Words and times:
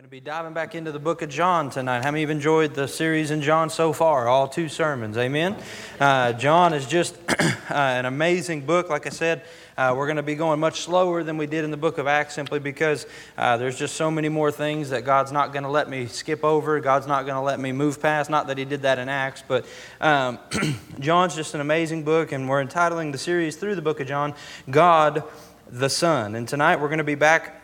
going 0.00 0.08
to 0.08 0.10
be 0.10 0.18
diving 0.18 0.54
back 0.54 0.74
into 0.74 0.90
the 0.90 0.98
book 0.98 1.20
of 1.20 1.28
John 1.28 1.68
tonight. 1.68 2.02
How 2.02 2.10
many 2.10 2.22
have 2.22 2.30
enjoyed 2.30 2.72
the 2.72 2.88
series 2.88 3.30
in 3.30 3.42
John 3.42 3.68
so 3.68 3.92
far? 3.92 4.28
All 4.28 4.48
two 4.48 4.66
sermons, 4.70 5.18
amen? 5.18 5.54
Uh, 6.00 6.32
John 6.32 6.72
is 6.72 6.86
just 6.86 7.18
uh, 7.28 7.44
an 7.68 8.06
amazing 8.06 8.62
book. 8.62 8.88
Like 8.88 9.06
I 9.06 9.10
said, 9.10 9.42
uh, 9.76 9.92
we're 9.94 10.06
going 10.06 10.16
to 10.16 10.22
be 10.22 10.36
going 10.36 10.58
much 10.58 10.80
slower 10.80 11.22
than 11.22 11.36
we 11.36 11.46
did 11.46 11.66
in 11.66 11.70
the 11.70 11.76
book 11.76 11.98
of 11.98 12.06
Acts 12.06 12.32
simply 12.32 12.58
because 12.60 13.06
uh, 13.36 13.58
there's 13.58 13.78
just 13.78 13.94
so 13.94 14.10
many 14.10 14.30
more 14.30 14.50
things 14.50 14.88
that 14.88 15.04
God's 15.04 15.32
not 15.32 15.52
going 15.52 15.64
to 15.64 15.68
let 15.68 15.86
me 15.86 16.06
skip 16.06 16.44
over. 16.44 16.80
God's 16.80 17.06
not 17.06 17.26
going 17.26 17.36
to 17.36 17.42
let 17.42 17.60
me 17.60 17.70
move 17.70 18.00
past. 18.00 18.30
Not 18.30 18.46
that 18.46 18.56
He 18.56 18.64
did 18.64 18.80
that 18.80 18.98
in 18.98 19.10
Acts, 19.10 19.44
but 19.46 19.66
um, 20.00 20.38
John's 20.98 21.34
just 21.34 21.54
an 21.54 21.60
amazing 21.60 22.04
book, 22.04 22.32
and 22.32 22.48
we're 22.48 22.62
entitling 22.62 23.12
the 23.12 23.18
series 23.18 23.56
through 23.56 23.74
the 23.74 23.82
book 23.82 24.00
of 24.00 24.06
John, 24.06 24.32
God 24.70 25.24
the 25.70 25.90
Son. 25.90 26.36
And 26.36 26.48
tonight 26.48 26.76
we're 26.76 26.88
going 26.88 26.98
to 26.98 27.04
be 27.04 27.16
back 27.16 27.59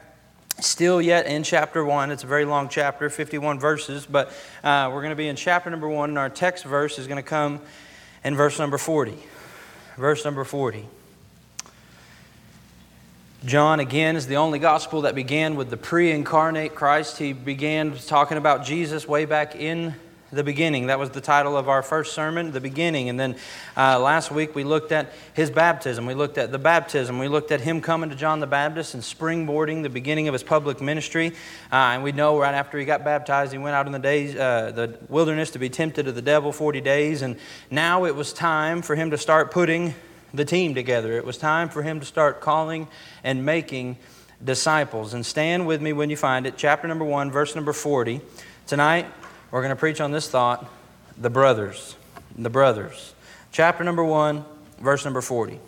still 0.61 1.03
yet 1.03 1.27
in 1.27 1.43
chapter 1.43 1.85
1 1.85 2.11
it's 2.11 2.25
a 2.25 2.27
very 2.27 2.45
long 2.45 2.69
chapter 2.69 3.11
51 3.11 3.61
verses 3.61 4.07
but 4.07 4.29
uh, 4.65 4.91
we're 4.93 5.03
going 5.03 5.11
to 5.11 5.17
be 5.17 5.29
in 5.29 5.37
chapter 5.37 5.69
number 5.69 5.89
1 5.89 6.11
and 6.11 6.19
our 6.19 6.31
text 6.31 6.65
verse 6.65 6.99
is 6.99 7.07
going 7.07 7.23
to 7.23 7.29
come 7.29 7.61
in 8.25 8.35
verse 8.35 8.59
number 8.59 8.79
40 8.79 9.15
verse 9.99 10.25
number 10.25 10.45
40 10.45 10.87
john 13.45 13.81
again 13.81 14.17
is 14.17 14.27
the 14.27 14.37
only 14.37 14.59
gospel 14.59 15.03
that 15.03 15.15
began 15.15 15.57
with 15.57 15.69
the 15.69 15.77
pre-incarnate 15.77 16.75
christ. 16.75 17.19
He 17.19 17.35
began 17.35 17.95
talking 17.95 18.39
about 18.39 18.65
jesus 18.65 19.07
way 19.07 19.27
back 19.27 19.57
in 19.57 19.95
the 20.33 20.43
beginning. 20.43 20.87
That 20.87 20.99
was 20.99 21.11
the 21.11 21.21
title 21.21 21.57
of 21.57 21.69
our 21.69 21.83
first 21.83 22.13
sermon, 22.13 22.51
the 22.51 22.61
beginning. 22.61 23.09
And 23.09 23.19
then 23.19 23.37
uh, 23.77 24.01
last 24.01 24.31
week 24.31 24.55
we 24.55 24.65
looked 24.65 24.91
at 24.91 25.13
his 25.35 25.51
baptism. 25.51 26.05
We 26.07 26.15
looked 26.15 26.37
at 26.37 26.51
the 26.51 26.59
baptism. 26.59 27.19
We 27.19 27.29
looked 27.29 27.53
at 27.53 27.61
him 27.61 27.81
coming 27.81 28.11
to 28.11 28.17
John 28.17 28.41
the 28.41 28.47
Baptist 28.47 28.95
and 28.95 29.03
springboarding 29.03 29.83
the 29.83 29.89
beginning 29.89 30.27
of 30.27 30.33
his 30.33 30.43
public 30.43 30.81
ministry. 30.81 31.29
Uh, 31.71 31.77
and 31.95 32.03
we 32.03 32.13
know 32.13 32.39
right 32.39 32.55
after 32.55 32.79
he 32.79 32.85
got 32.85 33.05
baptized, 33.05 33.53
he 33.53 33.59
went 33.59 33.77
out 33.77 33.87
in 33.87 33.93
the 33.93 33.99
days, 33.99 34.35
uh, 34.35 34.73
the 34.75 34.99
wilderness 35.09 35.53
to 35.53 35.59
be 35.59 35.69
tempted 35.69 36.09
of 36.09 36.15
the 36.15 36.23
devil 36.23 36.53
40 36.53 36.81
days. 36.81 37.23
And 37.23 37.37
now 37.71 38.05
it 38.05 38.17
was 38.17 38.33
time 38.33 38.83
for 38.83 38.97
him 38.97 39.11
to 39.13 39.19
start 39.19 39.53
putting 39.53 39.95
the 40.35 40.45
team 40.45 40.75
together. 40.75 41.17
It 41.17 41.25
was 41.25 41.39
time 41.39 41.69
for 41.69 41.83
him 41.83 42.01
to 42.01 42.07
start 42.07 42.41
calling 42.41 42.89
and 43.23 43.45
making 43.47 43.97
disciples. 44.45 45.15
And 45.15 45.25
stand 45.25 45.67
with 45.67 45.81
me 45.81 45.93
when 45.93 46.11
you 46.11 46.17
find 46.17 46.47
it, 46.47 46.55
chapter 46.57 46.89
number 46.89 47.05
1, 47.05 47.31
verse 47.31 47.55
number 47.55 47.73
40. 47.73 48.21
Tonight, 48.67 49.07
we're 49.51 49.61
going 49.61 49.71
to 49.71 49.77
preach 49.77 50.01
on 50.01 50.13
this 50.13 50.29
thought 50.29 50.69
the 51.19 51.31
brothers. 51.31 51.97
The 52.37 52.51
brothers. 52.51 53.15
Chapter 53.53 53.85
number 53.85 54.05
1, 54.05 54.45
verse 54.81 55.05
number 55.05 55.21
40. 55.21 55.61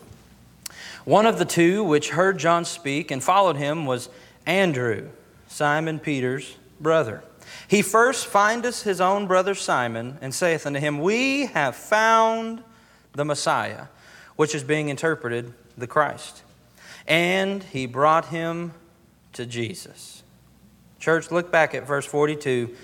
One 1.04 1.24
of 1.24 1.38
the 1.38 1.44
two 1.44 1.84
which 1.84 2.10
heard 2.10 2.38
John 2.38 2.64
speak 2.64 3.10
and 3.10 3.22
followed 3.22 3.56
him 3.56 3.86
was 3.86 4.10
Andrew, 4.44 5.08
Simon 5.46 5.98
Peter's 5.98 6.56
brother. 6.80 7.22
He 7.66 7.82
first 7.82 8.26
findeth 8.26 8.82
his 8.82 9.00
own 9.00 9.26
brother 9.26 9.54
Simon 9.54 10.18
and 10.20 10.34
saith 10.34 10.66
unto 10.66 10.80
him, 10.80 11.00
We 11.00 11.46
have 11.46 11.76
found 11.76 12.62
the 13.14 13.24
Messiah, 13.24 13.86
which 14.36 14.54
is 14.54 14.64
being 14.64 14.88
interpreted 14.88 15.54
the 15.78 15.86
Christ. 15.86 16.42
And 17.06 17.62
he 17.62 17.86
brought 17.86 18.26
him 18.26 18.74
to 19.32 19.46
Jesus. 19.46 20.22
Church, 20.98 21.30
look 21.30 21.50
back 21.50 21.74
at 21.74 21.86
verse 21.86 22.04
42 22.04 22.74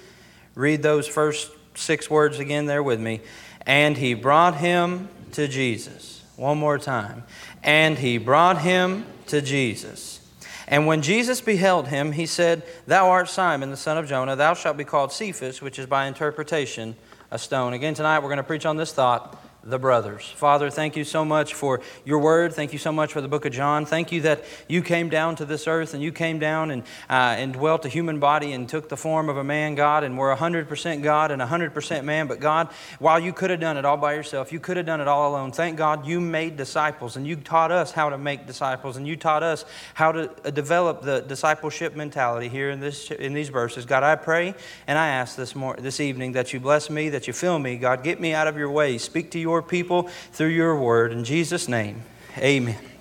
Read 0.55 0.83
those 0.83 1.06
first 1.06 1.50
six 1.74 2.08
words 2.08 2.38
again 2.38 2.66
there 2.66 2.83
with 2.83 3.00
me. 3.00 3.20
And 3.66 3.97
he 3.97 4.14
brought 4.14 4.56
him 4.56 5.08
to 5.33 5.48
Jesus. 5.48 6.24
One 6.36 6.58
more 6.58 6.78
time. 6.78 7.24
And 7.62 7.98
he 7.98 8.19
brought 8.19 8.61
him 8.61 9.06
to 9.27 9.41
Jesus. 9.41 10.20
And 10.66 10.86
when 10.86 11.02
Jesus 11.02 11.41
beheld 11.41 11.88
him, 11.88 12.12
he 12.12 12.27
said, 12.27 12.62
Thou 12.86 13.11
art 13.11 13.28
Simon, 13.28 13.70
the 13.70 13.77
son 13.77 13.98
of 13.98 14.08
Jonah. 14.08 14.36
Thou 14.36 14.55
shalt 14.55 14.77
be 14.77 14.84
called 14.84 15.12
Cephas, 15.12 15.61
which 15.61 15.78
is 15.78 15.86
by 15.86 16.06
interpretation 16.06 16.96
a 17.30 17.39
stone. 17.39 17.72
Again, 17.72 17.94
tonight 17.94 18.20
we're 18.20 18.28
going 18.28 18.39
to 18.39 18.42
preach 18.42 18.66
on 18.66 18.77
this 18.77 18.92
thought 18.92 19.39
the 19.67 19.79
brothers. 19.79 20.31
Father, 20.37 20.69
thank 20.69 20.95
you 20.95 21.05
so 21.05 21.25
much 21.25 21.55
for 21.55 21.80
your 22.05 22.19
word. 22.19 22.52
Thank 22.52 22.73
you 22.73 22.79
so 22.79 22.92
much 22.92 23.13
for 23.13 23.20
the 23.20 23.29
book 23.29 23.47
of 23.47 23.52
John. 23.52 23.86
Thank 23.86 24.13
you 24.13 24.20
that 24.23 24.45
you 24.69 24.83
came 24.83 25.08
down 25.08 25.36
to 25.36 25.47
this 25.47 25.67
earth 25.67 25.95
and 25.95 26.02
you 26.02 26.13
came 26.13 26.39
down 26.39 26.70
and, 26.70 26.83
uh, 27.08 27.36
and 27.39 27.55
dwelt 27.55 27.85
a 27.86 27.89
human 27.89 28.20
body 28.20 28.53
and 28.53 28.69
took 28.69 28.91
the 28.91 28.97
form 28.97 29.29
of 29.29 29.39
a 29.39 29.45
man, 29.45 29.74
God, 29.74 30.05
and 30.05 30.19
were 30.19 30.35
100% 30.35 31.03
God 31.03 31.30
and 31.30 31.41
100% 31.41 32.05
man. 32.05 32.27
But 32.27 32.41
God, 32.41 32.69
while 32.98 33.19
you 33.19 33.33
could 33.33 33.51
have 33.51 33.61
done 33.61 33.79
it 33.79 33.86
all 33.86 33.97
by 33.97 34.14
yourself, 34.14 34.53
you 34.53 34.61
could 34.61 34.77
have 34.77 34.86
done 34.86 35.01
it 35.01 35.08
all 35.08 35.30
alone. 35.30 35.51
Thank 35.51 35.79
God 35.79 36.07
you 36.07 36.20
made 36.20 36.57
disciples 36.57 37.17
and 37.17 37.27
you 37.27 37.36
taught 37.36 37.73
us 37.73 37.91
how 37.91 38.11
to 38.11 38.19
make 38.19 38.47
disciples 38.47 38.98
and 38.98 39.08
you 39.08 39.17
taught 39.17 39.42
us 39.42 39.64
how 39.95 40.13
to 40.13 40.30
uh, 40.45 40.51
develop 40.51 41.01
the 41.03 41.20
discipleship 41.20 41.97
mentality 41.97 42.48
here 42.48 42.70
in, 42.70 42.80
this, 42.80 43.11
in 43.11 43.33
these 43.33 43.48
verses. 43.48 43.86
God, 43.86 44.03
I 44.03 44.17
pray 44.17 44.55
and 44.86 44.98
I 44.98 45.08
ask 45.08 45.36
this, 45.36 45.55
mor- 45.55 45.77
this 45.77 46.01
evening 46.01 46.33
that 46.33 46.53
you 46.53 46.61
bless 46.61 46.91
me, 46.91 47.08
that 47.08 47.27
you 47.27 47.33
fill 47.33 47.58
me. 47.58 47.79
God, 47.79 48.03
get 48.03 48.20
me 48.20 48.35
out 48.35 48.47
of 48.47 48.58
your 48.58 48.70
way. 48.70 48.98
Speak 48.98 49.30
to 49.30 49.39
your 49.39 49.54
your 49.55 49.63
people 49.63 50.09
through 50.33 50.48
your 50.48 50.77
word. 50.77 51.13
In 51.13 51.25
Jesus' 51.25 51.69
name, 51.69 52.03
amen. 52.39 52.93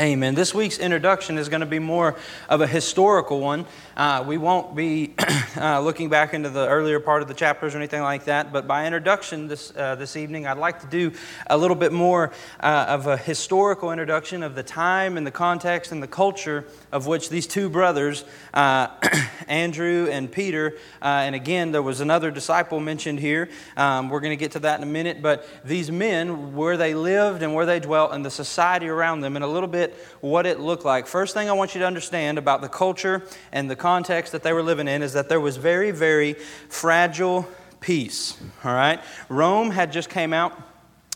Amen. 0.00 0.34
This 0.34 0.52
week's 0.52 0.78
introduction 0.78 1.38
is 1.38 1.48
going 1.48 1.60
to 1.60 1.66
be 1.66 1.78
more 1.78 2.16
of 2.48 2.60
a 2.60 2.66
historical 2.66 3.38
one. 3.38 3.64
Uh, 3.96 4.24
we 4.26 4.38
won't 4.38 4.74
be 4.74 5.14
uh, 5.56 5.78
looking 5.82 6.08
back 6.08 6.34
into 6.34 6.50
the 6.50 6.66
earlier 6.66 6.98
part 6.98 7.22
of 7.22 7.28
the 7.28 7.34
chapters 7.34 7.76
or 7.76 7.78
anything 7.78 8.02
like 8.02 8.24
that, 8.24 8.52
but 8.52 8.66
by 8.66 8.86
introduction 8.86 9.46
this, 9.46 9.72
uh, 9.76 9.94
this 9.94 10.16
evening, 10.16 10.48
I'd 10.48 10.58
like 10.58 10.80
to 10.80 10.88
do 10.88 11.12
a 11.48 11.56
little 11.56 11.76
bit 11.76 11.92
more 11.92 12.32
uh, 12.58 12.86
of 12.88 13.06
a 13.06 13.16
historical 13.16 13.92
introduction 13.92 14.42
of 14.42 14.56
the 14.56 14.64
time 14.64 15.16
and 15.16 15.24
the 15.24 15.30
context 15.30 15.92
and 15.92 16.02
the 16.02 16.08
culture 16.08 16.64
of 16.90 17.06
which 17.06 17.28
these 17.28 17.46
two 17.46 17.70
brothers, 17.70 18.24
uh, 18.52 18.88
Andrew 19.46 20.08
and 20.10 20.32
Peter, 20.32 20.76
uh, 21.02 21.22
and 21.22 21.36
again, 21.36 21.70
there 21.70 21.82
was 21.82 22.00
another 22.00 22.32
disciple 22.32 22.80
mentioned 22.80 23.20
here. 23.20 23.48
Um, 23.76 24.08
we're 24.08 24.20
going 24.20 24.36
to 24.36 24.42
get 24.44 24.52
to 24.52 24.58
that 24.60 24.80
in 24.80 24.82
a 24.82 24.90
minute, 24.90 25.22
but 25.22 25.46
these 25.64 25.92
men, 25.92 26.56
where 26.56 26.76
they 26.76 26.94
lived 26.94 27.44
and 27.44 27.54
where 27.54 27.66
they 27.66 27.78
dwelt, 27.78 28.10
and 28.10 28.24
the 28.24 28.30
society 28.30 28.88
around 28.88 29.20
them, 29.20 29.36
and 29.36 29.44
a 29.44 29.48
little 29.48 29.68
bit 29.68 29.83
what 30.20 30.46
it 30.46 30.60
looked 30.60 30.84
like. 30.84 31.06
First 31.06 31.34
thing 31.34 31.48
I 31.48 31.52
want 31.52 31.74
you 31.74 31.80
to 31.80 31.86
understand 31.86 32.38
about 32.38 32.60
the 32.60 32.68
culture 32.68 33.22
and 33.52 33.70
the 33.70 33.76
context 33.76 34.32
that 34.32 34.42
they 34.42 34.52
were 34.52 34.62
living 34.62 34.88
in 34.88 35.02
is 35.02 35.12
that 35.12 35.28
there 35.28 35.40
was 35.40 35.56
very, 35.56 35.90
very 35.90 36.34
fragile 36.68 37.48
peace. 37.80 38.40
All 38.64 38.72
right? 38.72 39.00
Rome 39.28 39.70
had 39.70 39.92
just 39.92 40.08
came 40.08 40.32
out 40.32 40.58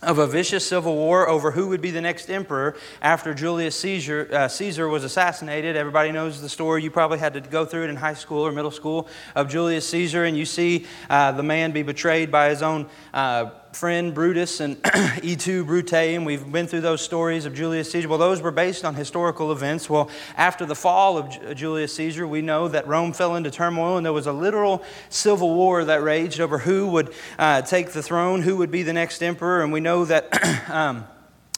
of 0.02 0.18
a 0.18 0.26
vicious 0.26 0.64
civil 0.64 0.94
war 0.94 1.28
over 1.28 1.50
who 1.50 1.68
would 1.68 1.80
be 1.80 1.90
the 1.90 2.00
next 2.00 2.30
emperor 2.30 2.76
after 3.02 3.34
Julius 3.34 3.74
Caesar, 3.80 4.28
uh, 4.32 4.46
Caesar 4.46 4.86
was 4.86 5.02
assassinated. 5.02 5.76
Everybody 5.76 6.12
knows 6.12 6.40
the 6.40 6.48
story. 6.48 6.84
You 6.84 6.90
probably 6.90 7.18
had 7.18 7.34
to 7.34 7.40
go 7.40 7.64
through 7.64 7.84
it 7.84 7.90
in 7.90 7.96
high 7.96 8.14
school 8.14 8.46
or 8.46 8.52
middle 8.52 8.70
school 8.70 9.08
of 9.34 9.48
Julius 9.48 9.88
Caesar, 9.88 10.24
and 10.24 10.36
you 10.36 10.44
see 10.44 10.86
uh, 11.10 11.32
the 11.32 11.42
man 11.42 11.72
be 11.72 11.82
betrayed 11.82 12.30
by 12.30 12.50
his 12.50 12.62
own. 12.62 12.86
Uh, 13.12 13.50
friend 13.78 14.12
Brutus 14.12 14.58
and 14.58 14.76
Et 15.22 15.38
tu 15.38 15.64
Brute, 15.64 15.92
and 15.92 16.26
we've 16.26 16.50
been 16.50 16.66
through 16.66 16.80
those 16.80 17.00
stories 17.00 17.46
of 17.46 17.54
Julius 17.54 17.92
Caesar. 17.92 18.08
Well, 18.08 18.18
those 18.18 18.42
were 18.42 18.50
based 18.50 18.84
on 18.84 18.96
historical 18.96 19.52
events. 19.52 19.88
Well, 19.88 20.10
after 20.36 20.66
the 20.66 20.74
fall 20.74 21.16
of 21.16 21.54
Julius 21.54 21.94
Caesar, 21.94 22.26
we 22.26 22.42
know 22.42 22.66
that 22.66 22.88
Rome 22.88 23.12
fell 23.12 23.36
into 23.36 23.52
turmoil, 23.52 23.96
and 23.96 24.04
there 24.04 24.12
was 24.12 24.26
a 24.26 24.32
literal 24.32 24.82
civil 25.10 25.54
war 25.54 25.84
that 25.84 26.02
raged 26.02 26.40
over 26.40 26.58
who 26.58 26.88
would 26.88 27.14
uh, 27.38 27.62
take 27.62 27.90
the 27.90 28.02
throne, 28.02 28.42
who 28.42 28.56
would 28.56 28.72
be 28.72 28.82
the 28.82 28.92
next 28.92 29.22
emperor, 29.22 29.62
and 29.62 29.72
we 29.72 29.78
know 29.78 30.04
that. 30.04 30.68
um, 30.70 31.06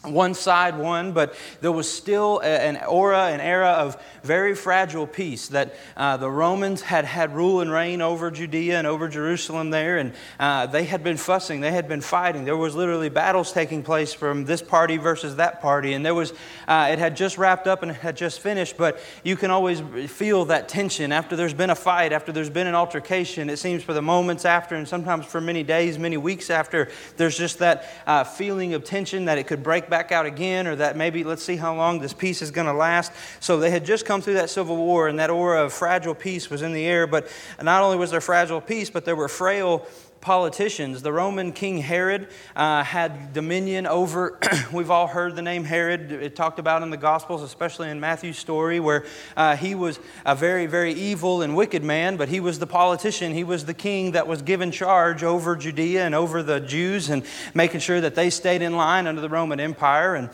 one 0.03 0.33
side 0.33 0.79
won, 0.79 1.13
but 1.13 1.35
there 1.61 1.73
was 1.73 1.91
still 1.91 2.39
an 2.39 2.79
aura, 2.85 3.27
an 3.27 3.41
era 3.41 3.69
of 3.69 4.03
very 4.23 4.55
fragile 4.55 5.07
peace 5.07 5.49
that 5.49 5.75
uh, 5.95 6.17
the 6.17 6.31
Romans 6.31 6.81
had 6.81 7.05
had 7.05 7.35
rule 7.35 7.61
and 7.61 7.71
reign 7.71 8.01
over 8.01 8.31
Judea 8.31 8.79
and 8.79 8.87
over 8.87 9.09
Jerusalem 9.09 9.69
there, 9.69 9.99
and 9.99 10.15
uh, 10.39 10.67
they 10.67 10.85
had 10.85 11.05
been 11.05 11.19
fussing, 11.19 11.61
they 11.61 11.71
had 11.71 11.87
been 11.87 12.01
fighting. 12.01 12.47
There 12.47 12.57
was 12.57 12.75
literally 12.75 13.11
battles 13.11 13.53
taking 13.53 13.83
place 13.83 14.15
from 14.15 14.47
this 14.47 14.63
party 14.63 14.97
versus 14.97 15.37
that 15.37 15.61
party, 15.61 15.93
and 15.93 16.05
there 16.05 16.15
was 16.15 16.33
uh, 16.67 16.89
it 16.91 16.99
had 16.99 17.15
just 17.15 17.37
wrapped 17.37 17.67
up 17.67 17.83
and 17.83 17.91
it 17.91 17.99
had 17.99 18.17
just 18.17 18.41
finished, 18.41 18.79
but 18.79 19.01
you 19.23 19.37
can 19.37 19.51
always 19.51 19.83
feel 20.11 20.47
that 20.47 20.69
tension 20.69 21.13
after 21.13 21.37
there's 21.37 21.55
been 21.55 21.71
a 21.71 21.75
fight, 21.75 22.13
after 22.13 22.33
there's 22.33 22.49
been 22.49 22.67
an 22.67 22.75
altercation. 22.75 23.51
It 23.51 23.59
seems 23.59 23.83
for 23.83 23.93
the 23.93 24.03
moments 24.03 24.47
after, 24.47 24.77
and 24.77 24.89
sometimes 24.89 25.27
for 25.27 25.43
many 25.43 25.63
days, 25.63 25.99
many 25.99 26.17
weeks 26.17 26.49
after, 26.49 26.89
there's 27.19 27.37
just 27.37 27.59
that 27.59 27.85
uh, 28.07 28.25
feeling 28.25 28.73
of 28.73 28.83
tension 28.83 29.27
that 29.27 29.37
it 29.37 29.47
could 29.47 29.63
break 29.63 29.90
back 29.91 30.13
out 30.13 30.25
again, 30.25 30.67
or 30.67 30.77
that 30.77 30.97
maybe 30.97 31.25
let's 31.25 31.43
see 31.43 31.57
how 31.57 31.75
long 31.75 31.99
this 31.99 32.13
peace 32.13 32.41
is 32.41 32.51
going 32.51 32.67
to 32.67 32.73
last. 32.73 33.13
So 33.41 33.59
they 33.59 33.71
had 33.71 33.85
just 33.85 34.07
come 34.07 34.23
through 34.23 34.35
that 34.35 34.49
civil 34.49 34.77
war, 34.77 35.09
and 35.09 35.19
that 35.19 35.29
aura 35.29 35.65
of 35.65 35.73
fragile 35.73 36.15
peace 36.15 36.49
was 36.49 36.63
in 36.63 36.73
the 36.73 36.87
air. 36.87 37.07
But 37.07 37.29
not 37.61 37.83
only 37.83 37.99
was 37.99 38.11
there 38.13 38.21
fragile 38.21 38.61
peace, 38.61 38.89
but 38.89 39.05
there 39.05 39.17
were 39.17 39.29
frail 39.29 39.87
politicians. 40.21 41.03
The 41.03 41.13
Roman 41.13 41.53
King 41.53 41.79
Herod 41.79 42.29
uh, 42.55 42.85
had 42.85 43.33
dominion 43.33 43.87
over, 43.87 44.39
we've 44.73 44.91
all 44.91 45.07
heard 45.07 45.37
the 45.37 45.43
name 45.43 45.65
Herod, 45.65 46.13
it 46.13 46.37
talked 46.37 46.59
about 46.59 46.83
in 46.83 46.91
the 46.91 46.97
Gospels, 46.97 47.43
especially 47.43 47.91
in 47.91 48.01
Matthew's 48.01 48.39
story, 48.39 48.81
where 48.81 49.07
uh, 49.37 49.57
he 49.57 49.75
was 49.75 49.99
a 50.27 50.35
very, 50.35 50.67
very 50.67 50.93
evil 50.93 51.43
and 51.43 51.57
wicked 51.57 51.83
man, 51.83 52.17
but 52.17 52.29
he 52.29 52.41
was 52.41 52.59
the 52.59 52.67
politician. 52.67 53.33
He 53.33 53.45
was 53.45 53.65
the 53.65 53.75
king 53.75 54.13
that 54.13 54.27
was 54.27 54.43
given 54.43 54.71
charge 54.71 55.25
over 55.25 55.57
Judea 55.57 56.05
and 56.05 56.15
over 56.15 56.43
the 56.43 56.61
Jews 56.61 57.09
and 57.09 57.25
making 57.55 57.81
sure 57.81 58.01
that 58.01 58.15
they 58.15 58.31
stayed 58.31 58.63
in 58.63 58.77
line 58.77 59.07
under 59.07 59.21
the 59.21 59.29
Roman 59.29 59.61
Empire. 59.61 60.15
And 60.15 60.31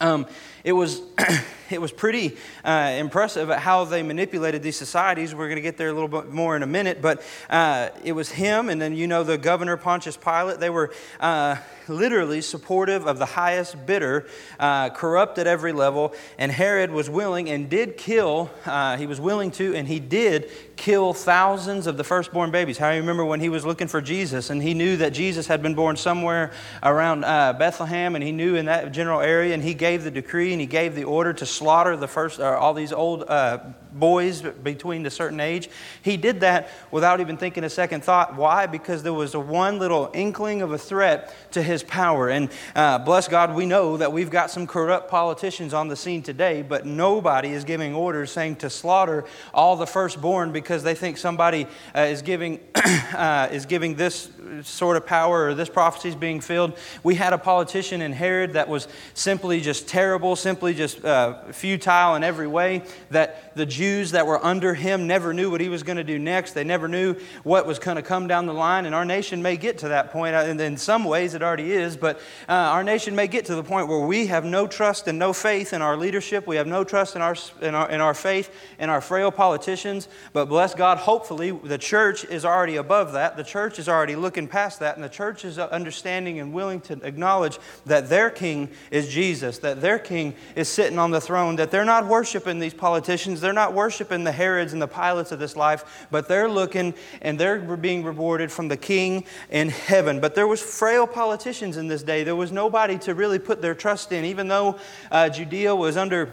um, 0.00 0.26
it 0.64 0.72
was, 0.72 1.02
it 1.70 1.80
was 1.80 1.92
pretty 1.92 2.36
uh, 2.64 2.96
impressive 2.98 3.50
at 3.50 3.60
how 3.60 3.84
they 3.84 4.02
manipulated 4.02 4.62
these 4.62 4.76
societies. 4.76 5.34
We're 5.34 5.46
going 5.46 5.56
to 5.56 5.62
get 5.62 5.76
there 5.76 5.88
a 5.88 5.92
little 5.92 6.08
bit 6.08 6.30
more 6.30 6.56
in 6.56 6.62
a 6.62 6.66
minute, 6.66 7.00
but 7.00 7.22
uh, 7.48 7.90
it 8.04 8.12
was 8.12 8.30
him, 8.30 8.68
and 8.68 8.80
then 8.80 8.94
you 8.94 9.06
know 9.06 9.22
the 9.22 9.38
governor 9.38 9.76
Pontius 9.76 10.16
Pilate. 10.16 10.60
They 10.60 10.70
were 10.70 10.92
uh, 11.20 11.56
literally 11.88 12.40
supportive 12.40 13.06
of 13.06 13.18
the 13.18 13.26
highest 13.26 13.86
bidder, 13.86 14.26
uh, 14.58 14.90
corrupt 14.90 15.38
at 15.38 15.46
every 15.46 15.72
level, 15.72 16.14
and 16.38 16.50
Herod 16.52 16.90
was 16.90 17.10
willing 17.10 17.48
and 17.50 17.68
did 17.68 17.96
kill. 17.96 18.50
Uh, 18.64 18.96
he 18.96 19.06
was 19.06 19.20
willing 19.20 19.50
to, 19.52 19.74
and 19.74 19.86
he 19.88 20.00
did 20.00 20.50
kill 20.76 21.12
thousands 21.12 21.86
of 21.86 21.98
the 21.98 22.04
firstborn 22.04 22.50
babies. 22.50 22.78
How 22.78 22.88
do 22.88 22.96
you 22.96 23.02
remember 23.02 23.24
when 23.24 23.40
he 23.40 23.50
was 23.50 23.66
looking 23.66 23.86
for 23.86 24.00
Jesus 24.00 24.48
and 24.48 24.62
he 24.62 24.72
knew 24.72 24.96
that 24.96 25.12
Jesus 25.12 25.46
had 25.46 25.62
been 25.62 25.74
born 25.74 25.94
somewhere 25.96 26.52
around 26.82 27.24
uh, 27.24 27.52
Bethlehem, 27.52 28.14
and 28.14 28.24
he 28.24 28.32
knew 28.32 28.56
in 28.56 28.64
that 28.66 28.92
general 28.92 29.20
area, 29.20 29.52
and 29.52 29.62
he 29.62 29.74
gave 29.74 30.04
the 30.04 30.10
decree 30.10 30.49
and 30.52 30.60
he 30.60 30.66
gave 30.66 30.94
the 30.94 31.04
order 31.04 31.32
to 31.32 31.46
slaughter 31.46 31.96
the 31.96 32.08
first, 32.08 32.40
uh, 32.40 32.58
all 32.58 32.74
these 32.74 32.92
old 32.92 33.24
uh, 33.28 33.58
boys 33.92 34.42
between 34.42 35.04
a 35.06 35.10
certain 35.10 35.40
age. 35.40 35.68
He 36.02 36.16
did 36.16 36.40
that 36.40 36.68
without 36.90 37.20
even 37.20 37.36
thinking 37.36 37.64
a 37.64 37.70
second 37.70 38.04
thought. 38.04 38.36
Why? 38.36 38.66
Because 38.66 39.02
there 39.02 39.12
was 39.12 39.34
a 39.34 39.40
one 39.40 39.78
little 39.78 40.10
inkling 40.14 40.62
of 40.62 40.72
a 40.72 40.78
threat 40.78 41.34
to 41.52 41.62
his 41.62 41.82
power. 41.82 42.28
And 42.28 42.50
uh, 42.74 42.98
bless 42.98 43.28
God, 43.28 43.54
we 43.54 43.66
know 43.66 43.96
that 43.96 44.12
we've 44.12 44.30
got 44.30 44.50
some 44.50 44.66
corrupt 44.66 45.10
politicians 45.10 45.74
on 45.74 45.88
the 45.88 45.96
scene 45.96 46.22
today, 46.22 46.62
but 46.62 46.86
nobody 46.86 47.50
is 47.50 47.64
giving 47.64 47.94
orders 47.94 48.30
saying 48.30 48.56
to 48.56 48.70
slaughter 48.70 49.24
all 49.52 49.76
the 49.76 49.86
firstborn 49.86 50.52
because 50.52 50.82
they 50.82 50.94
think 50.94 51.18
somebody 51.18 51.66
uh, 51.94 52.00
is 52.00 52.22
giving 52.22 52.60
uh, 52.74 53.48
is 53.50 53.66
giving 53.66 53.94
this 53.94 54.30
sort 54.62 54.96
of 54.96 55.06
power 55.06 55.46
or 55.46 55.54
this 55.54 55.68
prophecy 55.68 56.08
is 56.08 56.14
being 56.14 56.40
filled. 56.40 56.76
We 57.02 57.14
had 57.14 57.32
a 57.32 57.38
politician 57.38 58.02
in 58.02 58.12
Herod 58.12 58.54
that 58.54 58.68
was 58.68 58.88
simply 59.14 59.60
just 59.60 59.88
terrible, 59.88 60.36
simply 60.36 60.74
just 60.74 61.04
uh, 61.04 61.42
futile 61.52 62.14
in 62.14 62.24
every 62.24 62.46
way. 62.46 62.82
That 63.10 63.49
the 63.60 63.66
Jews 63.66 64.12
that 64.12 64.26
were 64.26 64.42
under 64.42 64.72
him 64.72 65.06
never 65.06 65.34
knew 65.34 65.50
what 65.50 65.60
he 65.60 65.68
was 65.68 65.82
going 65.82 65.98
to 65.98 66.04
do 66.04 66.18
next. 66.18 66.52
They 66.52 66.64
never 66.64 66.88
knew 66.88 67.14
what 67.42 67.66
was 67.66 67.78
going 67.78 67.96
to 67.96 68.02
come 68.02 68.26
down 68.26 68.46
the 68.46 68.54
line. 68.54 68.86
And 68.86 68.94
our 68.94 69.04
nation 69.04 69.42
may 69.42 69.58
get 69.58 69.76
to 69.78 69.88
that 69.88 70.10
point. 70.10 70.34
And 70.34 70.58
in 70.58 70.78
some 70.78 71.04
ways, 71.04 71.34
it 71.34 71.42
already 71.42 71.70
is. 71.70 71.94
But 71.94 72.16
uh, 72.48 72.52
our 72.52 72.82
nation 72.82 73.14
may 73.14 73.28
get 73.28 73.44
to 73.44 73.54
the 73.54 73.62
point 73.62 73.86
where 73.86 74.00
we 74.00 74.28
have 74.28 74.46
no 74.46 74.66
trust 74.66 75.08
and 75.08 75.18
no 75.18 75.34
faith 75.34 75.74
in 75.74 75.82
our 75.82 75.94
leadership. 75.94 76.46
We 76.46 76.56
have 76.56 76.66
no 76.66 76.84
trust 76.84 77.16
in 77.16 77.20
our, 77.20 77.36
in 77.60 77.74
our, 77.74 77.90
in 77.90 78.00
our 78.00 78.14
faith 78.14 78.50
in 78.78 78.88
our 78.88 79.02
frail 79.02 79.30
politicians. 79.30 80.08
But 80.32 80.46
bless 80.46 80.74
God, 80.74 80.96
hopefully, 80.96 81.50
the 81.50 81.76
church 81.76 82.24
is 82.24 82.46
already 82.46 82.76
above 82.76 83.12
that. 83.12 83.36
The 83.36 83.44
church 83.44 83.78
is 83.78 83.90
already 83.90 84.16
looking 84.16 84.48
past 84.48 84.80
that. 84.80 84.94
And 84.94 85.04
the 85.04 85.10
church 85.10 85.44
is 85.44 85.58
understanding 85.58 86.40
and 86.40 86.54
willing 86.54 86.80
to 86.82 86.94
acknowledge 87.02 87.58
that 87.84 88.08
their 88.08 88.30
king 88.30 88.70
is 88.90 89.08
Jesus, 89.08 89.58
that 89.58 89.82
their 89.82 89.98
king 89.98 90.34
is 90.56 90.66
sitting 90.70 90.98
on 90.98 91.10
the 91.10 91.20
throne, 91.20 91.56
that 91.56 91.70
they're 91.70 91.84
not 91.84 92.06
worshiping 92.06 92.58
these 92.58 92.72
politicians. 92.72 93.42
They're 93.42 93.49
not 93.52 93.74
worshiping 93.74 94.24
the 94.24 94.32
Herods 94.32 94.72
and 94.72 94.80
the 94.80 94.88
Pilates 94.88 95.32
of 95.32 95.38
this 95.38 95.56
life, 95.56 96.06
but 96.10 96.28
they're 96.28 96.48
looking 96.48 96.94
and 97.22 97.38
they're 97.38 97.58
being 97.58 98.04
rewarded 98.04 98.50
from 98.50 98.68
the 98.68 98.76
king 98.76 99.24
in 99.50 99.68
heaven. 99.68 100.20
But 100.20 100.34
there 100.34 100.46
was 100.46 100.60
frail 100.60 101.06
politicians 101.06 101.76
in 101.76 101.88
this 101.88 102.02
day. 102.02 102.24
There 102.24 102.36
was 102.36 102.52
nobody 102.52 102.98
to 102.98 103.14
really 103.14 103.38
put 103.38 103.62
their 103.62 103.74
trust 103.74 104.12
in. 104.12 104.24
Even 104.24 104.48
though 104.48 104.78
uh, 105.10 105.28
Judea 105.28 105.74
was 105.74 105.96
under 105.96 106.32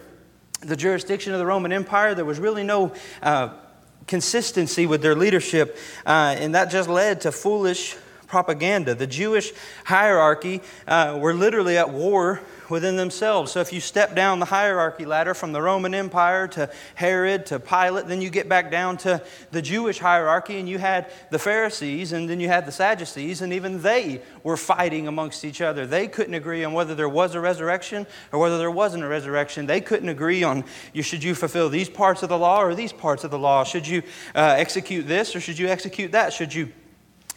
the 0.61 0.75
jurisdiction 0.75 1.33
of 1.33 1.39
the 1.39 1.45
Roman 1.45 1.71
Empire, 1.71 2.15
there 2.15 2.25
was 2.25 2.39
really 2.39 2.63
no 2.63 2.93
uh, 3.21 3.49
consistency 4.07 4.85
with 4.85 5.01
their 5.01 5.15
leadership, 5.15 5.77
uh, 6.05 6.35
and 6.37 6.55
that 6.55 6.71
just 6.71 6.89
led 6.89 7.21
to 7.21 7.31
foolish 7.31 7.95
propaganda. 8.25 8.95
The 8.95 9.07
Jewish 9.07 9.51
hierarchy 9.85 10.61
uh, 10.87 11.17
were 11.19 11.33
literally 11.33 11.77
at 11.77 11.91
war 11.91 12.41
within 12.69 12.95
themselves. 12.95 13.51
So 13.51 13.59
if 13.59 13.71
you 13.71 13.79
step 13.79 14.15
down 14.15 14.39
the 14.39 14.45
hierarchy 14.45 15.05
ladder 15.05 15.33
from 15.33 15.51
the 15.51 15.61
Roman 15.61 15.93
Empire 15.93 16.47
to 16.49 16.69
Herod 16.95 17.45
to 17.47 17.59
Pilate, 17.59 18.07
then 18.07 18.21
you 18.21 18.29
get 18.29 18.49
back 18.49 18.71
down 18.71 18.97
to 18.97 19.21
the 19.51 19.61
Jewish 19.61 19.99
hierarchy, 19.99 20.59
and 20.59 20.67
you 20.67 20.77
had 20.77 21.11
the 21.31 21.39
Pharisees, 21.39 22.11
and 22.11 22.29
then 22.29 22.39
you 22.39 22.47
had 22.47 22.65
the 22.65 22.71
Sadducees, 22.71 23.41
and 23.41 23.53
even 23.53 23.81
they 23.81 24.21
were 24.43 24.57
fighting 24.57 25.07
amongst 25.07 25.45
each 25.45 25.61
other. 25.61 25.85
They 25.85 26.07
couldn't 26.07 26.33
agree 26.33 26.63
on 26.63 26.73
whether 26.73 26.95
there 26.95 27.09
was 27.09 27.35
a 27.35 27.39
resurrection 27.39 28.07
or 28.31 28.39
whether 28.39 28.57
there 28.57 28.71
wasn't 28.71 29.03
a 29.03 29.07
resurrection. 29.07 29.65
They 29.65 29.81
couldn't 29.81 30.09
agree 30.09 30.43
on 30.43 30.63
you, 30.93 31.03
should 31.03 31.23
you 31.23 31.35
fulfill 31.35 31.69
these 31.69 31.89
parts 31.89 32.23
of 32.23 32.29
the 32.29 32.37
law 32.37 32.61
or 32.61 32.75
these 32.75 32.93
parts 32.93 33.23
of 33.23 33.31
the 33.31 33.39
law? 33.39 33.63
Should 33.63 33.87
you 33.87 34.03
uh, 34.35 34.55
execute 34.57 35.07
this 35.07 35.35
or 35.35 35.39
should 35.39 35.59
you 35.59 35.67
execute 35.67 36.11
that? 36.11 36.33
Should 36.33 36.53
you 36.53 36.71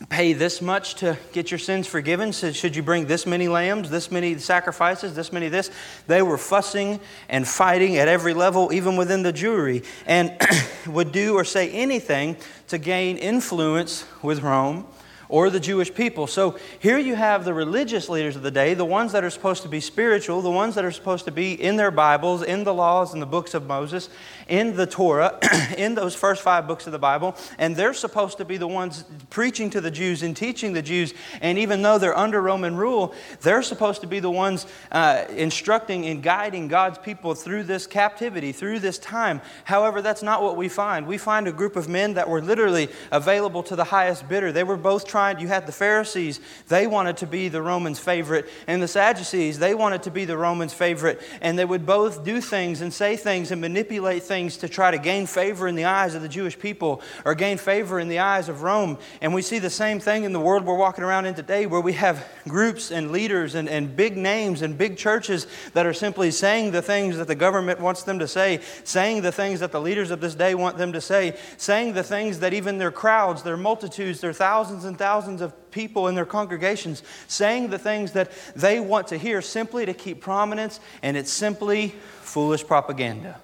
pay 0.08 0.32
this 0.32 0.62
much 0.62 0.94
to 0.97 1.19
get 1.32 1.50
your 1.50 1.58
sins 1.58 1.87
forgiven? 1.87 2.32
Should 2.32 2.75
you 2.75 2.82
bring 2.82 3.06
this 3.06 3.26
many 3.26 3.49
lambs, 3.49 3.91
this 3.91 4.11
many 4.11 4.38
sacrifices, 4.38 5.14
this 5.14 5.32
many 5.32 5.49
this? 5.49 5.70
They 6.06 6.23
were 6.23 6.38
fussing 6.38 7.00
and 7.29 7.47
fighting 7.47 7.97
at 7.97 8.08
every 8.08 8.35
level, 8.35 8.73
even 8.73 8.97
within 8.97 9.23
the 9.23 9.32
Jewry, 9.32 9.85
and 10.06 10.37
would 10.87 11.12
do 11.12 11.35
or 11.35 11.44
say 11.44 11.70
anything 11.70 12.37
to 12.69 12.79
gain 12.79 13.17
influence 13.17 14.05
with 14.23 14.43
Rome 14.43 14.87
or 15.31 15.49
the 15.49 15.61
Jewish 15.61 15.94
people. 15.94 16.27
So 16.27 16.59
here 16.81 16.99
you 16.99 17.15
have 17.15 17.44
the 17.44 17.55
religious 17.55 18.09
leaders 18.09 18.37
of 18.37 18.43
the 18.43 18.50
day, 18.50 18.75
the 18.75 18.85
ones 18.85 19.12
that 19.12 19.25
are 19.25 19.31
supposed 19.31 19.62
to 19.62 19.69
be 19.69 19.81
spiritual, 19.81 20.43
the 20.43 20.50
ones 20.50 20.75
that 20.75 20.85
are 20.85 20.91
supposed 20.91 21.25
to 21.25 21.31
be 21.31 21.53
in 21.55 21.77
their 21.77 21.93
Bibles, 21.93 22.43
in 22.43 22.65
the 22.65 22.75
laws 22.75 23.15
and 23.15 23.23
the 23.23 23.27
books 23.27 23.55
of 23.55 23.67
Moses, 23.67 24.11
in 24.49 24.75
the 24.77 24.87
Torah, 24.87 25.38
in 25.79 25.94
those 25.94 26.15
first 26.15 26.43
five 26.43 26.67
books 26.67 26.87
of 26.87 26.93
the 26.93 26.99
Bible, 26.99 27.37
and 27.59 27.77
they're 27.77 27.94
supposed 27.94 28.38
to 28.38 28.44
be 28.44 28.56
the 28.56 28.67
ones 28.67 29.05
preaching 29.31 29.71
to 29.71 29.81
the 29.81 29.91
Jews 29.91 30.23
and 30.25 30.37
teaching 30.37 30.73
the 30.73 30.82
Jews. 30.82 31.15
And 31.41 31.56
even 31.59 31.82
though 31.82 31.99
they're 31.99 32.17
under 32.17 32.43
Roman 32.43 32.77
rule, 32.77 33.15
they're 33.41 33.62
supposed 33.62 34.00
to 34.00 34.09
be 34.09 34.19
the 34.19 34.31
ones 34.31 34.67
uh, 34.91 35.25
instructing 35.31 36.06
and 36.06 36.23
guiding 36.23 36.67
God's 36.67 36.99
people 36.99 37.35
through 37.35 37.62
this 37.62 37.87
captivity, 37.87 38.50
through 38.50 38.81
this 38.81 38.99
time. 38.99 39.41
However, 39.65 40.03
that's 40.03 40.23
not 40.23 40.43
what 40.43 40.56
we 40.56 40.69
find. 40.69 41.06
We 41.06 41.19
find 41.19 41.47
a 41.47 41.53
group 41.53 41.77
of 41.77 41.88
men 41.88 42.15
that 42.15 42.29
were 42.29 42.43
literally 42.43 42.88
available 43.12 43.62
to 43.65 43.77
the 43.77 43.85
highest 43.85 44.29
bidder. 44.29 44.50
They 44.50 44.65
were 44.65 44.77
both 44.77 45.06
trying, 45.06 45.19
you 45.28 45.49
had 45.49 45.67
the 45.67 45.72
Pharisees, 45.72 46.40
they 46.69 46.87
wanted 46.87 47.19
to 47.19 47.26
be 47.26 47.49
the 47.49 47.61
Romans' 47.61 47.99
favorite, 47.99 48.49
and 48.67 48.82
the 48.82 48.88
Sadducees, 48.88 49.58
they 49.58 49.75
wanted 49.75 50.02
to 50.05 50.11
be 50.11 50.25
the 50.25 50.37
Romans' 50.37 50.72
favorite, 50.72 51.20
and 51.40 51.58
they 51.58 51.64
would 51.64 51.84
both 51.84 52.25
do 52.25 52.40
things 52.40 52.81
and 52.81 52.93
say 52.93 53.17
things 53.17 53.50
and 53.50 53.61
manipulate 53.61 54.22
things 54.22 54.56
to 54.58 54.69
try 54.69 54.90
to 54.90 54.99
gain 54.99 55.26
favor 55.26 55.69
in 55.69 55.75
the 55.75 55.84
eyes 55.84 56.14
of 56.14 56.22
the 56.22 56.28
Jewish 56.28 56.58
people 56.58 57.02
or 57.25 57.34
gain 57.34 57.58
favor 57.58 58.00
in 58.00 58.08
the 58.08 58.20
eyes 58.20 58.49
of 58.49 58.62
Rome. 58.62 58.96
And 59.20 59.34
we 59.34 59.43
see 59.43 59.58
the 59.58 59.70
same 59.70 60.00
thing 60.00 60.25
in 60.25 60.32
the 60.32 60.40
world 60.40 60.64
we're 60.64 60.76
walking 60.76 61.05
around 61.05 61.26
in 61.26 61.34
today, 61.34 61.67
where 61.67 61.81
we 61.81 61.93
have 61.94 62.26
groups 62.49 62.90
and 62.90 63.12
leaders 63.12 63.55
and, 63.55 63.69
and 63.69 63.94
big 63.94 64.17
names 64.17 64.62
and 64.62 64.78
big 64.78 64.96
churches 64.96 65.46
that 65.75 65.87
are 65.87 65.93
simply 65.93 66.31
saying 66.31 66.70
the 66.70 66.82
things 66.82 67.19
that 67.19 67.28
the 67.28 67.34
government 67.34 67.81
wants 67.81 68.05
them 68.05 68.19
to 68.19 68.28
say, 68.28 68.61
saying 68.84 69.22
the 69.22 69.32
things 69.32 69.61
that 69.61 69.72
the 69.72 69.81
leaders 69.81 70.11
of 70.11 70.20
this 70.20 70.34
day 70.34 70.55
want 70.55 70.78
them 70.78 70.93
to 70.93 71.00
say, 71.00 71.37
saying 71.56 71.93
the 71.93 72.02
things 72.02 72.38
that 72.40 72.55
even 72.55 72.78
their 72.78 72.90
crowds, 72.90 73.43
their 73.43 73.56
multitudes, 73.56 74.20
their 74.20 74.32
thousands 74.32 74.84
and 74.84 74.96
thousands 74.96 75.09
of 75.19 75.70
people 75.70 76.08
in 76.08 76.14
their 76.14 76.24
congregations, 76.24 77.02
saying 77.26 77.70
the 77.70 77.79
things 77.79 78.12
that 78.12 78.31
they 78.55 78.81
want 78.81 79.08
to 79.08 79.19
hear 79.19 79.43
simply 79.43 79.86
to 79.86 79.94
keep 79.94 80.20
prominence, 80.20 80.81
and 81.02 81.17
it's 81.17 81.32
simply 81.32 81.88
foolish 82.22 82.67
propaganda. 82.67 83.40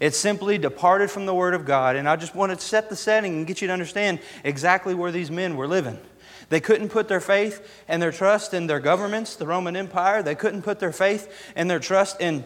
It's 0.00 0.18
simply 0.18 0.58
departed 0.58 1.10
from 1.10 1.26
the 1.26 1.34
Word 1.34 1.54
of 1.54 1.64
God. 1.64 1.96
And 1.96 2.08
I 2.08 2.16
just 2.16 2.34
want 2.34 2.52
to 2.52 2.58
set 2.58 2.88
the 2.88 2.96
setting 2.96 3.34
and 3.36 3.46
get 3.46 3.60
you 3.60 3.68
to 3.68 3.72
understand 3.72 4.18
exactly 4.42 4.94
where 4.94 5.12
these 5.12 5.30
men 5.30 5.54
were 5.56 5.68
living. 5.68 5.98
They 6.48 6.60
couldn't 6.60 6.88
put 6.88 7.08
their 7.08 7.20
faith 7.20 7.84
and 7.86 8.02
their 8.02 8.10
trust 8.10 8.52
in 8.52 8.66
their 8.66 8.80
governments, 8.80 9.36
the 9.36 9.46
Roman 9.46 9.76
Empire. 9.76 10.22
They 10.22 10.34
couldn't 10.34 10.62
put 10.62 10.80
their 10.80 10.92
faith 10.92 11.52
and 11.54 11.70
their 11.70 11.78
trust 11.78 12.20
in 12.20 12.44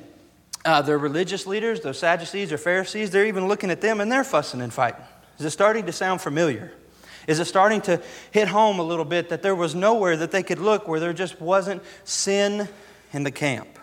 uh, 0.65 0.83
their 0.83 0.99
religious 0.99 1.47
leaders, 1.47 1.81
those 1.81 1.99
Sadducees 1.99 2.53
or 2.53 2.59
Pharisees. 2.59 3.11
They're 3.11 3.27
even 3.27 3.49
looking 3.49 3.71
at 3.71 3.81
them 3.81 4.01
and 4.01 4.13
they're 4.13 4.25
fussing 4.25 4.61
and 4.61 4.73
fighting. 4.73 5.05
Is 5.39 5.45
it 5.45 5.51
starting 5.51 5.87
to 5.87 5.93
sound 5.93 6.21
familiar? 6.21 6.73
Is 7.27 7.41
it 7.41 7.47
starting 7.47 7.81
to 7.83 8.01
hit 8.31 8.49
home 8.49 8.79
a 8.79 8.83
little 8.83 9.05
bit 9.05 9.29
that 9.31 9.43
there 9.43 9.55
was 9.55 9.75
nowhere 9.75 10.17
that 10.17 10.31
they 10.31 10.43
could 10.43 10.59
look 10.59 10.87
where 10.87 11.01
there 11.01 11.13
just 11.13 11.41
wasn't 11.41 11.83
sin 12.05 12.69
in 13.13 13.25
the 13.25 13.31
camp? 13.31 13.79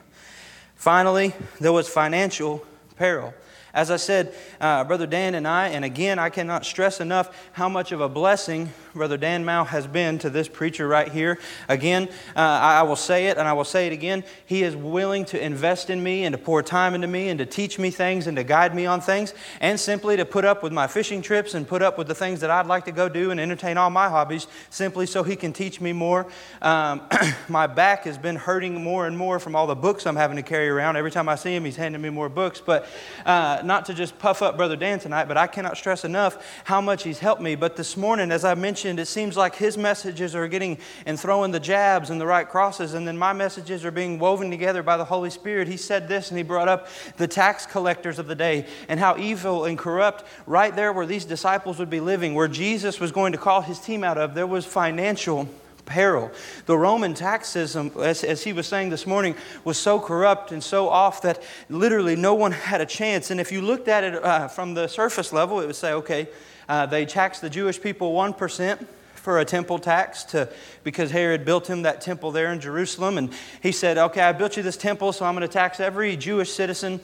Finally, 0.75 1.33
there 1.59 1.71
was 1.71 1.87
financial 1.87 2.65
peril. 2.97 3.33
As 3.73 3.89
I 3.89 3.97
said, 3.97 4.33
uh, 4.61 4.83
Brother 4.83 5.07
Dan 5.07 5.33
and 5.33 5.47
I, 5.47 5.69
and 5.69 5.83
again, 5.83 6.19
I 6.19 6.29
cannot 6.29 6.65
stress 6.65 7.01
enough 7.01 7.49
how 7.53 7.67
much 7.67 7.91
of 7.91 8.01
a 8.01 8.09
blessing 8.09 8.71
Brother 8.93 9.17
Dan 9.17 9.43
Mao 9.43 9.63
has 9.63 9.87
been 9.87 10.19
to 10.19 10.29
this 10.29 10.47
preacher 10.47 10.87
right 10.87 11.11
here. 11.11 11.39
Again, 11.67 12.09
uh, 12.35 12.39
I 12.39 12.83
will 12.83 12.95
say 12.95 13.25
it 13.27 13.39
and 13.39 13.47
I 13.47 13.53
will 13.53 13.63
say 13.63 13.87
it 13.87 13.93
again. 13.93 14.23
He 14.45 14.61
is 14.61 14.75
willing 14.75 15.25
to 15.25 15.43
invest 15.43 15.89
in 15.89 16.03
me 16.03 16.25
and 16.25 16.33
to 16.33 16.37
pour 16.37 16.61
time 16.61 16.93
into 16.93 17.07
me 17.07 17.29
and 17.29 17.39
to 17.39 17.45
teach 17.47 17.79
me 17.79 17.89
things 17.89 18.27
and 18.27 18.37
to 18.37 18.43
guide 18.43 18.75
me 18.75 18.85
on 18.85 19.01
things 19.01 19.33
and 19.61 19.79
simply 19.79 20.15
to 20.17 20.25
put 20.25 20.45
up 20.45 20.61
with 20.61 20.71
my 20.71 20.85
fishing 20.85 21.23
trips 21.23 21.55
and 21.55 21.67
put 21.67 21.81
up 21.81 21.97
with 21.97 22.07
the 22.07 22.13
things 22.13 22.39
that 22.41 22.51
I'd 22.51 22.67
like 22.67 22.85
to 22.85 22.91
go 22.91 23.09
do 23.09 23.31
and 23.31 23.39
entertain 23.39 23.77
all 23.77 23.89
my 23.89 24.09
hobbies 24.09 24.45
simply 24.69 25.07
so 25.07 25.23
he 25.23 25.35
can 25.35 25.53
teach 25.53 25.81
me 25.81 25.91
more. 25.91 26.27
Um, 26.61 27.01
my 27.49 27.65
back 27.65 28.03
has 28.03 28.19
been 28.19 28.35
hurting 28.35 28.83
more 28.83 29.07
and 29.07 29.17
more 29.17 29.39
from 29.39 29.55
all 29.55 29.65
the 29.65 29.75
books 29.75 30.05
I'm 30.05 30.15
having 30.15 30.37
to 30.37 30.43
carry 30.43 30.69
around. 30.69 30.97
Every 30.97 31.11
time 31.11 31.27
I 31.27 31.35
see 31.35 31.55
him, 31.55 31.65
he's 31.65 31.77
handing 31.77 32.01
me 32.01 32.11
more 32.11 32.29
books. 32.29 32.61
But 32.63 32.87
uh, 33.25 33.63
not 33.65 33.85
to 33.85 33.95
just 33.95 34.19
puff 34.19 34.43
up 34.43 34.55
Brother 34.55 34.75
Dan 34.75 34.99
tonight, 34.99 35.27
but 35.27 35.37
I 35.37 35.47
cannot 35.47 35.77
stress 35.77 36.05
enough 36.05 36.61
how 36.63 36.79
much 36.79 37.01
he's 37.01 37.17
helped 37.17 37.41
me. 37.41 37.55
But 37.55 37.75
this 37.75 37.97
morning, 37.97 38.31
as 38.31 38.45
I 38.45 38.53
mentioned, 38.53 38.82
it 38.85 39.07
seems 39.07 39.37
like 39.37 39.55
his 39.55 39.77
messages 39.77 40.35
are 40.35 40.47
getting 40.47 40.77
and 41.05 41.19
throwing 41.19 41.51
the 41.51 41.59
jabs 41.59 42.09
and 42.09 42.19
the 42.19 42.25
right 42.25 42.47
crosses, 42.47 42.93
and 42.93 43.07
then 43.07 43.17
my 43.17 43.33
messages 43.33 43.85
are 43.85 43.91
being 43.91 44.19
woven 44.19 44.49
together 44.49 44.83
by 44.83 44.97
the 44.97 45.05
Holy 45.05 45.29
Spirit. 45.29 45.67
He 45.67 45.77
said 45.77 46.07
this, 46.07 46.29
and 46.29 46.37
he 46.37 46.43
brought 46.43 46.67
up 46.67 46.87
the 47.17 47.27
tax 47.27 47.65
collectors 47.65 48.19
of 48.19 48.27
the 48.27 48.35
day 48.35 48.65
and 48.89 48.99
how 48.99 49.17
evil 49.17 49.65
and 49.65 49.77
corrupt, 49.77 50.23
right 50.45 50.75
there 50.75 50.93
where 50.93 51.05
these 51.05 51.25
disciples 51.25 51.79
would 51.79 51.89
be 51.89 51.99
living, 51.99 52.33
where 52.33 52.47
Jesus 52.47 52.99
was 52.99 53.11
going 53.11 53.31
to 53.31 53.37
call 53.37 53.61
his 53.61 53.79
team 53.79 54.03
out 54.03 54.17
of, 54.17 54.33
there 54.33 54.47
was 54.47 54.65
financial 54.65 55.47
peril. 55.85 56.31
The 56.65 56.77
Roman 56.77 57.13
tax 57.13 57.49
system, 57.49 57.91
as, 57.99 58.23
as, 58.23 58.43
he 58.43 58.53
was 58.53 58.67
saying 58.67 58.89
this 58.89 59.05
morning, 59.05 59.35
was 59.63 59.77
so 59.77 59.99
corrupt 59.99 60.51
and 60.51 60.63
so 60.63 60.89
off 60.89 61.21
that 61.23 61.41
literally 61.69 62.15
no 62.15 62.33
one 62.33 62.51
had 62.71 62.81
a 62.81 62.85
chance. 62.85 63.31
And 63.31 63.39
if 63.39 63.51
you 63.51 63.61
looked 63.61 63.87
at 63.87 64.03
it 64.03 64.23
uh, 64.23 64.47
from 64.47 64.73
the 64.73 64.87
surface 64.87 65.33
level, 65.33 65.59
it 65.59 65.67
would 65.67 65.75
say, 65.75 65.93
okay, 65.93 66.27
uh, 66.67 66.85
they 66.85 67.05
taxed 67.05 67.41
the 67.41 67.49
Jewish 67.49 67.81
people 67.81 68.13
1% 68.13 68.87
for 69.15 69.39
a 69.39 69.45
temple 69.45 69.79
tax 69.79 70.25
to, 70.25 70.49
because 70.83 71.09
Herod 71.11 71.45
built 71.45 71.67
him 71.67 71.83
that 71.83 72.01
temple 72.01 72.31
there 72.31 72.51
in 72.51 72.59
Jerusalem. 72.59 73.17
And 73.17 73.33
he 73.61 73.71
said, 73.71 73.97
okay, 73.97 74.21
I 74.21 74.33
built 74.33 74.57
you 74.57 74.63
this 74.63 74.77
temple, 74.77 75.13
so 75.13 75.25
I'm 75.25 75.33
going 75.33 75.47
to 75.47 75.53
tax 75.53 75.79
every 75.79 76.17
Jewish 76.17 76.51
citizen 76.51 76.99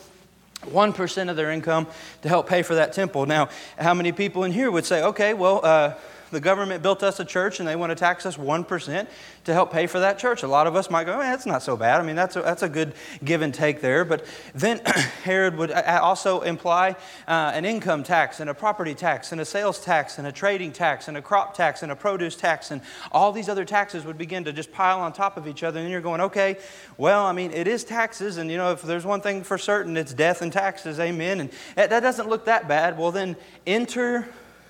1% 0.66 1.30
of 1.30 1.36
their 1.38 1.51
income 1.51 1.88
to 2.22 2.30
help 2.30 2.50
pay 2.50 2.62
for 2.62 2.75
that 2.75 2.92
temple. 2.92 3.25
Now, 3.25 3.50
how 3.78 3.94
many 3.94 4.12
people 4.12 4.44
in 4.44 4.51
here 4.51 4.70
would 4.70 4.86
say, 4.86 5.01
okay, 5.04 5.34
well, 5.34 5.62
uh, 5.63 5.94
the 6.31 6.39
government 6.39 6.83
built 6.83 7.03
us 7.03 7.19
a 7.19 7.25
church 7.25 7.59
and 7.59 7.67
they 7.67 7.75
want 7.75 7.91
to 7.91 7.95
tax 7.95 8.25
us 8.25 8.38
1% 8.38 9.07
to 9.45 9.53
help 9.53 9.71
pay 9.71 9.88
for 9.88 10.00
that 10.00 10.19
church. 10.19 10.43
A 10.43 10.48
lot 10.48 10.67
of 10.67 10.75
us 10.75 10.89
might 10.89 11.05
go, 11.05 11.19
eh, 11.19 11.24
that's 11.24 11.45
not 11.45 11.63
so 11.63 11.75
bad. 11.75 12.00
I 12.00 12.03
mean, 12.03 12.15
that's 12.15 12.36
a, 12.36 12.41
that's 12.41 12.62
a 12.62 12.69
good 12.69 12.93
give 13.24 13.41
and 13.41 13.53
take 13.53 13.81
there. 13.81 14.05
But 14.05 14.25
then 14.53 14.79
Herod 15.24 15.57
would 15.57 15.71
also 15.71 16.41
imply 16.41 16.91
uh, 17.27 17.51
an 17.53 17.65
income 17.65 18.03
tax 18.03 18.39
and 18.39 18.50
a 18.50 18.53
property 18.53 18.93
tax 18.93 19.31
and 19.31 19.41
a 19.41 19.45
sales 19.45 19.79
tax 19.83 20.17
and 20.17 20.27
a 20.27 20.31
trading 20.31 20.71
tax 20.71 21.07
and 21.07 21.17
a 21.17 21.21
crop 21.21 21.55
tax 21.55 21.83
and 21.83 21.91
a 21.91 21.95
produce 21.95 22.36
tax. 22.36 22.71
And 22.71 22.81
all 23.12 23.31
these 23.31 23.50
other 23.50 23.65
taxes 23.65 24.05
would 24.05 24.17
begin 24.17 24.43
to 24.43 24.53
just 24.53 24.71
pile 24.71 25.00
on 25.00 25.13
top 25.13 25.38
of 25.38 25.48
each 25.48 25.63
other. 25.63 25.79
And 25.79 25.89
you're 25.89 26.01
going, 26.01 26.21
okay, 26.21 26.57
well, 26.98 27.25
I 27.25 27.31
mean, 27.31 27.51
it 27.51 27.67
is 27.67 27.83
taxes. 27.83 28.38
And, 28.38 28.51
you 28.51 28.57
know, 28.57 28.71
if 28.71 28.81
there's 28.81 29.05
one 29.05 29.21
thing 29.21 29.43
for 29.43 29.57
certain, 29.57 29.98
it's 29.98 30.13
death 30.13 30.41
and 30.41 30.51
taxes. 30.51 31.00
Amen. 31.00 31.39
And 31.39 31.50
that 31.75 32.01
doesn't 32.01 32.29
look 32.29 32.45
that 32.45 32.67
bad. 32.67 32.98
Well, 32.98 33.12
then 33.12 33.36
enter 33.65 34.27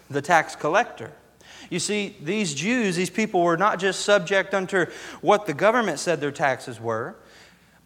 the 0.10 0.22
tax 0.22 0.56
collector. 0.56 1.12
You 1.70 1.80
see, 1.80 2.16
these 2.22 2.54
Jews, 2.54 2.96
these 2.96 3.10
people 3.10 3.42
were 3.42 3.58
not 3.58 3.80
just 3.80 4.02
subject 4.02 4.54
unto 4.54 4.86
what 5.22 5.46
the 5.46 5.54
government 5.54 6.00
said 6.00 6.20
their 6.20 6.32
taxes 6.32 6.80
were, 6.80 7.16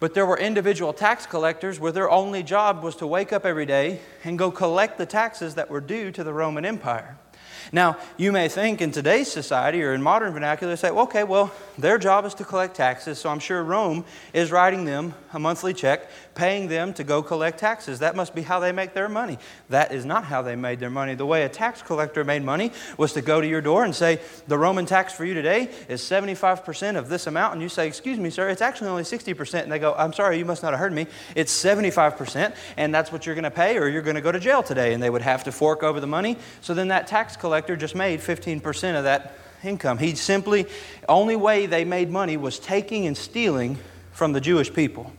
but 0.00 0.14
there 0.14 0.26
were 0.26 0.38
individual 0.38 0.92
tax 0.92 1.26
collectors 1.26 1.78
where 1.78 1.92
their 1.92 2.10
only 2.10 2.42
job 2.42 2.82
was 2.82 2.96
to 2.96 3.06
wake 3.06 3.32
up 3.32 3.44
every 3.44 3.66
day 3.66 4.00
and 4.24 4.38
go 4.38 4.50
collect 4.50 4.98
the 4.98 5.06
taxes 5.06 5.54
that 5.54 5.70
were 5.70 5.80
due 5.80 6.10
to 6.12 6.24
the 6.24 6.32
Roman 6.32 6.64
Empire. 6.64 7.16
Now, 7.72 7.96
you 8.16 8.30
may 8.32 8.48
think 8.48 8.80
in 8.80 8.90
today's 8.90 9.30
society 9.30 9.82
or 9.82 9.94
in 9.94 10.02
modern 10.02 10.32
vernacular, 10.32 10.76
say, 10.76 10.90
well, 10.90 11.04
okay, 11.04 11.24
well, 11.24 11.52
their 11.78 11.98
job 11.98 12.24
is 12.24 12.34
to 12.34 12.44
collect 12.44 12.76
taxes, 12.76 13.18
so 13.18 13.30
I'm 13.30 13.38
sure 13.38 13.62
Rome 13.62 14.04
is 14.32 14.52
writing 14.52 14.84
them 14.84 15.14
a 15.32 15.38
monthly 15.38 15.72
check, 15.72 16.08
paying 16.34 16.68
them 16.68 16.92
to 16.94 17.04
go 17.04 17.22
collect 17.22 17.58
taxes. 17.58 18.00
That 18.00 18.16
must 18.16 18.34
be 18.34 18.42
how 18.42 18.60
they 18.60 18.72
make 18.72 18.94
their 18.94 19.08
money. 19.08 19.38
That 19.68 19.92
is 19.92 20.04
not 20.04 20.24
how 20.24 20.42
they 20.42 20.56
made 20.56 20.80
their 20.80 20.90
money. 20.90 21.14
The 21.14 21.26
way 21.26 21.44
a 21.44 21.48
tax 21.48 21.82
collector 21.82 22.24
made 22.24 22.42
money 22.42 22.72
was 22.98 23.12
to 23.12 23.22
go 23.22 23.40
to 23.40 23.46
your 23.46 23.60
door 23.60 23.84
and 23.84 23.94
say, 23.94 24.20
the 24.48 24.58
Roman 24.58 24.86
tax 24.86 25.12
for 25.12 25.24
you 25.24 25.34
today 25.34 25.70
is 25.88 26.02
75% 26.02 26.96
of 26.96 27.08
this 27.08 27.26
amount. 27.26 27.54
And 27.54 27.62
you 27.62 27.68
say, 27.68 27.86
excuse 27.86 28.18
me, 28.18 28.30
sir, 28.30 28.48
it's 28.48 28.62
actually 28.62 28.88
only 28.88 29.04
60%. 29.04 29.62
And 29.62 29.72
they 29.72 29.78
go, 29.78 29.94
I'm 29.94 30.12
sorry, 30.12 30.38
you 30.38 30.44
must 30.44 30.62
not 30.62 30.72
have 30.72 30.80
heard 30.80 30.92
me. 30.92 31.06
It's 31.34 31.52
75%, 31.52 32.54
and 32.76 32.94
that's 32.94 33.12
what 33.12 33.26
you're 33.26 33.34
going 33.34 33.44
to 33.44 33.50
pay, 33.50 33.78
or 33.78 33.88
you're 33.88 34.02
going 34.02 34.16
to 34.16 34.20
go 34.20 34.32
to 34.32 34.40
jail 34.40 34.62
today. 34.62 34.92
And 34.92 35.02
they 35.02 35.10
would 35.10 35.22
have 35.22 35.44
to 35.44 35.52
fork 35.52 35.82
over 35.82 36.00
the 36.00 36.06
money. 36.06 36.36
So 36.60 36.74
then 36.74 36.88
that 36.88 37.06
tax 37.06 37.36
collector 37.36 37.76
just 37.76 37.94
made 37.94 38.20
15% 38.20 38.96
of 38.96 39.04
that 39.04 39.36
income. 39.62 39.98
He 39.98 40.14
simply, 40.14 40.66
only 41.08 41.36
way 41.36 41.66
they 41.66 41.84
made 41.84 42.10
money 42.10 42.36
was 42.36 42.58
taking 42.58 43.06
and 43.06 43.16
stealing 43.16 43.78
from 44.12 44.32
the 44.32 44.40
Jewish 44.40 44.72
people. 44.72 45.12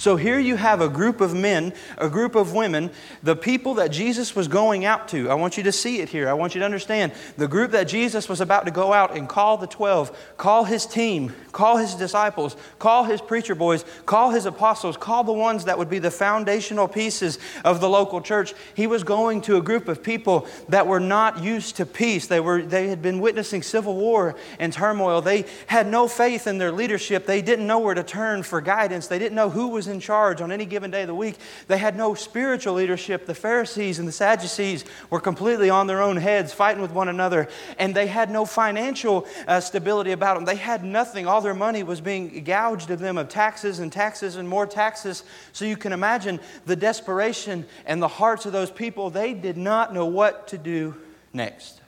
So 0.00 0.16
here 0.16 0.38
you 0.38 0.56
have 0.56 0.80
a 0.80 0.88
group 0.88 1.20
of 1.20 1.34
men, 1.34 1.74
a 1.98 2.08
group 2.08 2.34
of 2.34 2.54
women, 2.54 2.90
the 3.22 3.36
people 3.36 3.74
that 3.74 3.88
Jesus 3.88 4.34
was 4.34 4.48
going 4.48 4.86
out 4.86 5.08
to. 5.08 5.28
I 5.28 5.34
want 5.34 5.58
you 5.58 5.62
to 5.64 5.72
see 5.72 6.00
it 6.00 6.08
here. 6.08 6.26
I 6.26 6.32
want 6.32 6.54
you 6.54 6.60
to 6.60 6.64
understand 6.64 7.12
the 7.36 7.46
group 7.46 7.72
that 7.72 7.84
Jesus 7.84 8.26
was 8.26 8.40
about 8.40 8.64
to 8.64 8.70
go 8.70 8.94
out 8.94 9.14
and 9.14 9.28
call 9.28 9.58
the 9.58 9.66
12, 9.66 10.36
call 10.38 10.64
his 10.64 10.86
team, 10.86 11.34
call 11.52 11.76
his 11.76 11.94
disciples, 11.94 12.56
call 12.78 13.04
his 13.04 13.20
preacher 13.20 13.54
boys, 13.54 13.84
call 14.06 14.30
his 14.30 14.46
apostles, 14.46 14.96
call 14.96 15.22
the 15.22 15.34
ones 15.34 15.66
that 15.66 15.76
would 15.76 15.90
be 15.90 15.98
the 15.98 16.10
foundational 16.10 16.88
pieces 16.88 17.38
of 17.62 17.82
the 17.82 17.88
local 17.88 18.22
church. 18.22 18.54
He 18.72 18.86
was 18.86 19.04
going 19.04 19.42
to 19.42 19.58
a 19.58 19.62
group 19.62 19.86
of 19.86 20.02
people 20.02 20.46
that 20.70 20.86
were 20.86 20.98
not 20.98 21.42
used 21.42 21.76
to 21.76 21.84
peace. 21.84 22.26
They, 22.26 22.40
were, 22.40 22.62
they 22.62 22.88
had 22.88 23.02
been 23.02 23.20
witnessing 23.20 23.62
civil 23.62 23.96
war 23.96 24.34
and 24.58 24.72
turmoil. 24.72 25.20
They 25.20 25.44
had 25.66 25.86
no 25.86 26.08
faith 26.08 26.46
in 26.46 26.56
their 26.56 26.72
leadership. 26.72 27.26
They 27.26 27.42
didn't 27.42 27.66
know 27.66 27.80
where 27.80 27.94
to 27.94 28.02
turn 28.02 28.44
for 28.44 28.62
guidance. 28.62 29.06
They 29.06 29.18
didn't 29.18 29.36
know 29.36 29.50
who 29.50 29.68
was 29.68 29.89
in 29.90 30.00
charge 30.00 30.40
on 30.40 30.50
any 30.50 30.64
given 30.64 30.90
day 30.90 31.02
of 31.02 31.08
the 31.08 31.14
week. 31.14 31.36
They 31.66 31.76
had 31.76 31.96
no 31.96 32.14
spiritual 32.14 32.74
leadership. 32.74 33.26
The 33.26 33.34
Pharisees 33.34 33.98
and 33.98 34.08
the 34.08 34.12
Sadducees 34.12 34.84
were 35.10 35.20
completely 35.20 35.68
on 35.68 35.86
their 35.86 36.00
own 36.00 36.16
heads, 36.16 36.52
fighting 36.54 36.80
with 36.80 36.92
one 36.92 37.08
another, 37.08 37.48
and 37.78 37.94
they 37.94 38.06
had 38.06 38.30
no 38.30 38.46
financial 38.46 39.26
uh, 39.46 39.60
stability 39.60 40.12
about 40.12 40.36
them. 40.36 40.46
They 40.46 40.56
had 40.56 40.82
nothing. 40.82 41.26
All 41.26 41.40
their 41.42 41.54
money 41.54 41.82
was 41.82 42.00
being 42.00 42.42
gouged 42.44 42.90
of 42.90 43.00
them 43.00 43.18
of 43.18 43.28
taxes 43.28 43.80
and 43.80 43.92
taxes 43.92 44.36
and 44.36 44.48
more 44.48 44.66
taxes. 44.66 45.24
So 45.52 45.66
you 45.66 45.76
can 45.76 45.92
imagine 45.92 46.40
the 46.64 46.76
desperation 46.76 47.66
and 47.84 48.00
the 48.00 48.08
hearts 48.08 48.46
of 48.46 48.52
those 48.52 48.70
people. 48.70 49.10
They 49.10 49.34
did 49.34 49.56
not 49.56 49.92
know 49.92 50.06
what 50.06 50.48
to 50.48 50.58
do 50.58 50.96
next. 51.32 51.80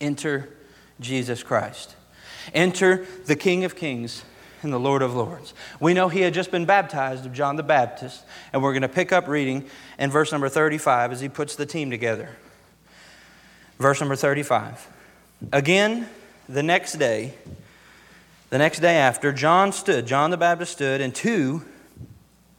Enter 0.00 0.48
Jesus 1.00 1.42
Christ. 1.42 1.96
Enter 2.54 3.06
the 3.26 3.36
King 3.36 3.64
of 3.64 3.76
Kings 3.76 4.24
and 4.62 4.72
the 4.72 4.80
Lord 4.80 5.02
of 5.02 5.14
Lords. 5.14 5.54
We 5.80 5.94
know 5.94 6.08
he 6.08 6.20
had 6.20 6.34
just 6.34 6.50
been 6.50 6.64
baptized 6.64 7.26
of 7.26 7.32
John 7.32 7.56
the 7.56 7.62
Baptist, 7.62 8.24
and 8.52 8.62
we're 8.62 8.72
going 8.72 8.82
to 8.82 8.88
pick 8.88 9.12
up 9.12 9.28
reading 9.28 9.68
in 9.98 10.10
verse 10.10 10.32
number 10.32 10.48
35 10.48 11.12
as 11.12 11.20
he 11.20 11.28
puts 11.28 11.56
the 11.56 11.66
team 11.66 11.90
together. 11.90 12.30
Verse 13.78 14.00
number 14.00 14.16
35. 14.16 14.88
Again, 15.52 16.08
the 16.48 16.62
next 16.62 16.94
day, 16.94 17.34
the 18.50 18.58
next 18.58 18.80
day 18.80 18.96
after, 18.96 19.32
John 19.32 19.72
stood, 19.72 20.06
John 20.06 20.30
the 20.30 20.36
Baptist 20.36 20.72
stood, 20.72 21.00
and 21.00 21.14
two 21.14 21.62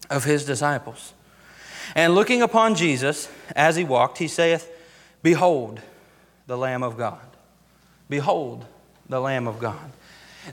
of 0.10 0.24
his 0.24 0.46
disciples. 0.46 1.14
And 1.96 2.14
looking 2.14 2.42
upon 2.42 2.76
Jesus 2.76 3.30
as 3.56 3.76
he 3.76 3.84
walked, 3.84 4.20
he 4.20 4.28
saith, 4.28 4.72
Behold, 5.24 5.82
the 6.48 6.58
Lamb 6.58 6.84
of 6.84 6.98
God. 6.98 7.20
Behold, 8.10 8.66
the 9.08 9.20
Lamb 9.20 9.48
of 9.48 9.60
God. 9.60 9.92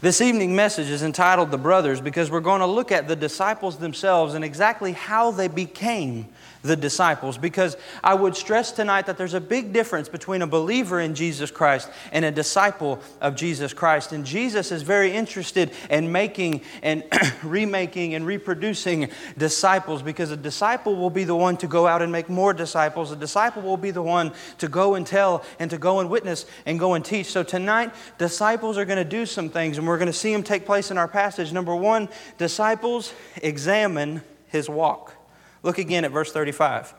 This 0.00 0.20
evening 0.20 0.54
message 0.54 0.90
is 0.90 1.04
entitled 1.04 1.52
The 1.52 1.58
Brothers 1.58 2.00
because 2.00 2.28
we're 2.28 2.40
going 2.40 2.60
to 2.60 2.66
look 2.66 2.90
at 2.90 3.06
the 3.06 3.14
disciples 3.14 3.78
themselves 3.78 4.34
and 4.34 4.44
exactly 4.44 4.92
how 4.92 5.30
they 5.30 5.46
became 5.46 6.26
the 6.66 6.76
disciples 6.76 7.38
because 7.38 7.76
I 8.02 8.14
would 8.14 8.36
stress 8.36 8.72
tonight 8.72 9.06
that 9.06 9.16
there's 9.16 9.34
a 9.34 9.40
big 9.40 9.72
difference 9.72 10.08
between 10.08 10.42
a 10.42 10.46
believer 10.46 11.00
in 11.00 11.14
Jesus 11.14 11.50
Christ 11.50 11.88
and 12.12 12.24
a 12.24 12.30
disciple 12.30 13.00
of 13.20 13.36
Jesus 13.36 13.72
Christ. 13.72 14.12
And 14.12 14.26
Jesus 14.26 14.72
is 14.72 14.82
very 14.82 15.12
interested 15.12 15.70
in 15.88 16.10
making 16.10 16.62
and 16.82 17.04
remaking 17.42 18.14
and 18.14 18.26
reproducing 18.26 19.10
disciples 19.38 20.02
because 20.02 20.30
a 20.30 20.36
disciple 20.36 20.96
will 20.96 21.10
be 21.10 21.24
the 21.24 21.36
one 21.36 21.56
to 21.58 21.68
go 21.68 21.86
out 21.86 22.02
and 22.02 22.10
make 22.10 22.28
more 22.28 22.52
disciples. 22.52 23.12
A 23.12 23.16
disciple 23.16 23.62
will 23.62 23.76
be 23.76 23.92
the 23.92 24.02
one 24.02 24.32
to 24.58 24.68
go 24.68 24.96
and 24.96 25.06
tell 25.06 25.44
and 25.58 25.70
to 25.70 25.78
go 25.78 26.00
and 26.00 26.10
witness 26.10 26.46
and 26.66 26.78
go 26.78 26.94
and 26.94 27.04
teach. 27.04 27.26
So 27.26 27.42
tonight, 27.42 27.94
disciples 28.18 28.76
are 28.76 28.84
going 28.84 28.98
to 28.98 29.04
do 29.04 29.24
some 29.24 29.48
things 29.48 29.75
and 29.78 29.86
we're 29.86 29.98
going 29.98 30.06
to 30.06 30.12
see 30.12 30.32
them 30.32 30.42
take 30.42 30.66
place 30.66 30.90
in 30.90 30.98
our 30.98 31.08
passage. 31.08 31.52
Number 31.52 31.74
one, 31.74 32.08
disciples 32.38 33.12
examine 33.42 34.22
his 34.48 34.68
walk. 34.68 35.14
Look 35.62 35.78
again 35.78 36.04
at 36.04 36.10
verse 36.10 36.32
35. 36.32 36.94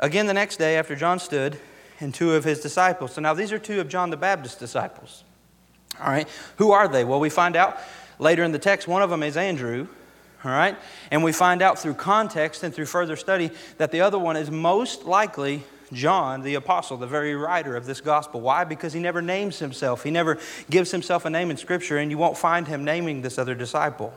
Again, 0.00 0.26
the 0.26 0.34
next 0.34 0.56
day, 0.56 0.76
after 0.76 0.96
John 0.96 1.18
stood 1.18 1.58
and 2.00 2.12
two 2.12 2.34
of 2.34 2.44
his 2.44 2.60
disciples. 2.60 3.12
So 3.12 3.20
now 3.20 3.34
these 3.34 3.52
are 3.52 3.58
two 3.58 3.80
of 3.80 3.88
John 3.88 4.10
the 4.10 4.16
Baptist's 4.16 4.58
disciples. 4.58 5.24
All 6.00 6.10
right. 6.10 6.28
Who 6.56 6.72
are 6.72 6.88
they? 6.88 7.04
Well, 7.04 7.20
we 7.20 7.30
find 7.30 7.54
out 7.54 7.78
later 8.18 8.42
in 8.42 8.52
the 8.52 8.58
text, 8.58 8.88
one 8.88 9.02
of 9.02 9.10
them 9.10 9.22
is 9.22 9.36
Andrew. 9.36 9.86
All 10.44 10.50
right. 10.50 10.76
And 11.10 11.22
we 11.22 11.32
find 11.32 11.62
out 11.62 11.78
through 11.78 11.94
context 11.94 12.62
and 12.64 12.74
through 12.74 12.86
further 12.86 13.14
study 13.14 13.50
that 13.78 13.92
the 13.92 14.00
other 14.00 14.18
one 14.18 14.36
is 14.36 14.50
most 14.50 15.04
likely 15.04 15.62
John, 15.92 16.42
the 16.42 16.54
apostle, 16.54 16.96
the 16.96 17.06
very 17.06 17.34
writer 17.34 17.76
of 17.76 17.86
this 17.86 18.00
gospel. 18.00 18.40
Why? 18.40 18.64
Because 18.64 18.92
he 18.92 19.00
never 19.00 19.22
names 19.22 19.58
himself. 19.58 20.02
He 20.02 20.10
never 20.10 20.38
gives 20.70 20.90
himself 20.90 21.24
a 21.24 21.30
name 21.30 21.50
in 21.50 21.56
Scripture, 21.56 21.98
and 21.98 22.10
you 22.10 22.18
won't 22.18 22.38
find 22.38 22.66
him 22.66 22.84
naming 22.84 23.22
this 23.22 23.38
other 23.38 23.54
disciple. 23.54 24.14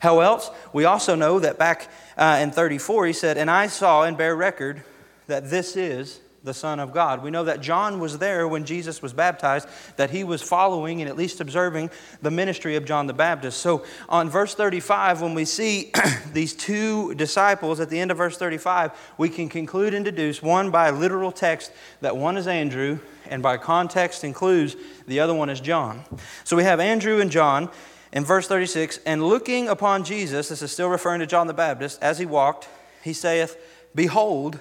How 0.00 0.20
else? 0.20 0.50
We 0.72 0.84
also 0.84 1.14
know 1.14 1.40
that 1.40 1.58
back 1.58 1.90
uh, 2.16 2.38
in 2.42 2.50
34, 2.50 3.06
he 3.06 3.12
said, 3.12 3.38
And 3.38 3.50
I 3.50 3.68
saw 3.68 4.02
and 4.02 4.16
bear 4.16 4.34
record 4.34 4.82
that 5.28 5.48
this 5.48 5.76
is 5.76 6.20
the 6.44 6.54
Son 6.54 6.80
of 6.80 6.92
God. 6.92 7.22
We 7.22 7.30
know 7.30 7.44
that 7.44 7.60
John 7.60 8.00
was 8.00 8.18
there 8.18 8.48
when 8.48 8.64
Jesus 8.64 9.00
was 9.00 9.12
baptized, 9.12 9.68
that 9.96 10.10
he 10.10 10.24
was 10.24 10.42
following 10.42 11.00
and 11.00 11.08
at 11.08 11.16
least 11.16 11.40
observing 11.40 11.90
the 12.20 12.32
ministry 12.32 12.74
of 12.74 12.84
John 12.84 13.06
the 13.06 13.12
Baptist. 13.12 13.60
So 13.60 13.84
on 14.08 14.28
verse 14.28 14.54
35, 14.54 15.22
when 15.22 15.34
we 15.34 15.44
see 15.44 15.92
these 16.32 16.52
two 16.52 17.14
disciples 17.14 17.78
at 17.78 17.90
the 17.90 18.00
end 18.00 18.10
of 18.10 18.16
verse 18.16 18.36
35, 18.36 18.90
we 19.18 19.28
can 19.28 19.48
conclude 19.48 19.94
and 19.94 20.04
deduce 20.04 20.42
one 20.42 20.70
by 20.70 20.90
literal 20.90 21.30
text 21.30 21.72
that 22.00 22.16
one 22.16 22.36
is 22.36 22.48
Andrew, 22.48 22.98
and 23.30 23.42
by 23.42 23.56
context 23.56 24.24
includes 24.24 24.74
the 25.06 25.20
other 25.20 25.34
one 25.34 25.48
is 25.48 25.60
John. 25.60 26.02
So 26.42 26.56
we 26.56 26.64
have 26.64 26.80
Andrew 26.80 27.20
and 27.20 27.30
John 27.30 27.70
in 28.12 28.24
verse 28.24 28.48
36, 28.48 28.98
and 29.06 29.22
looking 29.22 29.68
upon 29.68 30.04
Jesus, 30.04 30.48
this 30.48 30.60
is 30.60 30.72
still 30.72 30.88
referring 30.88 31.20
to 31.20 31.26
John 31.26 31.46
the 31.46 31.54
Baptist, 31.54 32.02
as 32.02 32.18
he 32.18 32.26
walked, 32.26 32.68
he 33.02 33.12
saith, 33.12 33.56
Behold, 33.94 34.60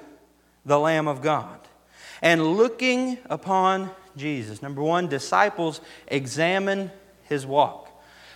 the 0.64 0.80
Lamb 0.80 1.08
of 1.08 1.22
God 1.22 1.61
and 2.22 2.56
looking 2.58 3.18
upon 3.30 3.92
Jesus. 4.16 4.62
Number 4.62 4.82
one, 4.82 5.08
disciples 5.08 5.82
examine 6.08 6.92
his 7.24 7.46
walk. 7.46 7.90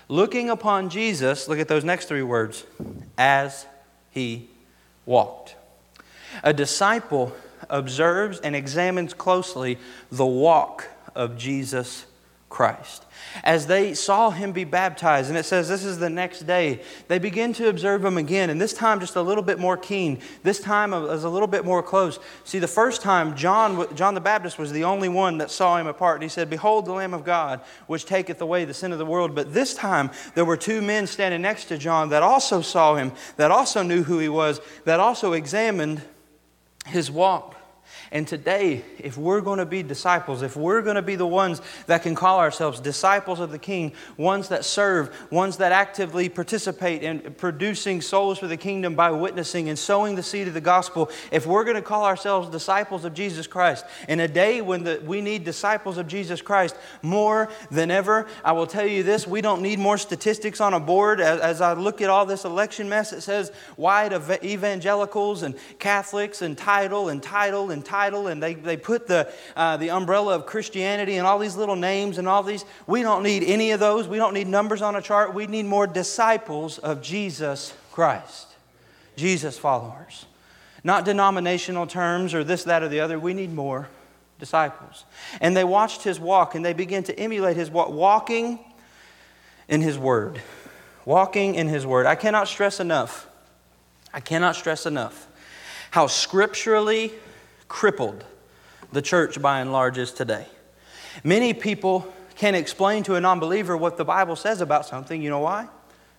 Looking 0.08 0.50
upon 0.50 0.90
Jesus, 0.90 1.48
look 1.48 1.60
at 1.60 1.68
those 1.68 1.84
next 1.84 2.06
three 2.06 2.22
words, 2.22 2.66
as 3.18 3.66
he 4.12 4.50
walked. 5.06 5.56
A 6.44 6.54
disciple 6.54 7.36
observes 7.70 8.40
and 8.40 8.56
examines 8.56 9.14
closely 9.14 9.78
the 10.12 10.26
walk 10.26 10.88
of 11.16 11.38
Jesus 11.38 12.06
Christ 12.50 13.06
as 13.44 13.68
they 13.68 13.94
saw 13.94 14.30
him 14.30 14.52
be 14.52 14.64
baptized, 14.64 15.30
and 15.30 15.38
it 15.38 15.44
says 15.44 15.68
this 15.68 15.84
is 15.84 16.00
the 16.00 16.10
next 16.10 16.42
day, 16.42 16.82
they 17.08 17.20
begin 17.20 17.54
to 17.54 17.70
observe 17.70 18.04
him 18.04 18.18
again, 18.18 18.50
and 18.50 18.62
this 18.62 18.74
time 18.74 19.00
just 19.00 19.16
a 19.16 19.22
little 19.22 19.44
bit 19.44 19.60
more 19.60 19.78
keen. 19.78 20.20
This 20.44 20.60
time 20.60 20.94
is 20.94 21.24
a 21.24 21.30
little 21.30 21.48
bit 21.48 21.66
more 21.66 21.84
close. 21.84 22.20
See, 22.44 22.60
the 22.60 22.68
first 22.68 23.02
time, 23.02 23.36
John, 23.36 23.94
John 23.96 24.14
the 24.14 24.22
Baptist 24.22 24.58
was 24.58 24.72
the 24.72 24.84
only 24.84 25.10
one 25.10 25.38
that 25.40 25.52
saw 25.52 25.78
him 25.78 25.88
apart, 25.88 26.18
and 26.18 26.24
he 26.24 26.30
said, 26.30 26.50
Behold 26.50 26.86
the 26.86 26.94
Lamb 26.94 27.14
of 27.14 27.26
God, 27.26 27.62
which 27.88 28.06
taketh 28.06 28.42
away 28.42 28.66
the 28.66 28.74
sin 28.74 28.92
of 28.92 28.98
the 28.98 29.06
world. 29.06 29.36
But 29.36 29.54
this 29.54 29.74
time, 29.74 30.12
there 30.34 30.46
were 30.46 30.58
two 30.58 30.82
men 30.82 31.08
standing 31.08 31.42
next 31.42 31.66
to 31.66 31.78
John 31.78 32.10
that 32.10 32.24
also 32.24 32.62
saw 32.62 32.96
him, 32.96 33.12
that 33.38 33.52
also 33.52 33.84
knew 33.84 34.04
who 34.04 34.20
he 34.20 34.30
was, 34.30 34.62
that 34.86 35.00
also 35.00 35.34
examined 35.34 36.02
his 36.86 37.10
walk. 37.12 37.55
And 38.12 38.28
today, 38.28 38.84
if 39.00 39.18
we're 39.18 39.42
going 39.42 39.58
to 39.60 39.66
be 39.66 39.82
disciples, 39.82 40.42
if 40.42 40.56
we're 40.56 40.82
going 40.82 40.96
to 40.96 41.02
be 41.02 41.16
the 41.16 41.26
ones 41.26 41.62
that 41.88 42.04
can 42.04 42.14
call 42.14 42.40
ourselves 42.40 42.80
disciples 42.80 43.40
of 43.40 43.52
the 43.52 43.60
King, 43.60 43.94
ones 44.16 44.50
that 44.50 44.64
serve, 44.64 45.16
ones 45.32 45.58
that 45.58 45.72
actively 45.72 46.30
participate 46.30 47.02
in 47.02 47.34
producing 47.34 48.02
souls 48.02 48.38
for 48.38 48.48
the 48.48 48.58
kingdom 48.58 48.96
by 48.96 49.10
witnessing 49.10 49.70
and 49.70 49.78
sowing 49.78 50.16
the 50.16 50.24
seed 50.24 50.48
of 50.48 50.54
the 50.54 50.62
gospel, 50.62 51.10
if 51.32 51.48
we're 51.48 51.64
going 51.64 51.76
to 51.76 51.82
call 51.82 52.06
ourselves 52.06 52.50
disciples 52.50 53.06
of 53.06 53.14
Jesus 53.14 53.48
Christ, 53.48 53.86
in 54.08 54.20
a 54.20 54.28
day 54.28 54.62
when 54.62 54.84
the, 54.84 55.02
we 55.04 55.20
need 55.20 55.44
disciples 55.44 55.98
of 55.98 56.08
Jesus 56.08 56.42
Christ 56.42 56.76
more 57.02 57.50
than 57.72 57.90
ever, 57.90 58.28
I 58.44 58.52
will 58.52 58.68
tell 58.68 58.86
you 58.86 59.02
this 59.02 59.28
we 59.28 59.42
don't 59.42 59.62
need 59.62 59.80
more 59.80 59.98
statistics 59.98 60.62
on 60.62 60.74
a 60.74 60.80
board. 60.80 61.20
As, 61.20 61.40
as 61.40 61.62
I 61.62 61.74
look 61.74 62.02
at 62.02 62.10
all 62.10 62.26
this 62.26 62.46
election 62.46 62.88
mess, 62.88 63.14
it 63.14 63.22
says 63.22 63.50
white 63.78 64.14
evangelicals 64.44 65.42
and 65.42 65.56
Catholics 65.80 66.44
and 66.44 66.56
title 66.56 67.10
and 67.10 67.24
title 67.24 67.72
and 67.72 67.84
title 67.84 67.95
title 67.96 68.28
and 68.28 68.44
they, 68.44 68.54
they 68.54 68.76
put 68.76 69.08
the, 69.08 69.32
uh, 69.56 69.78
the 69.78 69.90
umbrella 69.90 70.36
of 70.36 70.46
Christianity 70.46 71.16
and 71.16 71.26
all 71.26 71.40
these 71.40 71.56
little 71.56 71.78
names 71.78 72.18
and 72.18 72.28
all 72.28 72.44
these. 72.44 72.66
We 72.88 73.04
don't 73.04 73.24
need 73.24 73.44
any 73.44 73.72
of 73.72 73.80
those. 73.80 74.06
We 74.08 74.18
don't 74.18 74.34
need 74.34 74.48
numbers 74.48 74.82
on 74.82 74.96
a 74.96 75.02
chart. 75.02 75.34
We 75.34 75.48
need 75.48 75.66
more 75.66 75.88
disciples 75.88 76.78
of 76.78 77.02
Jesus 77.02 77.74
Christ, 77.94 78.48
Jesus 79.16 79.58
followers. 79.58 80.26
Not 80.84 81.06
denominational 81.06 81.88
terms 81.88 82.34
or 82.34 82.44
this, 82.44 82.66
that, 82.66 82.84
or 82.84 82.90
the 82.90 83.00
other. 83.00 83.18
We 83.18 83.34
need 83.34 83.54
more 83.54 83.88
disciples. 84.40 85.06
And 85.40 85.56
they 85.56 85.64
watched 85.64 86.04
his 86.04 86.20
walk 86.20 86.54
and 86.54 86.66
they 86.66 86.74
began 86.74 87.04
to 87.04 87.18
emulate 87.18 87.56
his 87.56 87.72
walk, 87.72 87.90
walking 87.90 88.60
in 89.70 89.82
his 89.82 89.98
word. 89.98 90.42
Walking 91.06 91.56
in 91.56 91.70
his 91.70 91.86
word. 91.86 92.06
I 92.06 92.16
cannot 92.16 92.50
stress 92.50 92.82
enough. 92.82 93.28
I 94.14 94.20
cannot 94.20 94.56
stress 94.56 94.86
enough 94.86 95.28
how 95.92 96.08
scripturally 96.08 97.14
crippled 97.68 98.24
the 98.92 99.02
church 99.02 99.42
by 99.42 99.60
and 99.60 99.72
large 99.72 99.98
is 99.98 100.12
today. 100.12 100.46
Many 101.24 101.54
people 101.54 102.12
can 102.36 102.56
explain 102.56 103.04
to 103.04 103.16
a 103.16 103.22
non 103.22 103.40
believer 103.40 103.76
what 103.78 103.98
the 103.98 104.06
Bible 104.06 104.36
says 104.36 104.62
about 104.62 104.86
something. 104.86 105.22
You 105.22 105.30
know 105.30 105.40
why? 105.40 105.68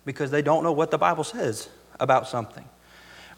Because 0.04 0.30
they 0.30 0.42
don't 0.42 0.62
know 0.62 0.72
what 0.72 0.90
the 0.90 0.98
Bible 0.98 1.24
says 1.24 1.68
about 2.00 2.28
something. 2.28 2.64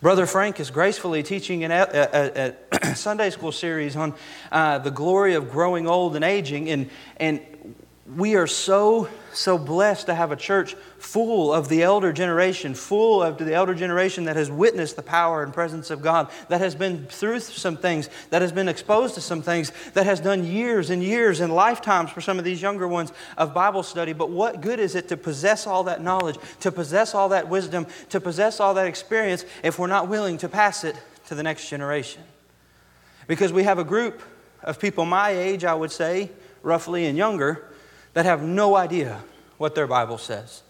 Brother 0.01 0.27
Frank 0.27 0.61
is 0.61 0.71
gracefully 0.71 1.25
teaching 1.25 1.65
a, 1.65 1.69
a, 1.71 2.55
a, 2.83 2.95
Sunday 2.95 3.31
school 3.31 3.51
series 3.51 3.97
on 3.97 4.15
uh, 4.53 4.79
the 4.79 4.93
glory 4.93 5.35
of 5.35 5.51
growing 5.51 5.89
old 5.89 6.15
and 6.15 6.25
aging, 6.25 6.71
and, 6.71 6.89
and 7.17 7.41
we 8.17 8.37
are 8.37 8.47
so, 8.47 9.09
so 9.33 9.59
blessed 9.59 10.07
to 10.07 10.15
have 10.15 10.33
a 10.33 10.37
church 10.37 10.75
full 10.99 11.53
of 11.53 11.69
the 11.69 11.83
elder 11.83 12.13
generation, 12.13 12.75
full 12.75 13.23
of 13.23 13.39
the 13.39 13.55
elder 13.55 13.75
generation 13.75 14.25
that 14.25 14.37
has 14.37 14.51
witnessed 14.51 14.97
the 14.97 15.03
power 15.03 15.43
and 15.43 15.53
presence 15.53 15.91
of 15.91 16.03
God, 16.03 16.31
that 16.49 16.61
has 16.61 16.75
been 16.75 17.07
through 17.07 17.41
some 17.41 17.77
things, 17.77 18.09
that 18.31 18.43
has 18.43 18.53
been 18.53 18.69
exposed 18.69 19.15
to 19.15 19.21
some 19.21 19.43
things, 19.43 19.73
that 19.95 20.07
has 20.07 20.21
done 20.21 20.45
years 20.45 20.91
and 20.91 21.03
years 21.03 21.41
and 21.41 21.55
lifetimes 21.55 22.11
for 22.11 22.21
some 22.21 22.39
of 22.39 22.45
these 22.45 22.61
younger 22.61 22.89
ones 22.89 23.13
of 23.37 23.55
Bible 23.55 23.83
study. 23.83 24.13
But 24.13 24.31
what 24.31 24.61
good 24.61 24.81
is 24.81 24.95
it 24.95 25.09
to 25.09 25.17
possess 25.17 25.67
all 25.67 25.85
that 25.85 26.03
knowledge, 26.03 26.37
to 26.61 26.73
possess 26.73 27.15
all 27.15 27.29
that 27.31 27.49
wisdom, 27.49 27.87
to 28.11 28.21
possess 28.21 28.61
all 28.61 28.75
that 28.75 28.87
experience 28.87 29.45
if 29.63 29.79
we're 29.79 29.87
not 29.87 30.09
willing 30.09 30.39
to 30.39 30.49
pass 30.49 30.85
it 30.85 30.97
to 31.27 31.35
the 31.35 31.43
next 31.43 31.69
generation? 31.69 32.23
Because 33.27 33.53
we 33.53 33.65
have 33.65 33.79
a 33.79 33.85
group 33.85 34.23
of 34.63 34.81
people 34.81 35.05
my 35.05 35.31
age, 35.31 35.65
I 35.65 35.75
would 35.75 35.93
say, 35.93 36.31
roughly 36.63 37.07
and 37.07 37.17
younger 37.17 37.69
that 38.15 38.25
have 38.25 38.43
no 38.43 38.77
idea 38.77 39.23
what 39.59 39.75
their 39.75 39.87
Bible 39.87 40.19
says. 40.19 40.63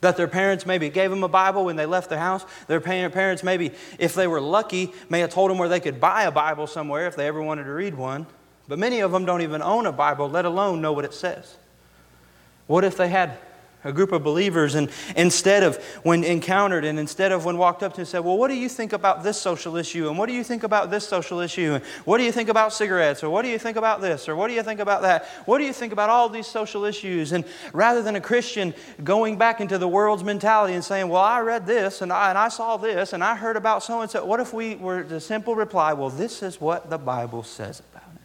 That 0.00 0.16
their 0.16 0.28
parents 0.28 0.66
maybe 0.66 0.90
gave 0.90 1.10
them 1.10 1.24
a 1.24 1.28
Bible 1.28 1.64
when 1.64 1.76
they 1.76 1.86
left 1.86 2.10
the 2.10 2.18
house. 2.18 2.44
Their 2.66 2.80
parents, 2.80 3.42
maybe, 3.42 3.72
if 3.98 4.14
they 4.14 4.26
were 4.26 4.40
lucky, 4.40 4.92
may 5.08 5.20
have 5.20 5.30
told 5.30 5.50
them 5.50 5.58
where 5.58 5.68
they 5.68 5.80
could 5.80 6.00
buy 6.00 6.24
a 6.24 6.30
Bible 6.30 6.66
somewhere 6.66 7.06
if 7.06 7.16
they 7.16 7.26
ever 7.26 7.42
wanted 7.42 7.64
to 7.64 7.72
read 7.72 7.94
one. 7.94 8.26
But 8.68 8.78
many 8.78 9.00
of 9.00 9.12
them 9.12 9.24
don't 9.24 9.42
even 9.42 9.62
own 9.62 9.86
a 9.86 9.92
Bible, 9.92 10.28
let 10.28 10.44
alone 10.44 10.82
know 10.82 10.92
what 10.92 11.04
it 11.04 11.14
says. 11.14 11.56
What 12.66 12.84
if 12.84 12.96
they 12.96 13.08
had 13.08 13.38
a 13.86 13.92
group 13.92 14.12
of 14.12 14.22
believers, 14.22 14.74
and 14.74 14.90
instead 15.16 15.62
of 15.62 15.76
when 16.02 16.24
encountered, 16.24 16.84
and 16.84 16.98
instead 16.98 17.32
of 17.32 17.44
when 17.44 17.58
walked 17.58 17.82
up 17.82 17.94
to 17.94 18.00
and 18.00 18.08
said, 18.08 18.20
Well, 18.20 18.36
what 18.36 18.48
do 18.48 18.54
you 18.54 18.68
think 18.68 18.92
about 18.92 19.22
this 19.22 19.40
social 19.40 19.76
issue? 19.76 20.08
And 20.08 20.18
what 20.18 20.26
do 20.26 20.32
you 20.32 20.44
think 20.44 20.62
about 20.62 20.90
this 20.90 21.06
social 21.06 21.40
issue? 21.40 21.74
And 21.74 21.84
what 22.04 22.18
do 22.18 22.24
you 22.24 22.32
think 22.32 22.48
about 22.48 22.72
cigarettes? 22.72 23.22
Or 23.22 23.30
what 23.30 23.42
do 23.42 23.48
you 23.48 23.58
think 23.58 23.76
about 23.76 24.00
this? 24.00 24.28
Or 24.28 24.36
what 24.36 24.48
do 24.48 24.54
you 24.54 24.62
think 24.62 24.80
about 24.80 25.02
that? 25.02 25.26
What 25.46 25.58
do 25.58 25.64
you 25.64 25.72
think 25.72 25.92
about 25.92 26.10
all 26.10 26.28
these 26.28 26.46
social 26.46 26.84
issues? 26.84 27.32
And 27.32 27.44
rather 27.72 28.02
than 28.02 28.16
a 28.16 28.20
Christian 28.20 28.74
going 29.02 29.38
back 29.38 29.60
into 29.60 29.78
the 29.78 29.88
world's 29.88 30.24
mentality 30.24 30.74
and 30.74 30.84
saying, 30.84 31.08
Well, 31.08 31.22
I 31.22 31.40
read 31.40 31.66
this, 31.66 32.02
and 32.02 32.12
I, 32.12 32.28
and 32.30 32.38
I 32.38 32.48
saw 32.48 32.76
this, 32.76 33.12
and 33.12 33.22
I 33.22 33.36
heard 33.36 33.56
about 33.56 33.82
so 33.82 34.00
and 34.00 34.10
so, 34.10 34.24
what 34.24 34.40
if 34.40 34.52
we 34.52 34.74
were 34.76 35.02
the 35.02 35.20
simple 35.20 35.54
reply, 35.54 35.92
Well, 35.92 36.10
this 36.10 36.42
is 36.42 36.60
what 36.60 36.90
the 36.90 36.98
Bible 36.98 37.42
says 37.42 37.80
about 37.80 38.02
it? 38.14 38.20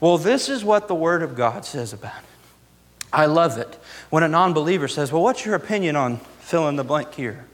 Well, 0.00 0.18
this 0.18 0.48
is 0.48 0.64
what 0.64 0.88
the 0.88 0.94
Word 0.94 1.22
of 1.22 1.36
God 1.36 1.64
says 1.64 1.92
about 1.92 2.18
it. 2.18 2.31
I 3.12 3.26
love 3.26 3.58
it 3.58 3.78
when 4.10 4.22
a 4.22 4.28
non 4.28 4.52
believer 4.52 4.88
says, 4.88 5.12
Well, 5.12 5.22
what's 5.22 5.44
your 5.44 5.54
opinion 5.54 5.96
on 5.96 6.18
fill 6.40 6.68
in 6.68 6.76
the 6.76 6.84
blank 6.84 7.14
here? 7.14 7.46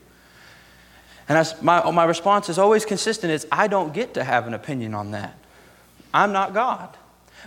And 1.29 1.37
I, 1.37 1.45
my, 1.61 1.91
my 1.91 2.05
response 2.05 2.49
is 2.49 2.59
always 2.59 2.85
consistent 2.85 3.33
it's, 3.33 3.45
I 3.53 3.67
don't 3.69 3.93
get 3.93 4.15
to 4.15 4.25
have 4.25 4.47
an 4.47 4.55
opinion 4.55 4.95
on 4.95 5.11
that. 5.11 5.37
I'm 6.15 6.33
not 6.33 6.55
God. 6.55 6.97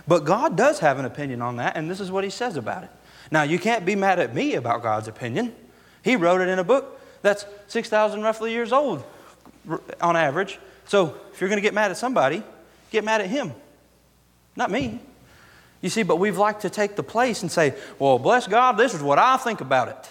But 0.06 0.24
God 0.24 0.56
does 0.56 0.78
have 0.78 0.98
an 0.98 1.04
opinion 1.04 1.42
on 1.42 1.56
that, 1.56 1.76
and 1.76 1.90
this 1.90 2.00
is 2.00 2.10
what 2.10 2.24
He 2.24 2.30
says 2.30 2.56
about 2.56 2.84
it. 2.84 2.90
Now, 3.30 3.42
you 3.42 3.58
can't 3.58 3.84
be 3.84 3.96
mad 3.96 4.18
at 4.18 4.34
me 4.34 4.54
about 4.54 4.82
God's 4.82 5.08
opinion. 5.08 5.54
He 6.02 6.16
wrote 6.16 6.40
it 6.40 6.48
in 6.48 6.58
a 6.58 6.64
book 6.64 7.00
that's 7.22 7.44
6,000 7.68 8.22
roughly 8.22 8.52
years 8.52 8.72
old 8.72 9.04
on 10.00 10.16
average. 10.16 10.58
So 10.86 11.16
if 11.32 11.40
you're 11.40 11.48
going 11.48 11.58
to 11.58 11.62
get 11.62 11.74
mad 11.74 11.90
at 11.90 11.96
somebody, 11.96 12.42
get 12.90 13.04
mad 13.04 13.20
at 13.20 13.28
Him, 13.28 13.52
not 14.56 14.70
me. 14.70 15.00
You 15.82 15.90
see, 15.90 16.04
but 16.04 16.16
we've 16.16 16.38
like 16.38 16.60
to 16.60 16.70
take 16.70 16.96
the 16.96 17.02
place 17.02 17.42
and 17.42 17.50
say, 17.50 17.74
well, 17.98 18.18
bless 18.18 18.46
God, 18.46 18.78
this 18.78 18.94
is 18.94 19.02
what 19.02 19.18
I 19.18 19.36
think 19.36 19.60
about 19.60 19.88
it. 19.88 20.08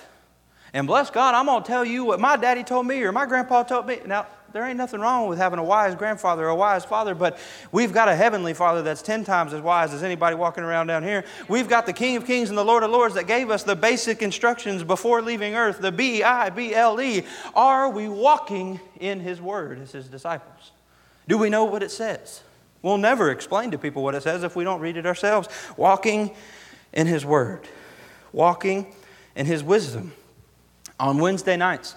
And 0.73 0.85
bless 0.85 1.09
God, 1.09 1.33
I'm 1.33 1.47
going 1.47 1.63
to 1.63 1.67
tell 1.67 1.83
you 1.83 2.05
what 2.05 2.19
my 2.19 2.37
daddy 2.37 2.63
told 2.63 2.85
me 2.85 3.01
or 3.01 3.11
my 3.11 3.25
grandpa 3.25 3.63
told 3.63 3.87
me. 3.87 3.99
Now, 4.05 4.27
there 4.53 4.65
ain't 4.65 4.77
nothing 4.77 4.99
wrong 4.99 5.29
with 5.29 5.37
having 5.37 5.59
a 5.59 5.63
wise 5.63 5.95
grandfather 5.95 6.45
or 6.45 6.49
a 6.49 6.55
wise 6.55 6.83
father, 6.83 7.15
but 7.15 7.39
we've 7.71 7.93
got 7.93 8.09
a 8.09 8.15
heavenly 8.15 8.53
father 8.53 8.81
that's 8.81 9.01
10 9.01 9.23
times 9.23 9.53
as 9.53 9.61
wise 9.61 9.93
as 9.93 10.03
anybody 10.03 10.35
walking 10.35 10.63
around 10.63 10.87
down 10.87 11.03
here. 11.03 11.23
We've 11.47 11.69
got 11.69 11.85
the 11.85 11.93
King 11.93 12.17
of 12.17 12.25
Kings 12.25 12.49
and 12.49 12.57
the 12.57 12.65
Lord 12.65 12.83
of 12.83 12.91
Lords 12.91 13.15
that 13.15 13.27
gave 13.27 13.49
us 13.49 13.63
the 13.63 13.75
basic 13.75 14.21
instructions 14.21 14.83
before 14.83 15.21
leaving 15.21 15.55
earth 15.55 15.79
the 15.79 15.91
B 15.91 16.21
I 16.21 16.49
B 16.49 16.73
L 16.73 16.99
E. 16.99 17.23
Are 17.55 17.89
we 17.89 18.09
walking 18.09 18.81
in 18.99 19.21
His 19.21 19.41
Word 19.41 19.79
as 19.79 19.93
His 19.93 20.07
disciples? 20.07 20.71
Do 21.27 21.37
we 21.37 21.49
know 21.49 21.63
what 21.63 21.81
it 21.81 21.91
says? 21.91 22.41
We'll 22.81 22.97
never 22.97 23.29
explain 23.29 23.71
to 23.71 23.77
people 23.77 24.03
what 24.03 24.15
it 24.15 24.23
says 24.23 24.43
if 24.43 24.55
we 24.55 24.63
don't 24.63 24.81
read 24.81 24.97
it 24.97 25.05
ourselves. 25.05 25.47
Walking 25.77 26.31
in 26.93 27.07
His 27.07 27.25
Word, 27.25 27.67
walking 28.33 28.93
in 29.35 29.45
His 29.45 29.63
wisdom. 29.63 30.13
On 30.99 31.17
Wednesday 31.17 31.57
nights, 31.57 31.95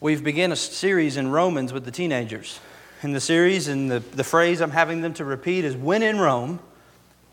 we've 0.00 0.22
begun 0.22 0.52
a 0.52 0.56
series 0.56 1.16
in 1.16 1.30
Romans 1.30 1.72
with 1.72 1.84
the 1.84 1.90
teenagers. 1.90 2.60
in 3.02 3.12
the 3.12 3.20
series, 3.20 3.68
and 3.68 3.90
the, 3.90 4.00
the 4.00 4.24
phrase 4.24 4.60
I'm 4.60 4.70
having 4.70 5.02
them 5.02 5.14
to 5.14 5.24
repeat 5.24 5.64
is 5.64 5.76
When 5.76 6.02
in 6.02 6.18
Rome, 6.18 6.60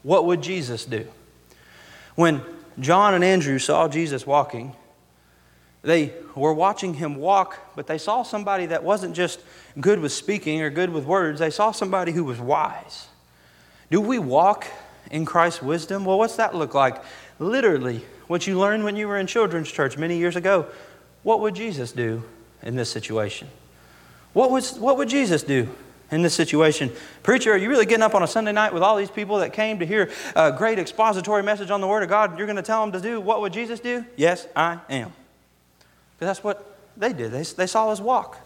what 0.04 0.26
would 0.26 0.42
Jesus 0.42 0.86
do? 0.86 1.08
When 2.16 2.42
John 2.80 3.14
and 3.14 3.24
Andrew 3.24 3.58
saw 3.58 3.88
Jesus 3.88 4.28
walking, 4.28 4.76
they 5.86 6.14
were 6.36 6.54
watching 6.54 6.96
him 6.96 7.16
walk, 7.16 7.60
but 7.76 7.88
they 7.88 7.98
saw 7.98 8.24
somebody 8.24 8.66
that 8.68 8.84
wasn't 8.84 9.16
just 9.16 9.40
good 9.80 10.00
with 10.00 10.12
speaking 10.12 10.62
or 10.62 10.70
good 10.70 10.90
with 10.90 11.06
words, 11.06 11.40
they 11.40 11.50
saw 11.50 11.72
somebody 11.72 12.12
who 12.12 12.24
was 12.24 12.40
wise. 12.40 13.08
Do 13.92 14.02
we 14.02 14.20
walk 14.20 14.66
in 15.12 15.26
Christ's 15.26 15.62
wisdom? 15.62 16.06
Well, 16.06 16.18
what's 16.18 16.38
that 16.38 16.56
look 16.56 16.74
like? 16.74 17.02
Literally, 17.40 18.04
what 18.28 18.48
you 18.48 18.60
learned 18.60 18.84
when 18.84 18.96
you 18.96 19.08
were 19.08 19.18
in 19.18 19.28
children's 19.28 19.72
church 19.72 19.98
many 19.98 20.18
years 20.18 20.36
ago. 20.36 20.68
What 21.24 21.40
would 21.42 21.56
Jesus 21.56 21.92
do 21.92 22.24
in 22.62 22.76
this 22.76 22.92
situation? 22.92 23.48
What, 24.34 24.52
was, 24.52 24.78
what 24.78 24.98
would 24.98 25.10
Jesus 25.10 25.44
do 25.44 25.70
in 26.12 26.22
this 26.22 26.34
situation? 26.34 26.92
Preacher, 27.24 27.54
are 27.54 27.58
you 27.58 27.70
really 27.70 27.86
getting 27.86 28.04
up 28.04 28.16
on 28.16 28.24
a 28.24 28.28
Sunday 28.28 28.52
night 28.52 28.74
with 28.74 28.84
all 28.84 28.98
these 28.98 29.12
people 29.12 29.40
that 29.40 29.54
came 29.54 29.80
to 29.80 29.86
hear 29.86 30.12
a 30.36 30.52
great 30.52 30.80
expository 30.80 31.44
message 31.44 31.72
on 31.72 31.82
the 31.82 31.88
Word 31.88 32.04
of 32.04 32.10
God 32.10 32.32
and 32.32 32.40
you're 32.40 32.48
going 32.48 32.58
to 32.58 32.62
tell 32.62 32.82
them 32.82 32.92
to 32.92 33.00
do 33.00 33.22
what 33.22 33.42
would 33.42 33.54
Jesus 33.54 33.80
do? 33.80 34.06
Yes, 34.16 34.48
I 34.56 34.80
am. 34.90 35.14
Because 36.18 36.36
that's 36.36 36.44
what 36.44 36.78
they 36.98 37.14
did. 37.14 37.32
They, 37.32 37.44
they 37.44 37.68
saw 37.68 37.90
his 37.90 38.02
walk. 38.02 38.38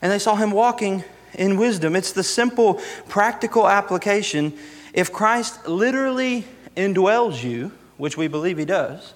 And 0.00 0.10
they 0.10 0.18
saw 0.18 0.36
him 0.36 0.50
walking 0.50 1.04
in 1.34 1.56
wisdom. 1.56 1.96
It's 1.96 2.12
the 2.12 2.22
simple, 2.22 2.80
practical 3.08 3.68
application. 3.68 4.52
If 4.92 5.12
Christ 5.12 5.66
literally 5.66 6.44
indwells 6.76 7.42
you, 7.42 7.72
which 7.96 8.16
we 8.16 8.28
believe 8.28 8.58
he 8.58 8.64
does, 8.64 9.14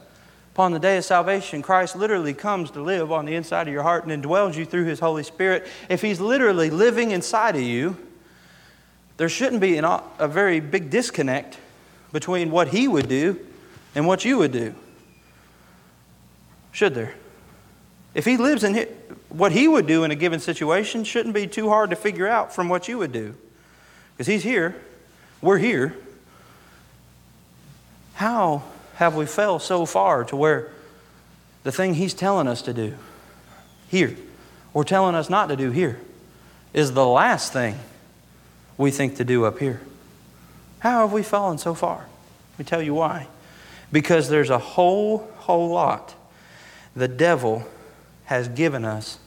upon 0.55 0.73
the 0.73 0.79
day 0.79 0.97
of 0.97 1.05
salvation, 1.05 1.61
Christ 1.61 1.97
literally 1.97 2.33
comes 2.33 2.71
to 2.71 2.81
live 2.81 3.13
on 3.13 3.27
the 3.27 3.35
inside 3.35 3.69
of 3.69 3.75
your 3.75 3.83
heart 3.83 4.07
and 4.07 4.25
indwells 4.25 4.57
you 4.57 4.65
through 4.65 4.85
his 4.85 5.01
Holy 5.01 5.23
Spirit. 5.23 5.67
If 5.91 6.01
he's 6.01 6.21
literally 6.21 6.71
living 6.71 7.11
inside 7.11 7.57
of 7.57 7.63
you, 7.63 7.97
there 9.19 9.29
shouldn't 9.29 9.61
be 9.61 9.77
an, 9.77 9.85
a 9.85 10.29
very 10.29 10.61
big 10.61 10.89
disconnect 10.89 11.59
between 12.13 12.51
what 12.51 12.69
he 12.69 12.89
would 12.89 13.09
do 13.09 13.39
and 13.95 14.07
what 14.07 14.25
you 14.25 14.39
would 14.39 14.53
do. 14.53 14.75
Should 16.73 16.95
there? 16.95 17.15
If 18.17 18.25
he 18.25 18.39
lives 18.39 18.65
in 18.65 18.73
his, 18.73 18.89
what 19.29 19.53
he 19.53 19.69
would 19.69 19.87
do 19.87 20.03
in 20.03 20.11
a 20.11 20.15
given 20.15 20.41
situation, 20.41 21.05
shouldn't 21.05 21.35
be 21.35 21.47
too 21.47 21.69
hard 21.69 21.91
to 21.91 21.97
figure 21.97 22.27
out 22.27 22.55
from 22.55 22.71
what 22.71 22.89
you 22.89 22.97
would 22.97 23.13
do. 23.13 23.35
Because 24.17 24.27
he's 24.27 24.43
here, 24.43 24.75
we're 25.43 25.59
here. 25.59 25.95
How 28.15 28.63
have 28.95 29.17
we 29.17 29.27
fell 29.27 29.59
so 29.59 29.85
far 29.85 30.25
to 30.25 30.35
where 30.35 30.71
the 31.63 31.71
thing 31.71 31.93
he's 31.93 32.15
telling 32.15 32.49
us 32.49 32.63
to 32.63 32.73
do 32.73 32.95
here, 33.89 34.17
or 34.73 34.83
telling 34.83 35.15
us 35.15 35.29
not 35.29 35.51
to 35.51 35.57
do 35.57 35.71
here, 35.71 36.01
is 36.73 36.95
the 36.95 37.07
last 37.07 37.53
thing 37.53 37.79
we 38.79 38.91
think 38.91 39.17
to 39.17 39.25
do 39.25 39.45
up 39.45 39.59
here? 39.59 39.83
How 40.79 41.03
have 41.03 41.13
we 41.13 41.23
fallen 41.23 41.59
so 41.59 41.75
far? 41.75 42.07
Let 42.53 42.59
me 42.61 42.65
tell 42.65 42.81
you 42.81 42.95
why. 42.95 43.27
Because 43.93 44.31
there's 44.31 44.49
a 44.49 44.59
whole, 44.59 45.31
whole 45.37 45.69
lot 45.69 46.15
the 46.95 47.09
devil 47.09 47.67
has 48.27 48.49
given 48.49 48.85
us 48.85 49.19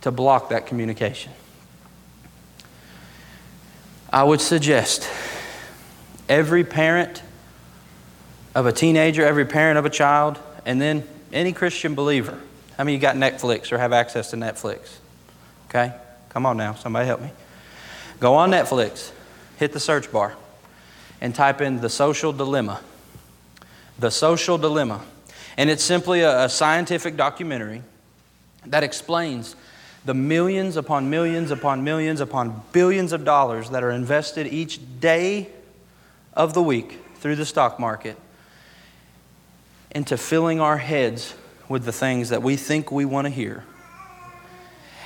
to 0.00 0.10
block 0.10 0.48
that 0.48 0.66
communication. 0.66 1.32
I 4.12 4.24
would 4.24 4.40
suggest 4.40 5.08
every 6.28 6.64
parent 6.64 7.22
of 8.54 8.66
a 8.66 8.72
teenager, 8.72 9.24
every 9.24 9.44
parent 9.44 9.78
of 9.78 9.84
a 9.84 9.90
child, 9.90 10.38
and 10.64 10.80
then 10.80 11.06
any 11.32 11.52
Christian 11.52 11.94
believer. 11.94 12.38
How 12.76 12.84
many 12.84 12.94
you 12.94 13.00
got 13.00 13.16
Netflix 13.16 13.72
or 13.72 13.78
have 13.78 13.92
access 13.92 14.30
to 14.30 14.36
Netflix? 14.36 14.96
Okay? 15.68 15.92
Come 16.30 16.46
on 16.46 16.56
now, 16.56 16.74
somebody 16.74 17.06
help 17.06 17.20
me. 17.20 17.30
Go 18.18 18.34
on 18.34 18.50
Netflix, 18.50 19.10
hit 19.58 19.72
the 19.72 19.80
search 19.80 20.10
bar, 20.10 20.34
and 21.20 21.34
type 21.34 21.60
in 21.60 21.80
The 21.80 21.90
Social 21.90 22.32
Dilemma. 22.32 22.80
The 23.98 24.10
Social 24.10 24.56
Dilemma. 24.56 25.02
And 25.58 25.68
it's 25.68 25.82
simply 25.82 26.20
a, 26.20 26.44
a 26.44 26.48
scientific 26.48 27.16
documentary 27.16 27.82
that 28.66 28.82
explains 28.82 29.56
the 30.04 30.14
millions 30.14 30.76
upon 30.76 31.10
millions 31.10 31.50
upon 31.50 31.82
millions 31.82 32.20
upon 32.20 32.62
billions 32.72 33.12
of 33.12 33.24
dollars 33.24 33.70
that 33.70 33.82
are 33.82 33.90
invested 33.90 34.46
each 34.46 34.80
day 35.00 35.48
of 36.32 36.54
the 36.54 36.62
week 36.62 37.00
through 37.16 37.36
the 37.36 37.44
stock 37.44 37.80
market 37.80 38.16
into 39.90 40.16
filling 40.16 40.60
our 40.60 40.78
heads 40.78 41.34
with 41.68 41.84
the 41.84 41.92
things 41.92 42.28
that 42.28 42.42
we 42.42 42.56
think 42.56 42.92
we 42.92 43.04
want 43.04 43.24
to 43.26 43.30
hear 43.30 43.64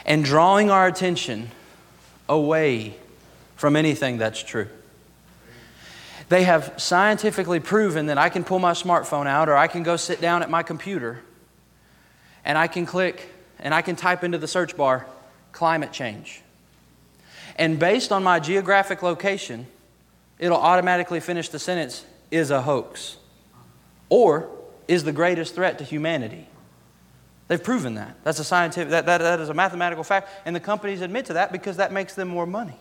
and 0.05 0.25
drawing 0.25 0.71
our 0.71 0.87
attention 0.87 1.51
away 2.29 2.95
from 3.57 3.77
anything 3.77 4.19
that's 4.19 4.43
true. 4.43 4.69
They 6.29 6.45
have 6.45 6.75
scientifically 6.77 7.61
proven 7.61 8.07
that 8.07 8.19
I 8.19 8.29
can 8.29 8.45
pull 8.45 8.59
my 8.59 8.73
smartphone 8.73 9.27
out 9.27 9.49
or 9.49 9.57
I 9.57 9.67
can 9.67 9.83
go 9.83 9.97
sit 9.97 10.21
down 10.21 10.43
at 10.43 10.51
my 10.51 10.63
computer 10.63 11.21
and 12.45 12.57
I 12.57 12.69
can 12.69 12.87
click 12.87 13.29
and 13.61 13.75
I 13.75 13.83
can 13.83 13.97
type 13.97 14.25
into 14.25 14.39
the 14.39 14.49
search 14.49 14.77
bar 14.77 15.07
climate 15.53 15.93
change. 15.93 16.43
And 17.57 17.79
based 17.79 18.13
on 18.13 18.23
my 18.23 18.41
geographic 18.41 19.03
location, 19.03 19.67
it'll 20.39 20.59
automatically 20.59 21.21
finish 21.21 21.49
the 21.49 21.59
sentence 21.59 22.05
is 22.31 22.51
a 22.51 22.63
hoax 22.63 23.17
or 24.09 24.49
is 24.89 25.05
the 25.05 25.13
greatest 25.13 25.55
threat 25.55 25.79
to 25.79 25.85
humanity. 25.85 26.47
They've 27.49 27.63
proven 27.63 27.97
that. 27.97 28.17
That's 28.23 28.39
a 28.39 28.45
scientific, 28.45 28.91
that, 28.91 29.07
that, 29.07 29.19
that 29.19 29.41
is 29.41 29.49
a 29.49 29.55
mathematical 29.55 30.05
fact, 30.05 30.29
and 30.45 30.55
the 30.55 30.61
companies 30.61 31.01
admit 31.01 31.27
to 31.27 31.33
that 31.35 31.51
because 31.51 31.79
that 31.79 31.93
makes 31.93 32.15
them 32.15 32.29
more 32.29 32.47
money. 32.47 32.77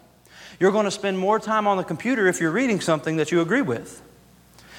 You're 0.59 0.71
going 0.71 0.85
to 0.85 0.91
spend 0.91 1.17
more 1.17 1.39
time 1.39 1.67
on 1.67 1.77
the 1.77 1.83
computer 1.83 2.27
if 2.27 2.39
you're 2.39 2.51
reading 2.51 2.79
something 2.79 3.17
that 3.17 3.31
you 3.31 3.41
agree 3.41 3.61
with. 3.61 4.01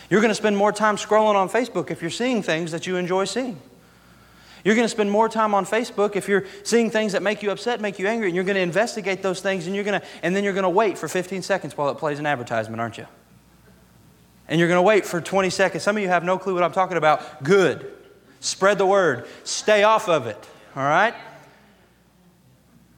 You're 0.09 0.21
going 0.21 0.31
to 0.31 0.37
spend 0.37 0.57
more 0.57 0.73
time 0.73 0.97
scrolling 0.97 1.35
on 1.35 1.49
Facebook 1.49 1.91
if 1.91 2.03
you're 2.03 2.11
seeing 2.11 2.43
things 2.43 2.73
that 2.73 2.87
you 2.87 2.97
enjoy 2.97 3.25
seeing. 3.25 3.61
You're 4.65 4.75
going 4.75 4.85
to 4.85 4.91
spend 4.91 5.11
more 5.11 5.29
time 5.29 5.55
on 5.55 5.65
Facebook 5.65 6.17
if 6.17 6.29
you're 6.29 6.45
seeing 6.65 6.91
things 6.91 7.13
that 7.13 7.23
make 7.23 7.43
you 7.43 7.51
upset, 7.51 7.81
make 7.81 7.99
you 7.99 8.07
angry, 8.07 8.27
and 8.27 8.35
you're 8.35 8.45
going 8.45 8.57
to 8.57 8.61
investigate 8.61 9.23
those 9.23 9.41
things, 9.41 9.67
and 9.67 9.75
you're 9.75 9.85
going 9.85 10.01
to, 10.01 10.07
and 10.23 10.35
then 10.35 10.45
you're 10.45 10.53
going 10.53 10.65
to 10.65 10.69
wait 10.69 10.99
for 10.99 11.09
15 11.09 11.43
seconds 11.43 11.77
while 11.77 11.89
it 11.89 11.97
plays 11.97 12.19
an 12.19 12.27
advertisement, 12.27 12.81
aren't 12.81 12.99
you? 12.99 13.07
And 14.49 14.59
you're 14.59 14.69
going 14.69 14.79
to 14.79 14.83
wait 14.83 15.07
for 15.07 15.21
20 15.21 15.49
seconds. 15.51 15.83
Some 15.83 15.97
of 15.97 16.03
you 16.03 16.09
have 16.09 16.25
no 16.25 16.37
clue 16.37 16.55
what 16.55 16.63
I'm 16.63 16.73
talking 16.73 16.97
about. 16.97 17.43
Good. 17.43 17.93
Spread 18.41 18.79
the 18.79 18.87
word. 18.87 19.27
Stay 19.45 19.85
off 19.85 20.09
of 20.09 20.27
it. 20.27 20.49
All 20.75 20.83
right? 20.83 21.15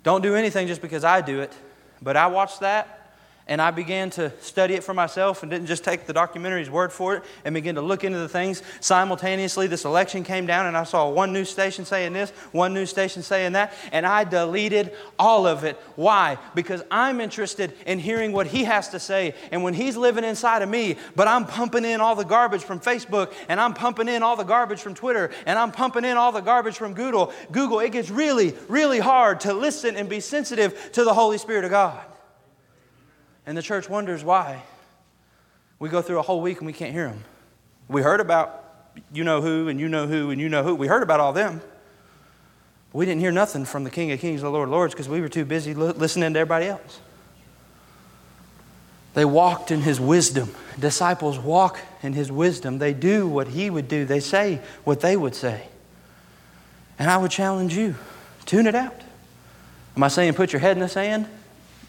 Don't 0.02 0.22
do 0.22 0.34
anything 0.34 0.66
just 0.66 0.82
because 0.82 1.04
I 1.04 1.20
do 1.20 1.40
it. 1.40 1.52
But 2.00 2.16
I 2.16 2.26
watch 2.26 2.58
that 2.60 3.01
and 3.48 3.60
I 3.60 3.72
began 3.72 4.10
to 4.10 4.32
study 4.40 4.74
it 4.74 4.84
for 4.84 4.94
myself 4.94 5.42
and 5.42 5.50
didn't 5.50 5.66
just 5.66 5.82
take 5.82 6.06
the 6.06 6.14
documentary's 6.14 6.70
word 6.70 6.92
for 6.92 7.16
it 7.16 7.24
and 7.44 7.54
begin 7.54 7.74
to 7.74 7.80
look 7.80 8.04
into 8.04 8.18
the 8.18 8.28
things. 8.28 8.62
Simultaneously, 8.80 9.66
this 9.66 9.84
election 9.84 10.22
came 10.22 10.46
down 10.46 10.66
and 10.66 10.76
I 10.76 10.84
saw 10.84 11.10
one 11.10 11.32
news 11.32 11.50
station 11.50 11.84
saying 11.84 12.12
this, 12.12 12.30
one 12.52 12.72
news 12.72 12.90
station 12.90 13.22
saying 13.22 13.52
that, 13.52 13.74
and 13.90 14.06
I 14.06 14.24
deleted 14.24 14.92
all 15.18 15.46
of 15.46 15.64
it. 15.64 15.76
Why? 15.96 16.38
Because 16.54 16.82
I'm 16.90 17.20
interested 17.20 17.74
in 17.84 17.98
hearing 17.98 18.32
what 18.32 18.46
he 18.46 18.64
has 18.64 18.90
to 18.90 19.00
say. 19.00 19.34
And 19.50 19.64
when 19.64 19.74
he's 19.74 19.96
living 19.96 20.24
inside 20.24 20.62
of 20.62 20.68
me, 20.68 20.96
but 21.16 21.26
I'm 21.26 21.44
pumping 21.44 21.84
in 21.84 22.00
all 22.00 22.14
the 22.14 22.24
garbage 22.24 22.62
from 22.62 22.78
Facebook 22.78 23.32
and 23.48 23.60
I'm 23.60 23.74
pumping 23.74 24.08
in 24.08 24.22
all 24.22 24.36
the 24.36 24.44
garbage 24.44 24.80
from 24.80 24.94
Twitter 24.94 25.30
and 25.46 25.58
I'm 25.58 25.72
pumping 25.72 26.04
in 26.04 26.16
all 26.16 26.30
the 26.30 26.40
garbage 26.40 26.76
from 26.76 26.94
Google, 26.94 27.32
Google, 27.50 27.80
it 27.80 27.90
gets 27.90 28.08
really, 28.08 28.54
really 28.68 29.00
hard 29.00 29.40
to 29.40 29.52
listen 29.52 29.96
and 29.96 30.08
be 30.08 30.20
sensitive 30.20 30.92
to 30.92 31.02
the 31.02 31.14
Holy 31.14 31.38
Spirit 31.38 31.64
of 31.64 31.70
God. 31.70 32.11
And 33.46 33.56
the 33.56 33.62
church 33.62 33.88
wonders 33.88 34.22
why. 34.22 34.62
We 35.78 35.88
go 35.88 36.00
through 36.00 36.18
a 36.18 36.22
whole 36.22 36.40
week 36.40 36.58
and 36.58 36.66
we 36.66 36.72
can't 36.72 36.92
hear 36.92 37.08
them. 37.08 37.24
We 37.88 38.02
heard 38.02 38.20
about 38.20 38.60
you 39.12 39.24
know 39.24 39.40
who 39.40 39.68
and 39.68 39.80
you 39.80 39.88
know 39.88 40.06
who 40.06 40.30
and 40.30 40.40
you 40.40 40.48
know 40.48 40.62
who. 40.62 40.74
We 40.74 40.86
heard 40.86 41.02
about 41.02 41.18
all 41.18 41.32
them. 41.32 41.60
We 42.92 43.06
didn't 43.06 43.20
hear 43.20 43.32
nothing 43.32 43.64
from 43.64 43.84
the 43.84 43.90
King 43.90 44.12
of 44.12 44.20
Kings 44.20 44.42
the 44.42 44.50
Lord 44.50 44.68
of 44.68 44.72
Lords 44.72 44.94
because 44.94 45.08
we 45.08 45.20
were 45.20 45.28
too 45.28 45.44
busy 45.44 45.74
listening 45.74 46.34
to 46.34 46.38
everybody 46.38 46.66
else. 46.66 47.00
They 49.14 49.24
walked 49.24 49.70
in 49.70 49.80
his 49.80 49.98
wisdom. 49.98 50.54
Disciples 50.78 51.38
walk 51.38 51.78
in 52.02 52.12
his 52.12 52.30
wisdom. 52.30 52.78
They 52.78 52.94
do 52.94 53.26
what 53.26 53.48
he 53.48 53.70
would 53.70 53.88
do, 53.88 54.04
they 54.04 54.20
say 54.20 54.60
what 54.84 55.00
they 55.00 55.16
would 55.16 55.34
say. 55.34 55.68
And 56.98 57.10
I 57.10 57.16
would 57.16 57.30
challenge 57.30 57.74
you 57.74 57.96
tune 58.44 58.66
it 58.66 58.74
out. 58.74 59.00
Am 59.96 60.02
I 60.02 60.08
saying 60.08 60.34
put 60.34 60.52
your 60.52 60.60
head 60.60 60.76
in 60.76 60.80
the 60.80 60.88
sand? 60.88 61.26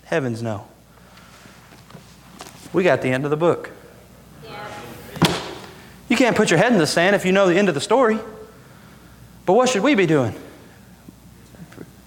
Heavens 0.06 0.42
no. 0.42 0.68
We 2.74 2.84
got 2.84 3.02
the 3.02 3.10
end 3.10 3.24
of 3.24 3.30
the 3.30 3.38
book. 3.38 3.70
You 6.10 6.18
can't 6.18 6.36
put 6.36 6.50
your 6.50 6.60
head 6.60 6.74
in 6.74 6.80
the 6.80 6.88
sand 6.88 7.16
if 7.16 7.26
you 7.26 7.32
know 7.32 7.48
the 7.48 7.58
end 7.58 7.70
of 7.70 7.76
the 7.76 7.82
story. 7.82 8.20
But 9.46 9.54
what 9.54 9.70
should 9.70 9.84
we 9.84 9.96
be 9.96 10.06
doing? 10.06 10.36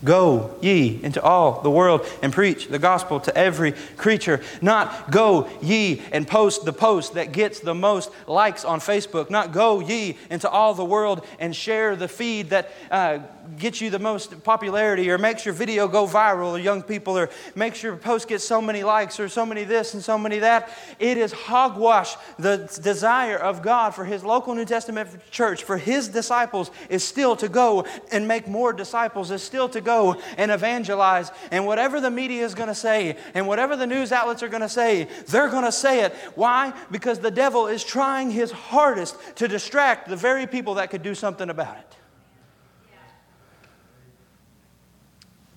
Go 0.04 0.56
ye 0.60 1.00
into 1.02 1.20
all 1.22 1.62
the 1.62 1.70
world 1.70 2.06
and 2.22 2.32
preach 2.32 2.68
the 2.68 2.78
gospel 2.78 3.18
to 3.20 3.36
every 3.36 3.72
creature. 3.96 4.42
Not 4.60 5.10
go 5.10 5.48
ye 5.60 6.02
and 6.12 6.28
post 6.28 6.64
the 6.64 6.72
post 6.72 7.14
that 7.14 7.32
gets 7.32 7.60
the 7.60 7.74
most 7.74 8.10
likes 8.28 8.64
on 8.64 8.78
Facebook. 8.78 9.30
Not 9.30 9.52
go 9.52 9.80
ye 9.80 10.16
into 10.30 10.48
all 10.48 10.74
the 10.74 10.84
world 10.84 11.26
and 11.40 11.56
share 11.56 11.96
the 11.96 12.08
feed 12.08 12.50
that 12.50 12.70
uh, 12.90 13.18
gets 13.58 13.80
you 13.80 13.90
the 13.90 13.98
most 13.98 14.42
popularity 14.44 15.10
or 15.10 15.18
makes 15.18 15.44
your 15.44 15.54
video 15.54 15.88
go 15.88 16.06
viral 16.06 16.52
or 16.52 16.58
young 16.58 16.82
people 16.82 17.16
or 17.16 17.30
makes 17.54 17.82
your 17.82 17.96
post 17.96 18.28
get 18.28 18.40
so 18.40 18.60
many 18.60 18.82
likes 18.82 19.18
or 19.20 19.28
so 19.28 19.46
many 19.46 19.64
this 19.64 19.94
and 19.94 20.02
so 20.02 20.18
many 20.18 20.38
that. 20.40 20.70
It 20.98 21.18
is 21.18 21.32
hogwash. 21.32 22.16
The 22.38 22.68
desire 22.82 23.36
of 23.36 23.62
God 23.62 23.94
for 23.94 24.04
His 24.04 24.24
local 24.24 24.54
New 24.54 24.64
Testament 24.64 25.08
church, 25.30 25.64
for 25.64 25.78
His 25.78 26.08
disciples, 26.08 26.70
is 26.88 27.04
still 27.04 27.36
to 27.36 27.48
go 27.48 27.86
and 28.12 28.28
make 28.28 28.48
more 28.48 28.72
disciples, 28.72 29.30
is 29.30 29.42
still 29.42 29.68
to 29.70 29.80
go 29.80 30.20
and 30.36 30.50
evangelize. 30.50 31.30
And 31.50 31.66
whatever 31.66 32.00
the 32.00 32.10
media 32.10 32.44
is 32.44 32.54
going 32.54 32.68
to 32.68 32.74
say 32.74 33.16
and 33.34 33.46
whatever 33.46 33.76
the 33.76 33.86
news 33.86 34.12
outlets 34.12 34.42
are 34.42 34.48
going 34.48 34.62
to 34.62 34.68
say, 34.68 35.08
they're 35.28 35.48
going 35.48 35.64
to 35.64 35.72
say 35.72 36.04
it. 36.04 36.12
Why? 36.34 36.72
Because 36.90 37.18
the 37.20 37.30
devil 37.30 37.66
is 37.66 37.84
trying 37.84 38.30
his 38.30 38.50
hardest 38.50 39.16
to 39.36 39.48
distract 39.48 40.08
the 40.08 40.16
very 40.16 40.46
people 40.46 40.74
that 40.74 40.90
could 40.90 41.02
do 41.02 41.14
something 41.14 41.50
about 41.50 41.76
it. 41.76 41.95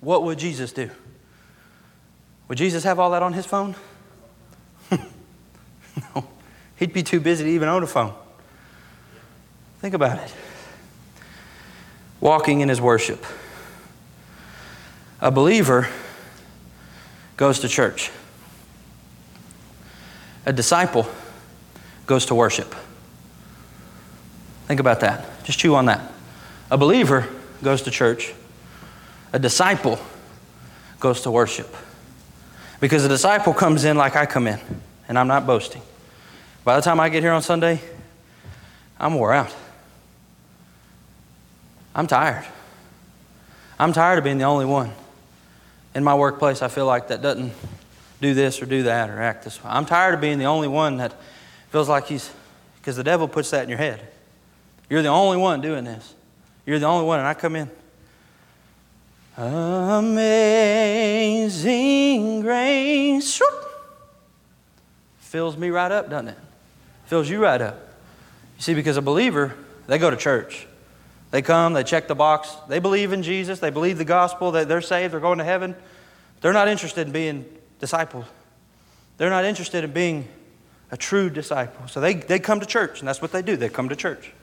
What 0.02 0.24
would 0.24 0.40
Jesus 0.40 0.72
do? 0.72 0.90
Would 2.48 2.58
Jesus 2.58 2.84
have 2.84 3.00
all 3.00 3.12
that 3.12 3.22
on 3.22 3.34
his 3.34 3.46
phone? 3.46 3.76
no. 4.92 6.28
He'd 6.78 6.94
be 6.94 7.04
too 7.04 7.20
busy 7.20 7.44
to 7.44 7.50
even 7.50 7.68
own 7.70 7.84
a 7.84 7.88
phone. 7.88 8.14
Think 9.80 9.94
about 9.94 10.18
it. 10.20 10.34
Walking 12.20 12.62
in 12.62 12.70
his 12.70 12.82
worship. 12.82 13.26
A 15.22 15.32
believer 15.32 15.88
goes 17.38 17.60
to 17.60 17.68
church. 17.68 18.12
A 20.46 20.54
disciple 20.54 21.08
goes 22.06 22.26
to 22.28 22.36
worship. 22.36 22.74
Think 24.68 24.80
about 24.80 25.02
that. 25.02 25.44
Just 25.44 25.60
chew 25.60 25.76
on 25.76 25.86
that. 25.86 26.12
A 26.72 26.78
believer 26.78 27.28
goes 27.62 27.82
to 27.84 27.92
church. 27.92 28.34
A 29.32 29.40
disciple 29.40 30.00
goes 31.00 31.22
to 31.22 31.32
worship. 31.32 31.74
Because 32.80 33.04
a 33.04 33.10
disciple 33.10 33.54
comes 33.54 33.84
in 33.84 33.98
like 33.98 34.16
I 34.16 34.26
come 34.26 34.48
in, 34.48 34.60
and 35.08 35.20
I'm 35.20 35.28
not 35.28 35.46
boasting. 35.46 35.82
By 36.64 36.76
the 36.76 36.82
time 36.82 37.00
I 37.00 37.10
get 37.10 37.24
here 37.24 37.34
on 37.34 37.42
Sunday, 37.42 37.82
I'm 39.00 39.16
wore 39.16 39.34
out. 39.34 39.54
I'm 41.94 42.08
tired. 42.08 42.46
I'm 43.78 43.94
tired 43.94 44.18
of 44.18 44.24
being 44.24 44.38
the 44.38 44.46
only 44.46 44.66
one. 44.66 44.92
In 45.96 46.04
my 46.04 46.16
workplace, 46.16 46.62
I 46.62 46.68
feel 46.68 46.86
like 46.86 47.10
that 47.10 47.22
doesn't 47.22 47.52
do 48.22 48.34
this 48.34 48.62
or 48.62 48.66
do 48.66 48.84
that 48.84 49.10
or 49.10 49.22
act 49.22 49.44
this 49.44 49.64
way. 49.64 49.70
I'm 49.72 49.86
tired 49.86 50.14
of 50.14 50.22
being 50.22 50.38
the 50.38 50.46
only 50.46 50.68
one 50.68 50.98
that 50.98 51.14
feels 51.70 51.90
like 51.90 52.08
he's, 52.08 52.32
because 52.80 52.96
the 52.96 53.04
devil 53.04 53.28
puts 53.28 53.50
that 53.52 53.64
in 53.64 53.70
your 53.70 53.78
head. 53.78 54.08
You're 54.90 55.02
the 55.02 55.10
only 55.10 55.38
one 55.38 55.62
doing 55.62 55.84
this. 55.84 56.14
You're 56.66 56.80
the 56.80 56.86
only 56.86 57.06
one, 57.06 57.20
and 57.20 57.28
I 57.28 57.34
come 57.34 57.56
in. 57.56 57.70
Amazing 59.42 60.42
grace. 62.42 63.42
Fills 65.20 65.56
me 65.56 65.70
right 65.70 65.94
up, 65.94 66.10
doesn't 66.10 66.28
it? 66.28 66.38
Fills 67.06 67.30
you 67.30 67.42
right 67.42 67.62
up. 67.62 67.80
You 68.58 68.64
see, 68.64 68.74
because 68.74 68.98
a 68.98 69.02
believer, 69.02 69.56
they 69.88 69.98
go 69.98 70.10
to 70.10 70.18
church. 70.18 70.68
They 71.32 71.42
come, 71.42 71.72
they 71.72 71.86
check 71.86 72.10
the 72.10 72.16
box. 72.16 72.54
They 72.68 72.80
believe 72.80 73.14
in 73.14 73.24
Jesus. 73.24 73.60
They 73.60 73.70
believe 73.70 73.98
the 73.98 74.04
gospel, 74.04 74.52
that 74.52 74.68
they're 74.68 74.82
saved, 74.82 75.14
they're 75.14 75.22
going 75.22 75.38
to 75.38 75.46
heaven. 75.46 75.74
They're 76.42 76.52
not 76.52 76.68
interested 76.68 77.08
in 77.08 77.14
being 77.14 77.46
disciples. 77.80 78.26
They're 79.18 79.30
not 79.30 79.46
interested 79.46 79.86
in 79.86 79.94
being 79.94 80.28
a 80.92 80.98
true 80.98 81.30
disciple. 81.30 81.88
So 81.88 82.02
they, 82.02 82.16
they 82.16 82.40
come 82.40 82.60
to 82.60 82.66
church, 82.66 83.00
and 83.00 83.08
that's 83.08 83.22
what 83.22 83.32
they 83.32 83.42
do. 83.42 83.56
They 83.56 83.70
come 83.70 83.88
to 83.88 83.96
church. 83.96 84.34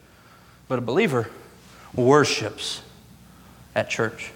But 0.69 0.79
a 0.79 0.83
believer 0.83 1.29
worships 1.95 2.81
at 3.75 3.91
church. 3.91 4.33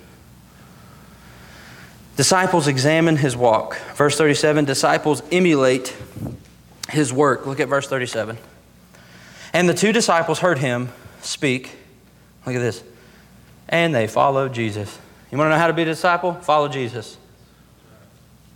Disciples 2.20 2.68
examine 2.68 3.16
his 3.16 3.34
walk. 3.34 3.78
Verse 3.94 4.18
37 4.18 4.66
disciples 4.66 5.22
emulate 5.32 5.96
his 6.90 7.14
work. 7.14 7.46
Look 7.46 7.60
at 7.60 7.68
verse 7.68 7.88
37. 7.88 8.36
And 9.54 9.66
the 9.66 9.72
two 9.72 9.90
disciples 9.90 10.40
heard 10.40 10.58
him 10.58 10.92
speak. 11.22 11.74
Look 12.44 12.54
at 12.54 12.58
this. 12.58 12.84
And 13.70 13.94
they 13.94 14.06
followed 14.06 14.52
Jesus. 14.52 14.98
You 15.32 15.38
want 15.38 15.46
to 15.46 15.52
know 15.52 15.58
how 15.58 15.68
to 15.68 15.72
be 15.72 15.80
a 15.80 15.86
disciple? 15.86 16.34
Follow 16.34 16.68
Jesus. 16.68 17.16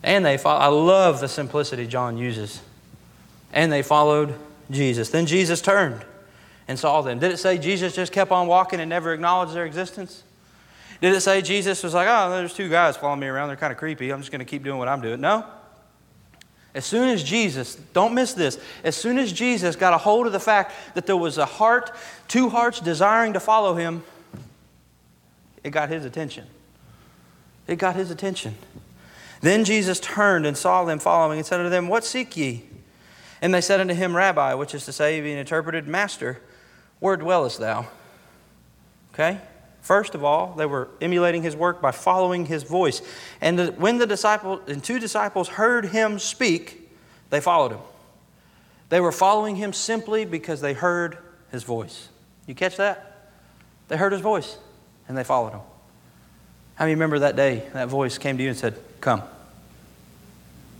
And 0.02 0.26
they 0.26 0.36
follow. 0.36 0.60
I 0.60 0.66
love 0.66 1.20
the 1.20 1.28
simplicity 1.28 1.86
John 1.86 2.18
uses. 2.18 2.60
And 3.50 3.72
they 3.72 3.80
followed 3.80 4.34
Jesus. 4.70 5.08
Then 5.08 5.24
Jesus 5.24 5.62
turned 5.62 6.04
and 6.68 6.78
saw 6.78 7.00
them. 7.00 7.18
Did 7.18 7.32
it 7.32 7.38
say 7.38 7.56
Jesus 7.56 7.94
just 7.94 8.12
kept 8.12 8.30
on 8.30 8.46
walking 8.46 8.78
and 8.78 8.90
never 8.90 9.14
acknowledged 9.14 9.54
their 9.54 9.64
existence? 9.64 10.22
Did 11.00 11.14
it 11.14 11.20
say 11.20 11.42
Jesus 11.42 11.82
was 11.82 11.94
like, 11.94 12.08
oh, 12.08 12.30
there's 12.30 12.54
two 12.54 12.68
guys 12.68 12.96
following 12.96 13.20
me 13.20 13.26
around. 13.26 13.48
They're 13.48 13.56
kind 13.56 13.72
of 13.72 13.78
creepy. 13.78 14.10
I'm 14.10 14.20
just 14.20 14.30
going 14.30 14.40
to 14.40 14.44
keep 14.44 14.62
doing 14.62 14.78
what 14.78 14.88
I'm 14.88 15.00
doing? 15.00 15.20
No. 15.20 15.44
As 16.74 16.84
soon 16.84 17.08
as 17.08 17.22
Jesus, 17.22 17.76
don't 17.92 18.14
miss 18.14 18.32
this, 18.32 18.58
as 18.82 18.96
soon 18.96 19.18
as 19.18 19.32
Jesus 19.32 19.76
got 19.76 19.92
a 19.92 19.98
hold 19.98 20.26
of 20.26 20.32
the 20.32 20.40
fact 20.40 20.72
that 20.94 21.06
there 21.06 21.16
was 21.16 21.38
a 21.38 21.44
heart, 21.44 21.92
two 22.26 22.48
hearts 22.48 22.80
desiring 22.80 23.32
to 23.34 23.40
follow 23.40 23.74
him, 23.74 24.02
it 25.62 25.70
got 25.70 25.88
his 25.88 26.04
attention. 26.04 26.46
It 27.66 27.76
got 27.76 27.94
his 27.94 28.10
attention. 28.10 28.56
Then 29.40 29.64
Jesus 29.64 30.00
turned 30.00 30.46
and 30.46 30.56
saw 30.56 30.84
them 30.84 30.98
following 30.98 31.38
and 31.38 31.46
said 31.46 31.60
unto 31.60 31.70
them, 31.70 31.88
What 31.88 32.04
seek 32.04 32.36
ye? 32.36 32.64
And 33.40 33.52
they 33.52 33.60
said 33.60 33.80
unto 33.80 33.94
him, 33.94 34.16
Rabbi, 34.16 34.54
which 34.54 34.74
is 34.74 34.84
to 34.86 34.92
say, 34.92 35.20
being 35.20 35.38
interpreted, 35.38 35.86
Master, 35.86 36.40
where 36.98 37.16
dwellest 37.16 37.60
thou? 37.60 37.86
Okay? 39.12 39.38
First 39.84 40.14
of 40.14 40.24
all, 40.24 40.54
they 40.56 40.64
were 40.64 40.88
emulating 41.02 41.42
his 41.42 41.54
work 41.54 41.82
by 41.82 41.90
following 41.90 42.46
his 42.46 42.62
voice. 42.62 43.02
And 43.42 43.76
when 43.76 43.98
the 43.98 44.06
disciples 44.06 44.62
and 44.66 44.82
two 44.82 44.98
disciples 44.98 45.46
heard 45.46 45.84
him 45.84 46.18
speak, 46.18 46.90
they 47.28 47.38
followed 47.38 47.72
him. 47.72 47.80
They 48.88 48.98
were 49.00 49.12
following 49.12 49.56
him 49.56 49.74
simply 49.74 50.24
because 50.24 50.62
they 50.62 50.72
heard 50.72 51.18
his 51.52 51.64
voice. 51.64 52.08
You 52.46 52.54
catch 52.54 52.78
that? 52.78 53.28
They 53.88 53.98
heard 53.98 54.12
his 54.12 54.22
voice 54.22 54.56
and 55.06 55.18
they 55.18 55.22
followed 55.22 55.52
him. 55.52 55.60
How 56.76 56.86
many 56.86 56.94
remember 56.94 57.18
that 57.18 57.36
day 57.36 57.68
that 57.74 57.88
voice 57.88 58.16
came 58.16 58.38
to 58.38 58.42
you 58.42 58.48
and 58.48 58.58
said, 58.58 58.78
Come? 59.02 59.22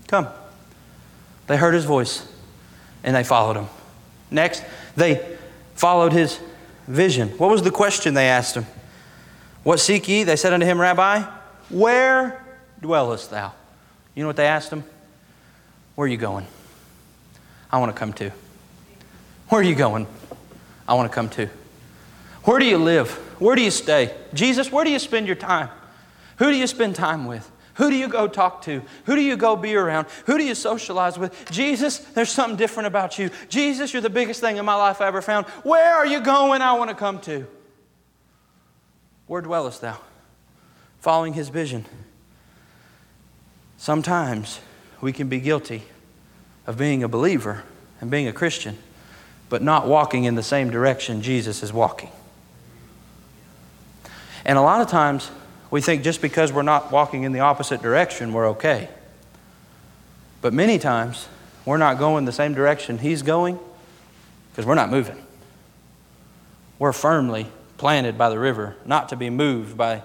Come. 0.07 0.29
They 1.45 1.57
heard 1.57 1.75
his 1.75 1.85
voice 1.85 2.27
and 3.03 3.15
they 3.15 3.23
followed 3.23 3.55
him. 3.55 3.67
Next, 4.31 4.63
they 4.95 5.37
followed 5.75 6.11
his 6.11 6.39
vision. 6.87 7.29
What 7.37 7.51
was 7.51 7.61
the 7.61 7.69
question 7.69 8.15
they 8.15 8.29
asked 8.29 8.55
him? 8.55 8.65
What 9.65 9.79
seek 9.79 10.07
ye? 10.07 10.23
They 10.23 10.35
said 10.35 10.53
unto 10.53 10.63
him, 10.63 10.79
Rabbi, 10.79 11.23
where 11.69 12.45
dwellest 12.79 13.31
thou? 13.31 13.51
You 14.13 14.21
know 14.21 14.27
what 14.27 14.35
they 14.35 14.45
asked 14.45 14.71
him? 14.71 14.83
Where 15.95 16.05
are 16.05 16.07
you 16.07 16.17
going? 16.17 16.45
I 17.71 17.79
want 17.79 17.91
to 17.91 17.97
come 17.97 18.13
too. 18.13 18.31
Where 19.49 19.61
are 19.61 19.63
you 19.63 19.73
going? 19.73 20.05
I 20.87 20.93
want 20.93 21.11
to 21.11 21.15
come 21.15 21.29
too. 21.29 21.49
Where 22.43 22.59
do 22.59 22.65
you 22.65 22.77
live? 22.77 23.09
Where 23.41 23.55
do 23.55 23.63
you 23.63 23.71
stay? 23.71 24.15
Jesus, 24.35 24.71
where 24.71 24.85
do 24.85 24.91
you 24.91 24.99
spend 24.99 25.25
your 25.25 25.35
time? 25.35 25.69
Who 26.37 26.51
do 26.51 26.55
you 26.55 26.67
spend 26.67 26.95
time 26.95 27.25
with? 27.25 27.51
Who 27.73 27.89
do 27.89 27.95
you 27.95 28.07
go 28.07 28.27
talk 28.27 28.61
to? 28.65 28.83
Who 29.05 29.15
do 29.15 29.21
you 29.21 29.35
go 29.35 29.55
be 29.55 29.75
around? 29.75 30.05
Who 30.27 30.37
do 30.37 30.43
you 30.43 30.53
socialize 30.53 31.17
with? 31.17 31.49
Jesus, 31.49 31.97
there's 31.97 32.29
something 32.29 32.55
different 32.55 32.85
about 32.85 33.17
you. 33.17 33.31
Jesus, 33.49 33.93
you're 33.93 34.01
the 34.03 34.11
biggest 34.11 34.41
thing 34.41 34.57
in 34.57 34.65
my 34.65 34.75
life 34.75 35.01
I 35.01 35.07
ever 35.07 35.23
found. 35.23 35.47
Where 35.63 35.95
are 35.95 36.05
you 36.05 36.19
going? 36.19 36.61
I 36.61 36.73
want 36.73 36.91
to 36.91 36.95
come 36.95 37.19
to. 37.21 37.47
Where 39.27 39.41
dwellest 39.41 39.81
thou? 39.81 39.97
Following 40.99 41.33
his 41.33 41.49
vision. 41.49 41.85
Sometimes 43.77 44.59
we 45.01 45.11
can 45.11 45.27
be 45.27 45.39
guilty 45.39 45.83
of 46.67 46.77
being 46.77 47.03
a 47.03 47.07
believer 47.07 47.63
and 48.01 48.09
being 48.09 48.27
a 48.27 48.33
Christian, 48.33 48.77
but 49.49 49.61
not 49.61 49.87
walking 49.87 50.23
in 50.23 50.35
the 50.35 50.43
same 50.43 50.69
direction 50.69 51.21
Jesus 51.21 51.61
is 51.61 51.71
walking. 51.71 52.09
And 54.45 54.57
a 54.57 54.61
lot 54.61 54.81
of 54.81 54.87
times 54.87 55.31
we 55.71 55.81
think 55.81 56.03
just 56.03 56.21
because 56.21 56.53
we're 56.53 56.61
not 56.61 56.91
walking 56.91 57.23
in 57.23 57.31
the 57.31 57.39
opposite 57.39 57.81
direction, 57.81 58.31
we're 58.31 58.47
okay. 58.49 58.89
But 60.41 60.53
many 60.53 60.77
times 60.77 61.27
we're 61.65 61.77
not 61.77 61.97
going 61.97 62.25
the 62.25 62.31
same 62.31 62.53
direction 62.53 62.99
he's 62.99 63.23
going 63.23 63.59
because 64.51 64.65
we're 64.65 64.75
not 64.75 64.91
moving. 64.91 65.17
We're 66.77 66.93
firmly 66.93 67.47
planted 67.77 68.17
by 68.17 68.29
the 68.29 68.39
river, 68.39 68.75
not 68.85 69.09
to 69.09 69.15
be 69.15 69.29
moved 69.29 69.77
by 69.77 70.03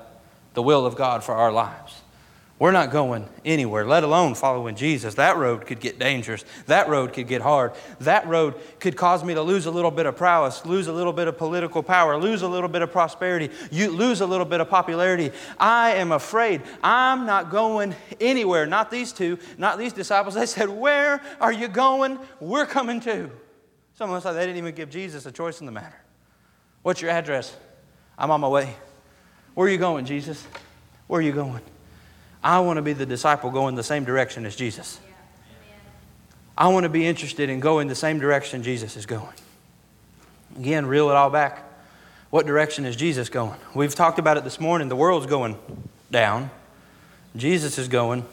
the 0.54 0.62
will 0.62 0.86
of 0.86 0.96
God 0.96 1.22
for 1.22 1.34
our 1.34 1.52
lives. 1.52 2.00
We're 2.60 2.72
not 2.72 2.90
going 2.90 3.26
anywhere, 3.42 3.86
let 3.86 4.04
alone 4.04 4.34
following 4.34 4.76
Jesus. 4.76 5.14
That 5.14 5.38
road 5.38 5.66
could 5.66 5.80
get 5.80 5.98
dangerous. 5.98 6.44
That 6.66 6.90
road 6.90 7.14
could 7.14 7.26
get 7.26 7.40
hard. 7.40 7.72
That 8.00 8.26
road 8.26 8.54
could 8.80 8.98
cause 8.98 9.24
me 9.24 9.32
to 9.32 9.40
lose 9.40 9.64
a 9.64 9.70
little 9.70 9.90
bit 9.90 10.04
of 10.04 10.14
prowess, 10.14 10.66
lose 10.66 10.86
a 10.86 10.92
little 10.92 11.14
bit 11.14 11.26
of 11.26 11.38
political 11.38 11.82
power, 11.82 12.18
lose 12.18 12.42
a 12.42 12.48
little 12.48 12.68
bit 12.68 12.82
of 12.82 12.92
prosperity, 12.92 13.48
you 13.70 13.90
lose 13.90 14.20
a 14.20 14.26
little 14.26 14.44
bit 14.44 14.60
of 14.60 14.68
popularity. 14.68 15.32
I 15.58 15.92
am 15.92 16.12
afraid. 16.12 16.60
I'm 16.82 17.24
not 17.24 17.50
going 17.50 17.96
anywhere. 18.20 18.66
Not 18.66 18.90
these 18.90 19.14
two, 19.14 19.38
not 19.56 19.78
these 19.78 19.94
disciples. 19.94 20.34
They 20.34 20.44
said, 20.44 20.68
Where 20.68 21.22
are 21.40 21.52
you 21.52 21.66
going? 21.66 22.18
We're 22.40 22.66
coming 22.66 23.00
too. 23.00 23.30
Some 23.94 24.10
of 24.10 24.16
us, 24.16 24.34
they 24.34 24.44
didn't 24.44 24.58
even 24.58 24.74
give 24.74 24.90
Jesus 24.90 25.24
a 25.24 25.32
choice 25.32 25.60
in 25.60 25.66
the 25.66 25.72
matter. 25.72 25.96
What's 26.82 27.00
your 27.00 27.10
address? 27.10 27.56
I'm 28.18 28.30
on 28.30 28.40
my 28.40 28.48
way. 28.48 28.74
Where 29.54 29.66
are 29.66 29.70
you 29.70 29.78
going, 29.78 30.04
Jesus? 30.04 30.46
Where 31.06 31.18
are 31.18 31.22
you 31.22 31.32
going? 31.32 31.60
I 32.42 32.60
want 32.60 32.78
to 32.78 32.82
be 32.82 32.92
the 32.92 33.06
disciple 33.06 33.50
going 33.50 33.74
the 33.74 33.82
same 33.82 34.04
direction 34.04 34.46
as 34.46 34.56
Jesus. 34.56 35.00
I 36.56 36.68
want 36.68 36.84
to 36.84 36.90
be 36.90 37.06
interested 37.06 37.50
in 37.50 37.60
going 37.60 37.88
the 37.88 37.94
same 37.94 38.18
direction 38.18 38.62
Jesus 38.62 38.96
is 38.96 39.06
going. 39.06 39.34
Again, 40.56 40.86
reel 40.86 41.10
it 41.10 41.16
all 41.16 41.30
back. 41.30 41.64
What 42.30 42.46
direction 42.46 42.84
is 42.84 42.96
Jesus 42.96 43.28
going? 43.28 43.58
We've 43.74 43.94
talked 43.94 44.18
about 44.18 44.36
it 44.36 44.44
this 44.44 44.60
morning. 44.60 44.88
The 44.88 44.96
world's 44.96 45.26
going 45.26 45.58
down, 46.10 46.50
Jesus 47.36 47.78
is 47.78 47.88
going 47.88 48.24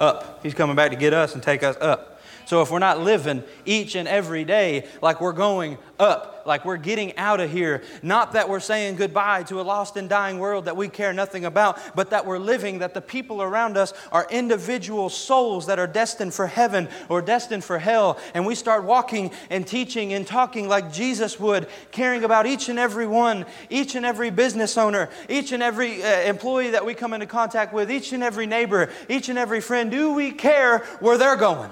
up. 0.00 0.40
He's 0.42 0.54
coming 0.54 0.76
back 0.76 0.90
to 0.90 0.96
get 0.96 1.12
us 1.12 1.34
and 1.34 1.42
take 1.42 1.62
us 1.62 1.76
up. 1.80 2.20
So 2.46 2.62
if 2.62 2.70
we're 2.70 2.78
not 2.78 3.00
living 3.00 3.44
each 3.64 3.94
and 3.94 4.08
every 4.08 4.44
day 4.44 4.88
like 5.00 5.20
we're 5.20 5.32
going 5.32 5.78
up, 5.98 6.31
like 6.46 6.64
we're 6.64 6.76
getting 6.76 7.16
out 7.16 7.40
of 7.40 7.50
here, 7.50 7.82
not 8.02 8.32
that 8.32 8.48
we're 8.48 8.60
saying 8.60 8.96
goodbye 8.96 9.42
to 9.44 9.60
a 9.60 9.62
lost 9.62 9.96
and 9.96 10.08
dying 10.08 10.38
world 10.38 10.64
that 10.66 10.76
we 10.76 10.88
care 10.88 11.12
nothing 11.12 11.44
about, 11.44 11.78
but 11.94 12.10
that 12.10 12.26
we're 12.26 12.38
living, 12.38 12.78
that 12.80 12.94
the 12.94 13.00
people 13.00 13.42
around 13.42 13.76
us 13.76 13.92
are 14.10 14.26
individual 14.30 15.08
souls 15.08 15.66
that 15.66 15.78
are 15.78 15.86
destined 15.86 16.34
for 16.34 16.46
heaven 16.46 16.88
or 17.08 17.22
destined 17.22 17.64
for 17.64 17.78
hell, 17.78 18.18
and 18.34 18.46
we 18.46 18.54
start 18.54 18.84
walking 18.84 19.30
and 19.50 19.66
teaching 19.66 20.12
and 20.12 20.26
talking 20.26 20.68
like 20.68 20.92
Jesus 20.92 21.38
would, 21.38 21.66
caring 21.90 22.24
about 22.24 22.46
each 22.46 22.68
and 22.68 22.78
every 22.78 23.06
one, 23.06 23.46
each 23.70 23.94
and 23.94 24.06
every 24.06 24.30
business 24.30 24.76
owner, 24.76 25.08
each 25.28 25.52
and 25.52 25.62
every 25.62 26.02
uh, 26.02 26.20
employee 26.22 26.70
that 26.70 26.84
we 26.84 26.94
come 26.94 27.12
into 27.12 27.26
contact 27.26 27.72
with, 27.72 27.90
each 27.90 28.12
and 28.12 28.22
every 28.22 28.46
neighbor, 28.46 28.90
each 29.08 29.28
and 29.28 29.38
every 29.38 29.60
friend, 29.60 29.90
do 29.90 30.12
we 30.12 30.30
care 30.30 30.78
where 31.00 31.18
they're 31.18 31.36
going? 31.36 31.70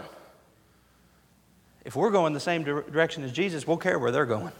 If 1.84 1.96
we're 1.96 2.10
going 2.10 2.32
the 2.34 2.40
same 2.40 2.62
direction 2.62 3.24
as 3.24 3.32
Jesus, 3.32 3.66
we'll 3.66 3.78
care 3.78 3.98
where 3.98 4.10
they're 4.10 4.26
going. 4.26 4.52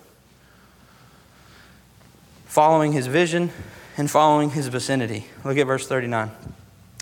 Following 2.47 2.93
his 2.93 3.07
vision 3.07 3.51
and 3.97 4.11
following 4.11 4.51
his 4.51 4.69
vicinity. 4.69 5.27
Look 5.45 5.59
at 5.59 5.67
verse 5.67 5.87
39. 5.87 6.31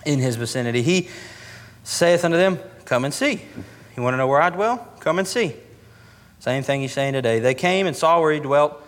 In 0.05 0.19
his 0.19 0.37
vicinity, 0.37 0.83
he 0.83 1.09
saith 1.85 2.25
unto 2.25 2.37
them, 2.37 2.59
Come 2.85 3.05
and 3.05 3.15
see. 3.15 3.43
You 3.97 4.03
want 4.03 4.15
to 4.15 4.19
know 4.19 4.27
where 4.27 4.41
I 4.41 4.51
dwell? 4.51 4.87
Come 5.01 5.19
and 5.19 5.29
see. 5.29 5.55
Same 6.41 6.63
thing 6.63 6.81
he's 6.81 6.93
saying 6.93 7.15
today. 7.15 7.41
They 7.41 7.55
came 7.55 7.87
and 7.87 7.97
saw 7.97 8.21
where 8.21 8.33
he 8.33 8.41
dwelt 8.41 8.81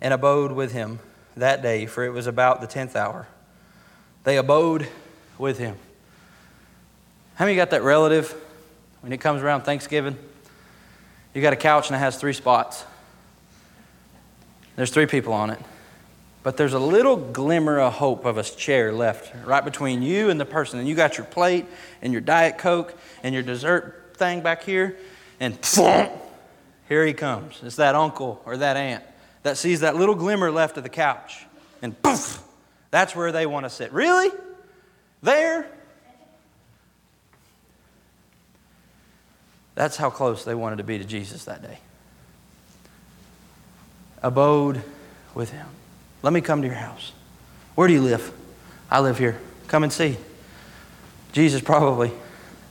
and 0.00 0.12
abode 0.12 0.52
with 0.52 0.72
him 0.72 0.98
that 1.36 1.62
day, 1.62 1.86
for 1.86 2.04
it 2.04 2.10
was 2.10 2.26
about 2.26 2.60
the 2.60 2.66
tenth 2.66 2.96
hour. 2.96 3.28
They 4.24 4.36
abode 4.38 4.88
with 5.38 5.58
him. 5.58 5.76
How 7.36 7.44
many 7.44 7.56
got 7.56 7.70
that 7.70 7.82
relative 7.82 8.34
when 9.02 9.12
it 9.12 9.18
comes 9.18 9.42
around 9.42 9.62
Thanksgiving? 9.62 10.16
You 11.36 11.42
got 11.42 11.52
a 11.52 11.56
couch 11.56 11.88
and 11.88 11.96
it 11.96 11.98
has 11.98 12.16
three 12.16 12.32
spots. 12.32 12.82
There's 14.74 14.88
three 14.88 15.04
people 15.04 15.34
on 15.34 15.50
it. 15.50 15.58
But 16.42 16.56
there's 16.56 16.72
a 16.72 16.78
little 16.78 17.14
glimmer 17.14 17.78
of 17.78 17.92
hope 17.92 18.24
of 18.24 18.38
a 18.38 18.42
chair 18.42 18.90
left 18.90 19.34
right 19.44 19.62
between 19.62 20.00
you 20.00 20.30
and 20.30 20.40
the 20.40 20.46
person. 20.46 20.78
And 20.78 20.88
you 20.88 20.94
got 20.94 21.18
your 21.18 21.26
plate 21.26 21.66
and 22.00 22.10
your 22.10 22.22
Diet 22.22 22.56
Coke 22.56 22.94
and 23.22 23.34
your 23.34 23.42
dessert 23.42 24.14
thing 24.14 24.40
back 24.40 24.62
here. 24.62 24.96
And 25.38 25.58
here 26.88 27.04
he 27.04 27.12
comes. 27.12 27.60
It's 27.62 27.76
that 27.76 27.94
uncle 27.94 28.40
or 28.46 28.56
that 28.56 28.78
aunt 28.78 29.04
that 29.42 29.58
sees 29.58 29.80
that 29.80 29.94
little 29.94 30.14
glimmer 30.14 30.50
left 30.50 30.78
of 30.78 30.84
the 30.84 30.88
couch. 30.88 31.44
And 31.82 32.00
poof, 32.00 32.42
that's 32.90 33.14
where 33.14 33.30
they 33.30 33.44
want 33.44 33.66
to 33.66 33.70
sit. 33.70 33.92
Really? 33.92 34.30
There? 35.20 35.70
That's 39.76 39.96
how 39.96 40.10
close 40.10 40.44
they 40.44 40.54
wanted 40.54 40.76
to 40.76 40.84
be 40.84 40.98
to 40.98 41.04
Jesus 41.04 41.44
that 41.44 41.62
day. 41.62 41.78
Abode 44.22 44.82
with 45.34 45.50
him. 45.50 45.66
Let 46.22 46.32
me 46.32 46.40
come 46.40 46.62
to 46.62 46.66
your 46.66 46.76
house. 46.76 47.12
Where 47.76 47.86
do 47.86 47.94
you 47.94 48.00
live? 48.00 48.32
I 48.90 49.00
live 49.00 49.18
here. 49.18 49.38
Come 49.68 49.84
and 49.84 49.92
see. 49.92 50.16
Jesus 51.32 51.60
probably 51.60 52.10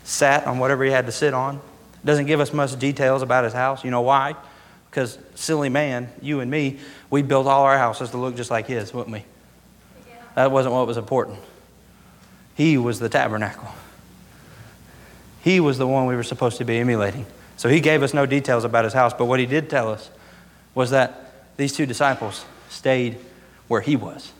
sat 0.03 0.47
on 0.47 0.57
whatever 0.57 0.83
he 0.83 0.91
had 0.91 1.05
to 1.05 1.11
sit 1.11 1.33
on. 1.33 1.61
Doesn't 2.03 2.25
give 2.25 2.39
us 2.39 2.51
much 2.51 2.77
details 2.77 3.21
about 3.21 3.43
his 3.43 3.53
house. 3.53 3.83
You 3.83 3.91
know 3.91 4.01
why? 4.01 4.35
Because 4.89 5.19
silly 5.35 5.69
man, 5.69 6.09
you 6.21 6.39
and 6.39 6.49
me, 6.49 6.79
we 7.11 7.21
built 7.21 7.45
all 7.45 7.63
our 7.65 7.77
houses 7.77 8.09
to 8.11 8.17
look 8.17 8.35
just 8.35 8.49
like 8.49 8.65
his, 8.65 8.93
wouldn't 8.93 9.13
we? 9.13 9.19
Yeah. 10.07 10.15
That 10.35 10.51
wasn't 10.51 10.73
what 10.73 10.87
was 10.87 10.97
important. 10.97 11.37
He 12.55 12.77
was 12.79 12.99
the 12.99 13.09
tabernacle. 13.09 13.69
He 15.45 15.59
was 15.59 15.77
the 15.77 15.85
one 15.85 16.07
we 16.07 16.15
were 16.15 16.23
supposed 16.23 16.57
to 16.57 16.65
be 16.65 16.79
emulating. 16.79 17.27
So 17.55 17.69
he 17.69 17.79
gave 17.79 18.01
us 18.01 18.15
no 18.15 18.25
details 18.25 18.63
about 18.63 18.83
his 18.83 18.93
house, 18.93 19.13
but 19.13 19.25
what 19.25 19.39
he 19.39 19.45
did 19.45 19.69
tell 19.69 19.91
us 19.91 20.09
was 20.73 20.89
that 20.89 21.33
these 21.55 21.71
two 21.71 21.85
disciples 21.85 22.43
stayed 22.67 23.19
where 23.67 23.81
he 23.81 23.95
was. 23.95 24.33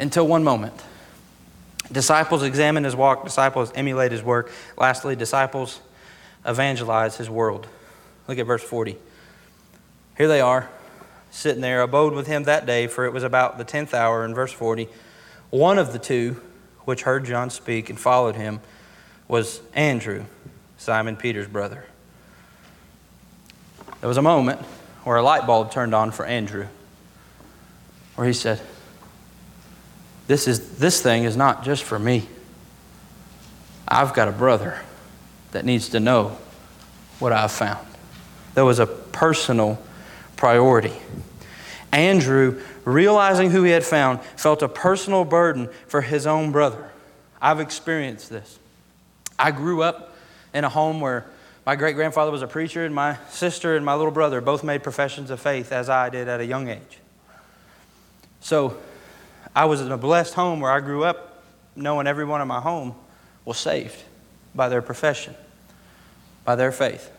Until 0.00 0.26
one 0.26 0.42
moment. 0.42 0.74
Disciples 1.92 2.42
examine 2.42 2.82
his 2.82 2.96
walk, 2.96 3.22
disciples 3.22 3.70
emulate 3.76 4.10
his 4.10 4.24
work. 4.24 4.50
Lastly, 4.76 5.14
disciples 5.14 5.78
evangelize 6.44 7.16
his 7.16 7.30
world. 7.30 7.68
Look 8.26 8.38
at 8.38 8.46
verse 8.46 8.64
40. 8.64 8.96
Here 10.18 10.26
they 10.26 10.40
are, 10.40 10.68
sitting 11.30 11.60
there, 11.60 11.82
abode 11.82 12.14
with 12.14 12.26
him 12.26 12.42
that 12.44 12.66
day, 12.66 12.88
for 12.88 13.04
it 13.04 13.12
was 13.12 13.22
about 13.22 13.58
the 13.58 13.64
tenth 13.64 13.94
hour, 13.94 14.24
in 14.24 14.34
verse 14.34 14.52
40. 14.52 14.88
One 15.50 15.78
of 15.78 15.92
the 15.92 16.00
two, 16.00 16.42
which 16.80 17.02
heard 17.02 17.24
John 17.24 17.48
speak 17.50 17.90
and 17.90 17.98
followed 17.98 18.34
him, 18.34 18.60
was 19.30 19.60
Andrew, 19.74 20.24
Simon 20.76 21.16
Peter's 21.16 21.46
brother. 21.46 21.84
There 24.00 24.08
was 24.08 24.16
a 24.16 24.22
moment 24.22 24.60
where 25.04 25.16
a 25.16 25.22
light 25.22 25.46
bulb 25.46 25.70
turned 25.70 25.94
on 25.94 26.10
for 26.10 26.26
Andrew, 26.26 26.66
where 28.16 28.26
he 28.26 28.32
said, 28.32 28.60
this, 30.26 30.48
is, 30.48 30.78
this 30.78 31.00
thing 31.00 31.22
is 31.22 31.36
not 31.36 31.62
just 31.62 31.84
for 31.84 31.96
me. 31.96 32.28
I've 33.86 34.14
got 34.14 34.26
a 34.26 34.32
brother 34.32 34.80
that 35.52 35.64
needs 35.64 35.90
to 35.90 36.00
know 36.00 36.36
what 37.20 37.32
I've 37.32 37.52
found. 37.52 37.86
There 38.54 38.64
was 38.64 38.80
a 38.80 38.86
personal 38.86 39.80
priority. 40.34 40.94
Andrew, 41.92 42.60
realizing 42.84 43.50
who 43.50 43.62
he 43.62 43.70
had 43.70 43.84
found, 43.84 44.22
felt 44.36 44.60
a 44.60 44.68
personal 44.68 45.24
burden 45.24 45.68
for 45.86 46.00
his 46.00 46.26
own 46.26 46.50
brother. 46.50 46.90
I've 47.40 47.60
experienced 47.60 48.28
this. 48.28 48.58
I 49.40 49.50
grew 49.52 49.82
up 49.82 50.14
in 50.52 50.64
a 50.64 50.68
home 50.68 51.00
where 51.00 51.24
my 51.64 51.74
great 51.76 51.94
grandfather 51.94 52.30
was 52.30 52.42
a 52.42 52.46
preacher, 52.46 52.84
and 52.84 52.94
my 52.94 53.16
sister 53.30 53.76
and 53.76 53.84
my 53.84 53.94
little 53.94 54.12
brother 54.12 54.40
both 54.40 54.62
made 54.62 54.82
professions 54.82 55.30
of 55.30 55.40
faith, 55.40 55.72
as 55.72 55.88
I 55.88 56.10
did 56.10 56.28
at 56.28 56.40
a 56.40 56.44
young 56.44 56.68
age. 56.68 56.98
So 58.40 58.76
I 59.54 59.64
was 59.64 59.80
in 59.80 59.90
a 59.90 59.96
blessed 59.96 60.34
home 60.34 60.60
where 60.60 60.70
I 60.70 60.80
grew 60.80 61.04
up 61.04 61.42
knowing 61.76 62.06
everyone 62.06 62.40
in 62.40 62.48
my 62.48 62.60
home 62.60 62.94
was 63.44 63.58
saved 63.58 64.02
by 64.54 64.68
their 64.68 64.82
profession, 64.82 65.34
by 66.44 66.56
their 66.56 66.72
faith. 66.72 67.10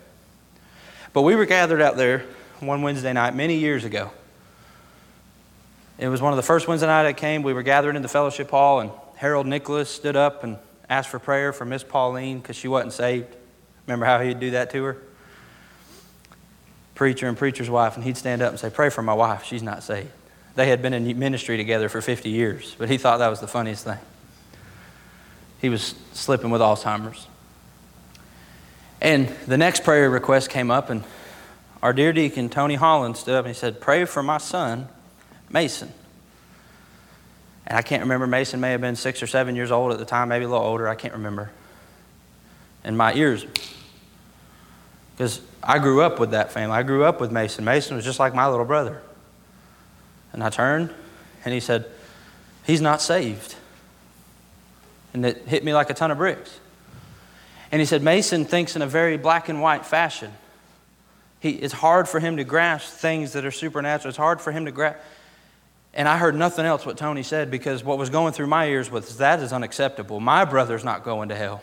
But 1.13 1.23
we 1.23 1.35
were 1.35 1.45
gathered 1.45 1.81
out 1.81 1.97
there 1.97 2.25
one 2.59 2.81
Wednesday 2.81 3.13
night 3.13 3.35
many 3.35 3.57
years 3.57 3.83
ago. 3.83 4.11
It 5.97 6.07
was 6.07 6.21
one 6.21 6.33
of 6.33 6.37
the 6.37 6.43
first 6.43 6.67
Wednesday 6.67 6.87
night 6.87 7.05
I 7.05 7.13
came. 7.13 7.43
We 7.43 7.53
were 7.53 7.63
gathered 7.63 7.95
in 7.95 8.01
the 8.01 8.07
fellowship 8.07 8.49
hall, 8.49 8.79
and 8.79 8.91
Harold 9.15 9.47
Nicholas 9.47 9.89
stood 9.89 10.15
up 10.15 10.43
and 10.43 10.57
asked 10.91 11.09
for 11.09 11.19
prayer 11.19 11.53
for 11.53 11.63
Miss 11.63 11.83
Pauline 11.83 12.39
because 12.39 12.57
she 12.57 12.67
wasn't 12.67 12.91
saved. 12.91 13.33
Remember 13.87 14.05
how 14.05 14.19
he'd 14.19 14.41
do 14.41 14.51
that 14.51 14.69
to 14.71 14.83
her? 14.83 14.97
Preacher 16.93 17.27
and 17.27 17.37
preacher's 17.37 17.69
wife, 17.69 17.95
and 17.95 18.03
he'd 18.03 18.17
stand 18.17 18.41
up 18.41 18.49
and 18.49 18.59
say, 18.59 18.69
Pray 18.69 18.89
for 18.89 19.01
my 19.01 19.13
wife, 19.13 19.45
she's 19.45 19.63
not 19.63 19.83
saved. 19.83 20.11
They 20.55 20.67
had 20.67 20.81
been 20.81 20.93
in 20.93 21.17
ministry 21.17 21.55
together 21.55 21.87
for 21.87 22.01
50 22.01 22.29
years, 22.29 22.75
but 22.77 22.89
he 22.89 22.97
thought 22.97 23.19
that 23.19 23.29
was 23.29 23.39
the 23.39 23.47
funniest 23.47 23.85
thing. 23.85 23.99
He 25.61 25.69
was 25.69 25.95
slipping 26.11 26.49
with 26.51 26.59
Alzheimer's. 26.59 27.27
And 28.99 29.29
the 29.47 29.57
next 29.57 29.85
prayer 29.85 30.09
request 30.09 30.49
came 30.49 30.69
up, 30.69 30.89
and 30.89 31.05
our 31.81 31.93
dear 31.93 32.11
deacon, 32.11 32.49
Tony 32.49 32.75
Holland, 32.75 33.15
stood 33.15 33.35
up 33.35 33.45
and 33.45 33.55
he 33.55 33.57
said, 33.57 33.79
Pray 33.79 34.03
for 34.03 34.21
my 34.21 34.37
son, 34.39 34.89
Mason. 35.49 35.93
And 37.71 37.77
I 37.77 37.83
can't 37.83 38.01
remember, 38.01 38.27
Mason 38.27 38.59
may 38.59 38.71
have 38.71 38.81
been 38.81 38.97
six 38.97 39.23
or 39.23 39.27
seven 39.27 39.55
years 39.55 39.71
old 39.71 39.93
at 39.93 39.97
the 39.97 40.03
time, 40.03 40.27
maybe 40.27 40.43
a 40.43 40.49
little 40.49 40.65
older, 40.65 40.89
I 40.89 40.95
can't 40.95 41.13
remember. 41.13 41.51
And 42.83 42.97
my 42.97 43.13
ears, 43.13 43.45
because 45.15 45.39
I 45.63 45.79
grew 45.79 46.01
up 46.01 46.19
with 46.19 46.31
that 46.31 46.51
family. 46.51 46.75
I 46.75 46.83
grew 46.83 47.05
up 47.05 47.21
with 47.21 47.31
Mason. 47.31 47.63
Mason 47.63 47.95
was 47.95 48.03
just 48.03 48.19
like 48.19 48.35
my 48.35 48.45
little 48.49 48.65
brother. 48.65 49.01
And 50.33 50.43
I 50.43 50.49
turned, 50.49 50.93
and 51.45 51.53
he 51.53 51.61
said, 51.61 51.85
He's 52.65 52.81
not 52.81 53.01
saved. 53.01 53.55
And 55.13 55.25
it 55.25 55.47
hit 55.47 55.63
me 55.63 55.73
like 55.73 55.89
a 55.89 55.93
ton 55.93 56.11
of 56.11 56.17
bricks. 56.17 56.59
And 57.71 57.79
he 57.79 57.85
said, 57.85 58.03
Mason 58.03 58.43
thinks 58.43 58.75
in 58.75 58.81
a 58.81 58.87
very 58.87 59.15
black 59.15 59.47
and 59.47 59.61
white 59.61 59.85
fashion. 59.85 60.33
He, 61.39 61.51
it's 61.51 61.73
hard 61.73 62.09
for 62.09 62.19
him 62.19 62.35
to 62.35 62.43
grasp 62.43 62.91
things 62.91 63.31
that 63.31 63.45
are 63.45 63.51
supernatural. 63.51 64.09
It's 64.09 64.17
hard 64.17 64.41
for 64.41 64.51
him 64.51 64.65
to 64.65 64.71
grasp. 64.71 64.99
And 65.93 66.07
I 66.07 66.17
heard 66.17 66.35
nothing 66.35 66.65
else 66.65 66.85
what 66.85 66.97
Tony 66.97 67.23
said 67.23 67.51
because 67.51 67.83
what 67.83 67.97
was 67.97 68.09
going 68.09 68.33
through 68.33 68.47
my 68.47 68.67
ears 68.67 68.89
was 68.89 69.17
that 69.17 69.41
is 69.41 69.51
unacceptable. 69.51 70.19
My 70.19 70.45
brother's 70.45 70.85
not 70.85 71.03
going 71.03 71.29
to 71.29 71.35
hell. 71.35 71.61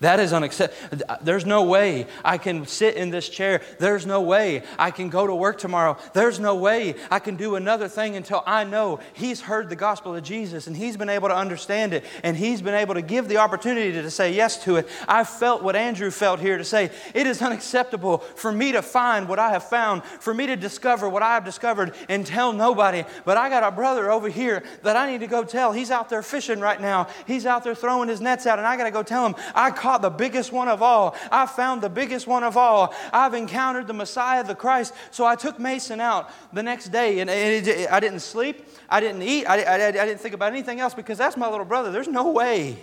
That 0.00 0.20
is 0.20 0.34
unacceptable. 0.34 1.06
There's 1.22 1.46
no 1.46 1.62
way 1.62 2.06
I 2.22 2.36
can 2.36 2.66
sit 2.66 2.96
in 2.96 3.08
this 3.08 3.30
chair. 3.30 3.62
There's 3.78 4.04
no 4.04 4.20
way 4.20 4.62
I 4.78 4.90
can 4.90 5.08
go 5.08 5.26
to 5.26 5.34
work 5.34 5.56
tomorrow. 5.58 5.96
There's 6.12 6.38
no 6.38 6.54
way 6.54 6.96
I 7.10 7.18
can 7.18 7.36
do 7.36 7.54
another 7.54 7.88
thing 7.88 8.14
until 8.14 8.42
I 8.46 8.64
know 8.64 9.00
He's 9.14 9.40
heard 9.40 9.70
the 9.70 9.76
gospel 9.76 10.14
of 10.14 10.22
Jesus 10.22 10.66
and 10.66 10.76
He's 10.76 10.98
been 10.98 11.08
able 11.08 11.28
to 11.28 11.36
understand 11.36 11.94
it 11.94 12.04
and 12.22 12.36
He's 12.36 12.60
been 12.60 12.74
able 12.74 12.92
to 12.92 13.00
give 13.00 13.28
the 13.28 13.38
opportunity 13.38 13.92
to 13.92 14.10
say 14.10 14.34
yes 14.34 14.62
to 14.64 14.76
it. 14.76 14.88
I 15.08 15.24
felt 15.24 15.62
what 15.62 15.76
Andrew 15.76 16.10
felt 16.10 16.40
here 16.40 16.58
to 16.58 16.64
say 16.64 16.90
it 17.14 17.26
is 17.26 17.40
unacceptable 17.40 18.18
for 18.18 18.52
me 18.52 18.72
to 18.72 18.82
find 18.82 19.26
what 19.26 19.38
I 19.38 19.50
have 19.52 19.64
found, 19.64 20.04
for 20.04 20.34
me 20.34 20.46
to 20.46 20.56
discover 20.56 21.08
what 21.08 21.22
I 21.22 21.34
have 21.34 21.44
discovered 21.44 21.94
and 22.10 22.26
tell 22.26 22.52
nobody. 22.52 23.04
But 23.24 23.38
I 23.38 23.48
got 23.48 23.62
a 23.62 23.70
brother 23.70 24.10
over 24.10 24.28
here 24.28 24.62
that 24.82 24.96
I 24.96 25.10
need 25.10 25.20
to 25.20 25.26
go 25.26 25.42
tell. 25.42 25.72
He's 25.72 25.90
out 25.90 26.10
there 26.10 26.22
fishing 26.22 26.60
right 26.60 26.80
now, 26.80 27.08
he's 27.26 27.46
out 27.46 27.64
there 27.64 27.74
throwing 27.74 28.10
his 28.10 28.20
nets 28.20 28.46
out, 28.46 28.58
and 28.58 28.66
I 28.66 28.76
got 28.76 28.84
to 28.84 28.90
go 28.90 29.02
tell 29.02 29.24
him 29.24 29.34
I 29.54 29.70
caught 29.86 30.02
the 30.02 30.10
biggest 30.10 30.50
one 30.50 30.66
of 30.66 30.82
all. 30.82 31.14
I 31.30 31.46
found 31.46 31.80
the 31.80 31.88
biggest 31.88 32.26
one 32.26 32.42
of 32.42 32.56
all. 32.56 32.92
I've 33.12 33.34
encountered 33.34 33.86
the 33.86 33.92
Messiah, 33.92 34.42
the 34.42 34.56
Christ. 34.56 34.92
So 35.12 35.24
I 35.24 35.36
took 35.36 35.60
Mason 35.60 36.00
out 36.00 36.28
the 36.52 36.64
next 36.64 36.88
day, 36.88 37.20
and 37.20 37.30
it, 37.30 37.68
it, 37.68 37.92
I 37.92 38.00
didn't 38.00 38.18
sleep. 38.18 38.66
I 38.90 38.98
didn't 38.98 39.22
eat. 39.22 39.46
I, 39.46 39.62
I, 39.62 39.86
I 39.86 39.92
didn't 39.92 40.18
think 40.18 40.34
about 40.34 40.50
anything 40.50 40.80
else 40.80 40.92
because 40.92 41.16
that's 41.16 41.36
my 41.36 41.48
little 41.48 41.64
brother. 41.64 41.92
There's 41.92 42.08
no 42.08 42.32
way 42.32 42.78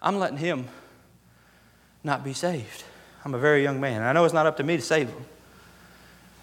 I'm 0.00 0.18
letting 0.18 0.38
him 0.38 0.68
not 2.02 2.24
be 2.24 2.32
saved. 2.32 2.82
I'm 3.22 3.34
a 3.34 3.38
very 3.38 3.62
young 3.62 3.78
man. 3.78 4.00
I 4.00 4.12
know 4.12 4.24
it's 4.24 4.32
not 4.32 4.46
up 4.46 4.56
to 4.56 4.62
me 4.62 4.76
to 4.78 4.82
save 4.82 5.10
him. 5.10 5.26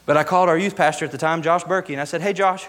But 0.06 0.18
I 0.18 0.24
called 0.24 0.50
our 0.50 0.58
youth 0.58 0.76
pastor 0.76 1.04
at 1.06 1.12
the 1.12 1.18
time, 1.18 1.42
Josh 1.42 1.64
Berkey, 1.64 1.94
and 1.94 2.02
I 2.02 2.04
said, 2.06 2.22
Hey, 2.22 2.34
Josh, 2.34 2.68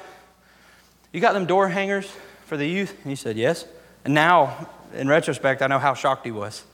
you 1.12 1.20
got 1.20 1.34
them 1.34 1.44
door 1.44 1.68
hangers 1.68 2.10
for 2.46 2.56
the 2.56 2.66
youth? 2.66 2.96
And 3.02 3.10
he 3.10 3.14
said, 3.14 3.36
Yes. 3.36 3.66
And 4.06 4.14
now, 4.14 4.70
in 4.94 5.06
retrospect, 5.06 5.60
I 5.60 5.66
know 5.66 5.78
how 5.78 5.92
shocked 5.92 6.24
he 6.24 6.32
was. 6.32 6.64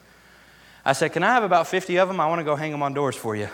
I 0.85 0.93
said, 0.93 1.13
Can 1.13 1.23
I 1.23 1.33
have 1.33 1.43
about 1.43 1.67
50 1.67 1.99
of 1.99 2.09
them? 2.09 2.21
I 2.21 2.27
want 2.27 2.41
to 2.41 2.45
go 2.45 2.57
hang 2.57 2.71
them 2.71 2.83
on 2.83 2.95
doors 2.95 3.17
for 3.17 3.35
you. 3.35 3.49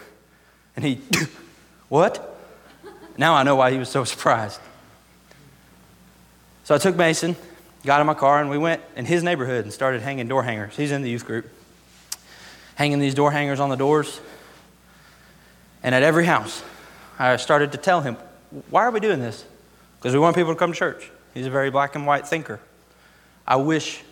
And 0.77 0.85
he, 0.85 1.01
What? 1.91 2.39
Now 3.19 3.35
I 3.35 3.43
know 3.43 3.57
why 3.57 3.73
he 3.73 3.79
was 3.79 3.91
so 3.91 4.05
surprised. 4.05 4.61
So 6.65 6.75
I 6.75 6.79
took 6.79 6.97
Mason, 6.97 7.35
got 7.85 8.01
in 8.01 8.07
my 8.07 8.15
car, 8.15 8.41
and 8.41 8.49
we 8.49 8.57
went 8.57 8.81
in 8.95 9.05
his 9.05 9.25
neighborhood 9.25 9.65
and 9.65 9.73
started 9.75 10.01
hanging 10.01 10.29
door 10.29 10.45
hangers. 10.45 10.77
He's 10.77 10.93
in 10.93 11.03
the 11.03 11.11
youth 11.11 11.27
group. 11.27 11.51
Hanging 12.77 13.01
these 13.01 13.15
door 13.15 13.33
hangers 13.33 13.59
on 13.59 13.69
the 13.69 13.77
doors. 13.77 14.21
And 15.83 15.95
at 15.95 16.05
every 16.05 16.25
house, 16.25 16.63
I 17.19 17.37
started 17.37 17.73
to 17.73 17.79
tell 17.79 18.01
him, 18.01 18.17
Why 18.71 18.85
are 18.85 18.93
we 18.93 19.01
doing 19.01 19.19
this? 19.19 19.45
Because 19.99 20.15
we 20.15 20.21
want 20.21 20.37
people 20.37 20.55
to 20.55 20.59
come 20.59 20.73
to 20.73 20.79
church. 20.79 21.11
He's 21.35 21.47
a 21.47 21.51
very 21.51 21.71
black 21.71 21.97
and 21.97 22.07
white 22.07 22.27
thinker. 22.27 22.61
I 23.47 23.57
wish 23.57 24.05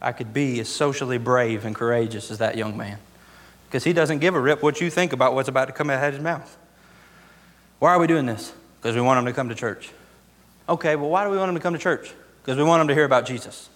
I 0.00 0.12
could 0.12 0.32
be 0.32 0.60
as 0.60 0.68
socially 0.68 1.18
brave 1.18 1.64
and 1.64 1.74
courageous 1.74 2.30
as 2.30 2.38
that 2.38 2.56
young 2.56 2.76
man. 2.76 2.98
Because 3.66 3.84
he 3.84 3.92
doesn't 3.92 4.18
give 4.18 4.34
a 4.34 4.40
rip 4.40 4.62
what 4.62 4.80
you 4.80 4.90
think 4.90 5.12
about 5.12 5.34
what's 5.34 5.48
about 5.48 5.66
to 5.66 5.72
come 5.72 5.90
out 5.90 6.04
of 6.04 6.14
his 6.14 6.22
mouth. 6.22 6.56
Why 7.78 7.90
are 7.90 7.98
we 7.98 8.06
doing 8.06 8.26
this? 8.26 8.52
Because 8.80 8.94
we 8.94 9.02
want 9.02 9.18
him 9.18 9.24
to 9.26 9.32
come 9.32 9.48
to 9.48 9.54
church. 9.54 9.90
Okay, 10.68 10.96
well, 10.96 11.10
why 11.10 11.24
do 11.24 11.30
we 11.30 11.36
want 11.36 11.48
him 11.48 11.54
to 11.56 11.60
come 11.60 11.72
to 11.72 11.78
church? 11.78 12.12
Because 12.42 12.56
we 12.56 12.64
want 12.64 12.80
him 12.80 12.88
to 12.88 12.94
hear 12.94 13.04
about 13.04 13.26
Jesus. 13.26 13.68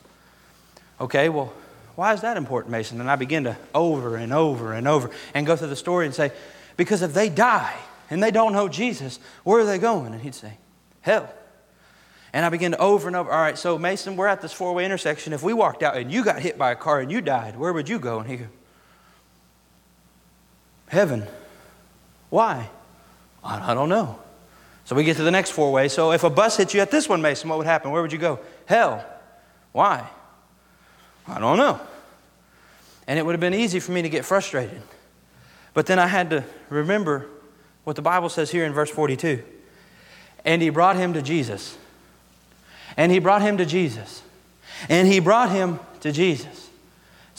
Okay, 1.00 1.28
well, 1.28 1.52
why 1.96 2.12
is 2.12 2.20
that 2.20 2.36
important, 2.36 2.70
Mason? 2.70 3.00
And 3.00 3.10
I 3.10 3.16
begin 3.16 3.44
to 3.44 3.56
over 3.74 4.16
and 4.16 4.32
over 4.32 4.72
and 4.72 4.86
over 4.86 5.10
and 5.34 5.46
go 5.46 5.56
through 5.56 5.68
the 5.68 5.76
story 5.76 6.06
and 6.06 6.14
say, 6.14 6.32
because 6.76 7.02
if 7.02 7.12
they 7.12 7.28
die 7.28 7.76
and 8.08 8.22
they 8.22 8.30
don't 8.30 8.52
know 8.52 8.68
Jesus, 8.68 9.18
where 9.44 9.60
are 9.60 9.66
they 9.66 9.78
going? 9.78 10.12
And 10.12 10.22
he'd 10.22 10.34
say, 10.34 10.54
hell. 11.00 11.32
And 12.32 12.44
I 12.44 12.48
began 12.48 12.70
to 12.72 12.78
over 12.78 13.08
and 13.08 13.16
over. 13.16 13.30
All 13.30 13.40
right, 13.40 13.58
so 13.58 13.78
Mason, 13.78 14.16
we're 14.16 14.28
at 14.28 14.40
this 14.40 14.52
four 14.52 14.72
way 14.72 14.84
intersection. 14.84 15.32
If 15.32 15.42
we 15.42 15.52
walked 15.52 15.82
out 15.82 15.96
and 15.96 16.12
you 16.12 16.24
got 16.24 16.40
hit 16.40 16.56
by 16.56 16.70
a 16.70 16.76
car 16.76 17.00
and 17.00 17.10
you 17.10 17.20
died, 17.20 17.58
where 17.58 17.72
would 17.72 17.88
you 17.88 17.98
go? 17.98 18.20
And 18.20 18.30
he 18.30 18.36
go, 18.36 18.46
Heaven. 20.88 21.26
Why? 22.30 22.68
I 23.42 23.74
don't 23.74 23.88
know. 23.88 24.18
So 24.84 24.96
we 24.96 25.04
get 25.04 25.16
to 25.16 25.22
the 25.22 25.30
next 25.30 25.50
four 25.50 25.72
way. 25.72 25.88
So 25.88 26.12
if 26.12 26.24
a 26.24 26.30
bus 26.30 26.56
hit 26.56 26.74
you 26.74 26.80
at 26.80 26.90
this 26.90 27.08
one, 27.08 27.22
Mason, 27.22 27.48
what 27.48 27.58
would 27.58 27.66
happen? 27.66 27.90
Where 27.90 28.02
would 28.02 28.12
you 28.12 28.18
go? 28.18 28.40
Hell. 28.66 29.04
Why? 29.72 30.08
I 31.28 31.38
don't 31.38 31.58
know. 31.58 31.80
And 33.06 33.18
it 33.18 33.24
would 33.24 33.32
have 33.32 33.40
been 33.40 33.54
easy 33.54 33.80
for 33.80 33.92
me 33.92 34.02
to 34.02 34.08
get 34.08 34.24
frustrated. 34.24 34.82
But 35.74 35.86
then 35.86 35.98
I 35.98 36.06
had 36.06 36.30
to 36.30 36.44
remember 36.68 37.28
what 37.84 37.96
the 37.96 38.02
Bible 38.02 38.28
says 38.28 38.50
here 38.50 38.64
in 38.64 38.72
verse 38.72 38.90
42. 38.90 39.42
And 40.44 40.60
he 40.60 40.70
brought 40.70 40.96
him 40.96 41.12
to 41.14 41.22
Jesus. 41.22 41.76
And 42.96 43.10
he 43.10 43.18
brought 43.18 43.42
him 43.42 43.58
to 43.58 43.66
Jesus. 43.66 44.22
And 44.88 45.06
he 45.06 45.20
brought 45.20 45.50
him 45.50 45.80
to 46.00 46.12
Jesus. 46.12 46.70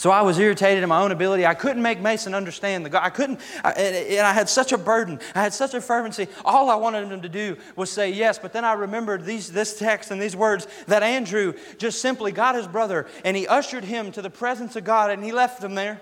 So 0.02 0.10
I 0.10 0.22
was 0.22 0.36
irritated 0.36 0.82
in 0.82 0.88
my 0.88 1.00
own 1.00 1.12
ability. 1.12 1.46
I 1.46 1.54
couldn't 1.54 1.80
make 1.80 2.00
Mason 2.00 2.34
understand 2.34 2.84
the 2.84 2.90
God. 2.90 3.02
I 3.04 3.10
couldn't, 3.10 3.38
I, 3.62 3.70
and 3.70 4.26
I 4.26 4.32
had 4.32 4.48
such 4.48 4.72
a 4.72 4.78
burden. 4.78 5.20
I 5.32 5.42
had 5.42 5.54
such 5.54 5.74
a 5.74 5.80
fervency. 5.80 6.26
All 6.44 6.70
I 6.70 6.74
wanted 6.74 7.06
him 7.12 7.22
to 7.22 7.28
do 7.28 7.56
was 7.76 7.88
say 7.88 8.10
yes. 8.10 8.36
But 8.36 8.52
then 8.52 8.64
I 8.64 8.72
remembered 8.72 9.24
these, 9.24 9.52
this 9.52 9.78
text 9.78 10.10
and 10.10 10.20
these 10.20 10.34
words 10.34 10.66
that 10.88 11.04
Andrew 11.04 11.54
just 11.78 12.00
simply 12.00 12.32
got 12.32 12.56
his 12.56 12.66
brother 12.66 13.06
and 13.24 13.36
he 13.36 13.46
ushered 13.46 13.84
him 13.84 14.10
to 14.10 14.22
the 14.22 14.28
presence 14.28 14.74
of 14.74 14.82
God 14.82 15.12
and 15.12 15.22
he 15.22 15.30
left 15.30 15.62
him 15.62 15.76
there. 15.76 16.00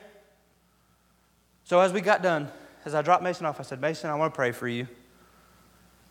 So 1.64 1.78
as 1.80 1.92
we 1.92 2.00
got 2.00 2.22
done, 2.22 2.48
as 2.86 2.94
I 2.94 3.02
dropped 3.02 3.22
Mason 3.22 3.44
off, 3.44 3.60
I 3.60 3.64
said, 3.64 3.82
Mason, 3.82 4.08
I 4.08 4.14
want 4.14 4.32
to 4.32 4.36
pray 4.36 4.52
for 4.52 4.66
you. 4.66 4.88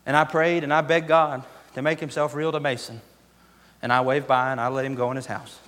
And 0.06 0.16
I 0.16 0.26
prayed 0.26 0.64
and 0.64 0.72
I 0.72 0.82
begged 0.82 1.08
God 1.08 1.44
to 1.74 1.82
make 1.82 2.00
himself 2.00 2.36
real 2.36 2.52
to 2.52 2.60
Mason. 2.60 3.02
And 3.82 3.94
I 3.94 4.02
waved 4.02 4.28
by 4.28 4.52
and 4.52 4.60
I 4.60 4.68
let 4.68 4.86
him 4.86 4.96
go 4.96 5.10
in 5.12 5.16
his 5.16 5.26
house. 5.26 5.60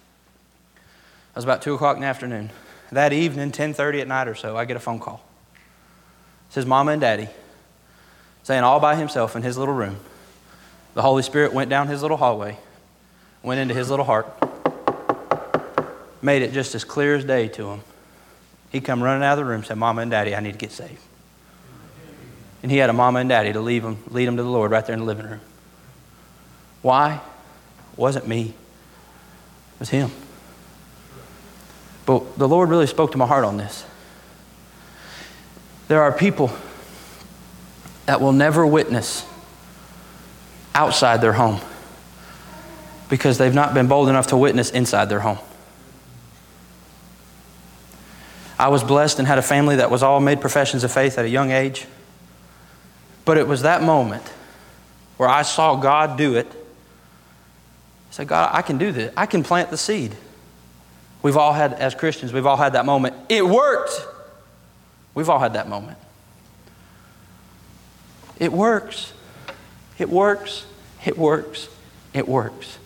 It 0.76 1.36
was 1.36 1.44
about 1.44 1.62
2 1.62 1.74
o'clock 1.76 1.96
in 1.96 2.02
the 2.02 2.08
afternoon. 2.08 2.50
That 2.92 3.14
evening, 3.14 3.52
10.30 3.52 4.02
at 4.02 4.08
night 4.08 4.28
or 4.28 4.36
so, 4.36 4.58
I 4.58 4.66
get 4.66 4.76
a 4.76 4.82
phone 4.82 5.00
call. 5.00 5.24
Says, 6.50 6.66
Mama 6.66 6.92
and 6.92 7.00
Daddy, 7.00 7.30
saying 8.44 8.64
all 8.64 8.82
by 8.82 8.98
himself 8.98 9.38
in 9.38 9.44
his 9.44 9.58
little 9.58 9.74
room. 9.74 9.98
The 10.94 11.02
Holy 11.02 11.24
Spirit 11.24 11.54
went 11.54 11.70
down 11.70 11.88
his 11.88 12.02
little 12.02 12.18
hallway, 12.18 12.58
went 13.44 13.62
into 13.62 13.74
his 13.74 13.90
little 13.90 14.04
heart, 14.04 14.28
made 16.22 16.42
it 16.42 16.52
just 16.52 16.76
as 16.76 16.84
clear 16.84 17.16
as 17.16 17.24
day 17.24 17.48
to 17.48 17.70
him. 17.70 17.82
He 18.72 18.82
come 18.82 19.02
running 19.02 19.24
out 19.24 19.34
of 19.34 19.46
the 19.46 19.50
room, 19.50 19.64
said, 19.64 19.78
Mama 19.78 20.02
and 20.02 20.12
Daddy, 20.12 20.36
I 20.36 20.42
need 20.42 20.52
to 20.52 20.58
get 20.58 20.74
saved. 20.74 21.00
And 22.62 22.72
he 22.72 22.78
had 22.78 22.90
a 22.90 22.94
mama 22.94 23.20
and 23.20 23.30
daddy 23.30 23.54
to 23.54 23.60
leave 23.60 23.84
him, 23.84 23.98
lead 24.10 24.28
him 24.28 24.38
to 24.38 24.44
the 24.44 24.50
Lord 24.50 24.72
right 24.72 24.86
there 24.86 24.94
in 24.94 25.00
the 25.00 25.06
living 25.06 25.26
room. 25.26 25.40
Why? 26.82 27.20
Wasn't 27.98 28.28
me. 28.28 28.54
It 29.76 29.80
was 29.80 29.90
him. 29.90 30.12
But 32.06 32.38
the 32.38 32.48
Lord 32.48 32.70
really 32.70 32.88
spoke 32.88 33.12
to 33.12 33.18
my 33.18 33.28
heart 33.28 33.44
on 33.44 33.58
this. 33.58 33.86
There 35.88 36.02
are 36.02 36.12
people 36.12 36.52
that 38.06 38.22
will 38.22 38.32
never 38.32 38.66
witness 38.66 39.26
outside 40.74 41.22
their 41.22 41.34
home 41.34 41.60
because 43.10 43.38
they've 43.38 43.54
not 43.54 43.74
been 43.74 43.88
bold 43.88 44.08
enough 44.08 44.28
to 44.28 44.38
witness 44.38 44.72
inside 44.72 45.10
their 45.10 45.20
home. 45.20 45.40
I 48.58 48.70
was 48.70 48.84
blessed 48.84 49.20
and 49.20 49.28
had 49.28 49.38
a 49.38 49.42
family 49.42 49.78
that 49.78 49.90
was 49.90 50.04
all 50.04 50.20
made 50.20 50.40
professions 50.40 50.84
of 50.84 50.92
faith 50.92 51.18
at 51.18 51.26
a 51.26 51.30
young 51.30 51.52
age. 51.52 51.88
But 53.26 53.38
it 53.38 53.48
was 53.48 53.64
that 53.64 53.82
moment 53.82 54.24
where 55.18 55.28
I 55.28 55.42
saw 55.42 55.76
God 55.76 56.18
do 56.18 56.36
it. 56.36 56.48
Said, 58.12 58.28
God, 58.28 58.52
I 58.54 58.62
can 58.62 58.78
do 58.78 58.92
this. 58.92 59.12
I 59.18 59.26
can 59.26 59.42
plant 59.42 59.70
the 59.72 59.78
seed. 59.78 60.16
We've 61.24 61.38
all 61.38 61.54
had, 61.54 61.74
as 61.74 61.96
Christians, 61.96 62.34
we've 62.34 62.46
all 62.46 62.58
had 62.58 62.74
that 62.74 62.86
moment. 62.86 63.16
It 63.30 63.46
worked. 63.46 64.06
We've 65.14 65.30
all 65.30 65.40
had 65.40 65.54
that 65.54 65.68
moment. 65.68 65.98
It 68.38 68.52
works. 68.52 69.14
It 69.98 70.10
works. 70.10 70.66
It 71.06 71.18
works. 71.18 71.70
It 72.14 72.28
works. 72.28 72.78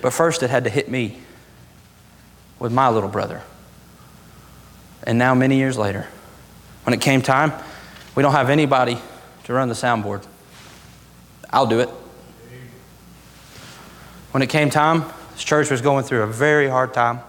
But 0.00 0.12
first, 0.12 0.42
it 0.42 0.50
had 0.50 0.64
to 0.64 0.70
hit 0.70 0.90
me 0.90 1.18
with 2.58 2.72
my 2.72 2.88
little 2.88 3.08
brother. 3.08 3.42
And 5.04 5.18
now, 5.18 5.34
many 5.34 5.56
years 5.56 5.78
later, 5.78 6.06
when 6.84 6.94
it 6.94 7.00
came 7.00 7.22
time, 7.22 7.52
we 8.14 8.22
don't 8.22 8.32
have 8.32 8.50
anybody 8.50 8.98
to 9.44 9.52
run 9.52 9.68
the 9.68 9.74
soundboard. 9.74 10.26
I'll 11.50 11.66
do 11.66 11.80
it. 11.80 11.88
When 14.32 14.42
it 14.42 14.48
came 14.48 14.70
time, 14.70 15.04
this 15.32 15.44
church 15.44 15.70
was 15.70 15.80
going 15.80 16.04
through 16.04 16.22
a 16.22 16.26
very 16.26 16.68
hard 16.68 16.92
time, 16.92 17.20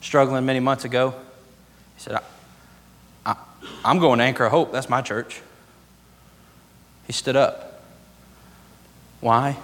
struggling 0.00 0.44
many 0.44 0.60
months 0.60 0.84
ago. 0.84 1.14
He 1.96 2.02
said, 2.02 2.20
I, 3.24 3.36
am 3.84 3.98
going 3.98 4.18
to 4.18 4.24
Anchor 4.24 4.48
Hope. 4.48 4.72
That's 4.72 4.88
my 4.88 5.00
church. 5.00 5.40
He 7.06 7.12
stood 7.12 7.36
up. 7.36 7.82
Why? 9.20 9.56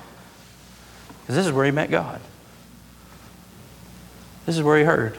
Because 1.23 1.37
this 1.37 1.47
is 1.47 1.53
where 1.53 1.65
he 1.65 1.71
met 1.71 1.91
God. 1.91 2.21
This 4.47 4.57
is 4.57 4.63
where 4.63 4.79
he 4.79 4.85
heard. 4.85 5.19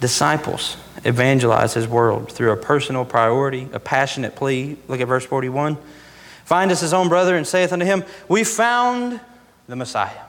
Disciples 0.00 0.76
evangelize 1.04 1.72
his 1.74 1.88
world 1.88 2.30
through 2.30 2.52
a 2.52 2.56
personal 2.56 3.04
priority, 3.04 3.68
a 3.72 3.80
passionate 3.80 4.36
plea. 4.36 4.76
Look 4.88 5.00
at 5.00 5.08
verse 5.08 5.24
41. 5.24 5.78
Find 6.44 6.70
us 6.70 6.80
his 6.80 6.92
own 6.92 7.08
brother 7.08 7.36
and 7.36 7.46
saith 7.46 7.72
unto 7.72 7.86
him, 7.86 8.04
We 8.28 8.44
found 8.44 9.20
the 9.66 9.76
Messiah. 9.76 10.24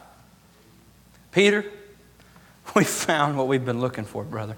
Peter, 1.31 1.65
We 2.75 2.83
found 2.83 3.37
what 3.37 3.47
we've 3.47 3.65
been 3.65 3.81
looking 3.81 4.05
for, 4.05 4.23
brother. 4.23 4.55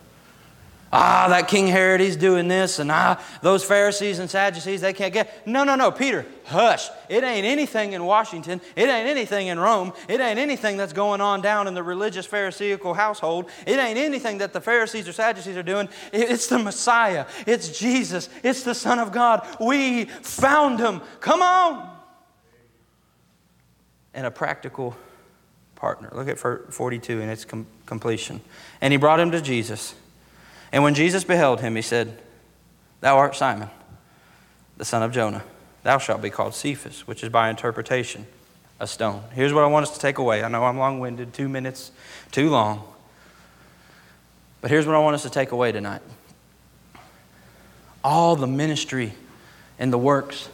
Ah, 0.92 1.28
that 1.30 1.48
King 1.48 1.68
Herod, 1.68 2.02
he's 2.02 2.16
doing 2.16 2.48
this, 2.48 2.80
and 2.80 2.92
ah, 2.92 3.24
those 3.44 3.64
Pharisees 3.64 4.18
and 4.18 4.28
Sadducees, 4.28 4.82
they 4.82 4.92
can't 4.92 5.14
get. 5.14 5.46
No, 5.46 5.64
no, 5.64 5.76
no, 5.76 5.92
Peter, 5.92 6.26
hush. 6.46 6.90
It 7.10 7.24
ain't 7.24 7.46
anything 7.46 7.94
in 7.94 8.04
Washington. 8.04 8.60
It 8.76 8.90
ain't 8.90 9.08
anything 9.08 9.48
in 9.48 9.60
Rome. 9.60 9.94
It 10.08 10.20
ain't 10.20 10.40
anything 10.40 10.78
that's 10.78 10.94
going 10.94 11.22
on 11.22 11.42
down 11.42 11.68
in 11.68 11.76
the 11.76 11.84
religious 11.84 12.26
Pharisaical 12.26 12.96
household. 12.96 13.52
It 13.68 13.78
ain't 13.78 14.00
anything 14.00 14.40
that 14.40 14.52
the 14.52 14.62
Pharisees 14.62 15.08
or 15.08 15.14
Sadducees 15.14 15.56
are 15.56 15.64
doing. 15.64 15.90
It's 16.12 16.48
the 16.48 16.58
Messiah. 16.58 17.28
It's 17.46 17.78
Jesus. 17.78 18.28
It's 18.42 18.64
the 18.64 18.74
Son 18.74 18.98
of 18.98 19.12
God. 19.12 19.46
We 19.60 20.06
found 20.06 20.80
him. 20.80 21.02
Come 21.20 21.44
on. 21.44 21.89
And 24.20 24.28
a 24.28 24.32
practical 24.32 24.98
partner. 25.78 26.10
Look 26.12 26.28
at 26.28 26.38
42 26.38 27.22
and 27.22 27.32
its 27.32 27.46
com- 27.46 27.66
completion. 27.86 28.42
And 28.82 28.92
he 28.92 28.98
brought 28.98 29.18
him 29.18 29.32
to 29.32 29.40
Jesus. 29.40 29.96
And 30.74 30.84
when 30.84 30.94
Jesus 30.94 31.24
beheld 31.24 31.62
him, 31.62 31.78
he 31.78 31.82
said, 31.82 32.22
Thou 33.00 33.16
art 33.16 33.34
Simon, 33.34 33.70
the 34.76 34.84
son 34.84 35.04
of 35.04 35.14
Jonah. 35.14 35.42
Thou 35.84 36.00
shalt 36.00 36.22
be 36.22 36.30
called 36.30 36.54
Cephas, 36.54 37.08
which 37.08 37.24
is 37.24 37.30
by 37.30 37.50
interpretation 37.50 38.28
a 38.78 38.88
stone. 38.88 39.24
Here's 39.32 39.54
what 39.54 39.64
I 39.64 39.68
want 39.68 39.84
us 39.84 39.94
to 39.94 40.02
take 40.02 40.18
away. 40.18 40.44
I 40.44 40.50
know 40.50 40.66
I'm 40.66 40.78
long 40.78 41.00
winded, 41.00 41.34
two 41.34 41.48
minutes 41.48 41.94
too 42.34 42.50
long. 42.50 42.84
But 44.60 44.70
here's 44.70 44.86
what 44.86 44.98
I 44.98 45.00
want 45.00 45.16
us 45.16 45.24
to 45.24 45.30
take 45.30 45.54
away 45.54 45.72
tonight 45.72 46.02
all 48.04 48.36
the 48.36 48.48
ministry 48.48 49.14
and 49.78 49.94
the 49.94 49.98
works 49.98 50.50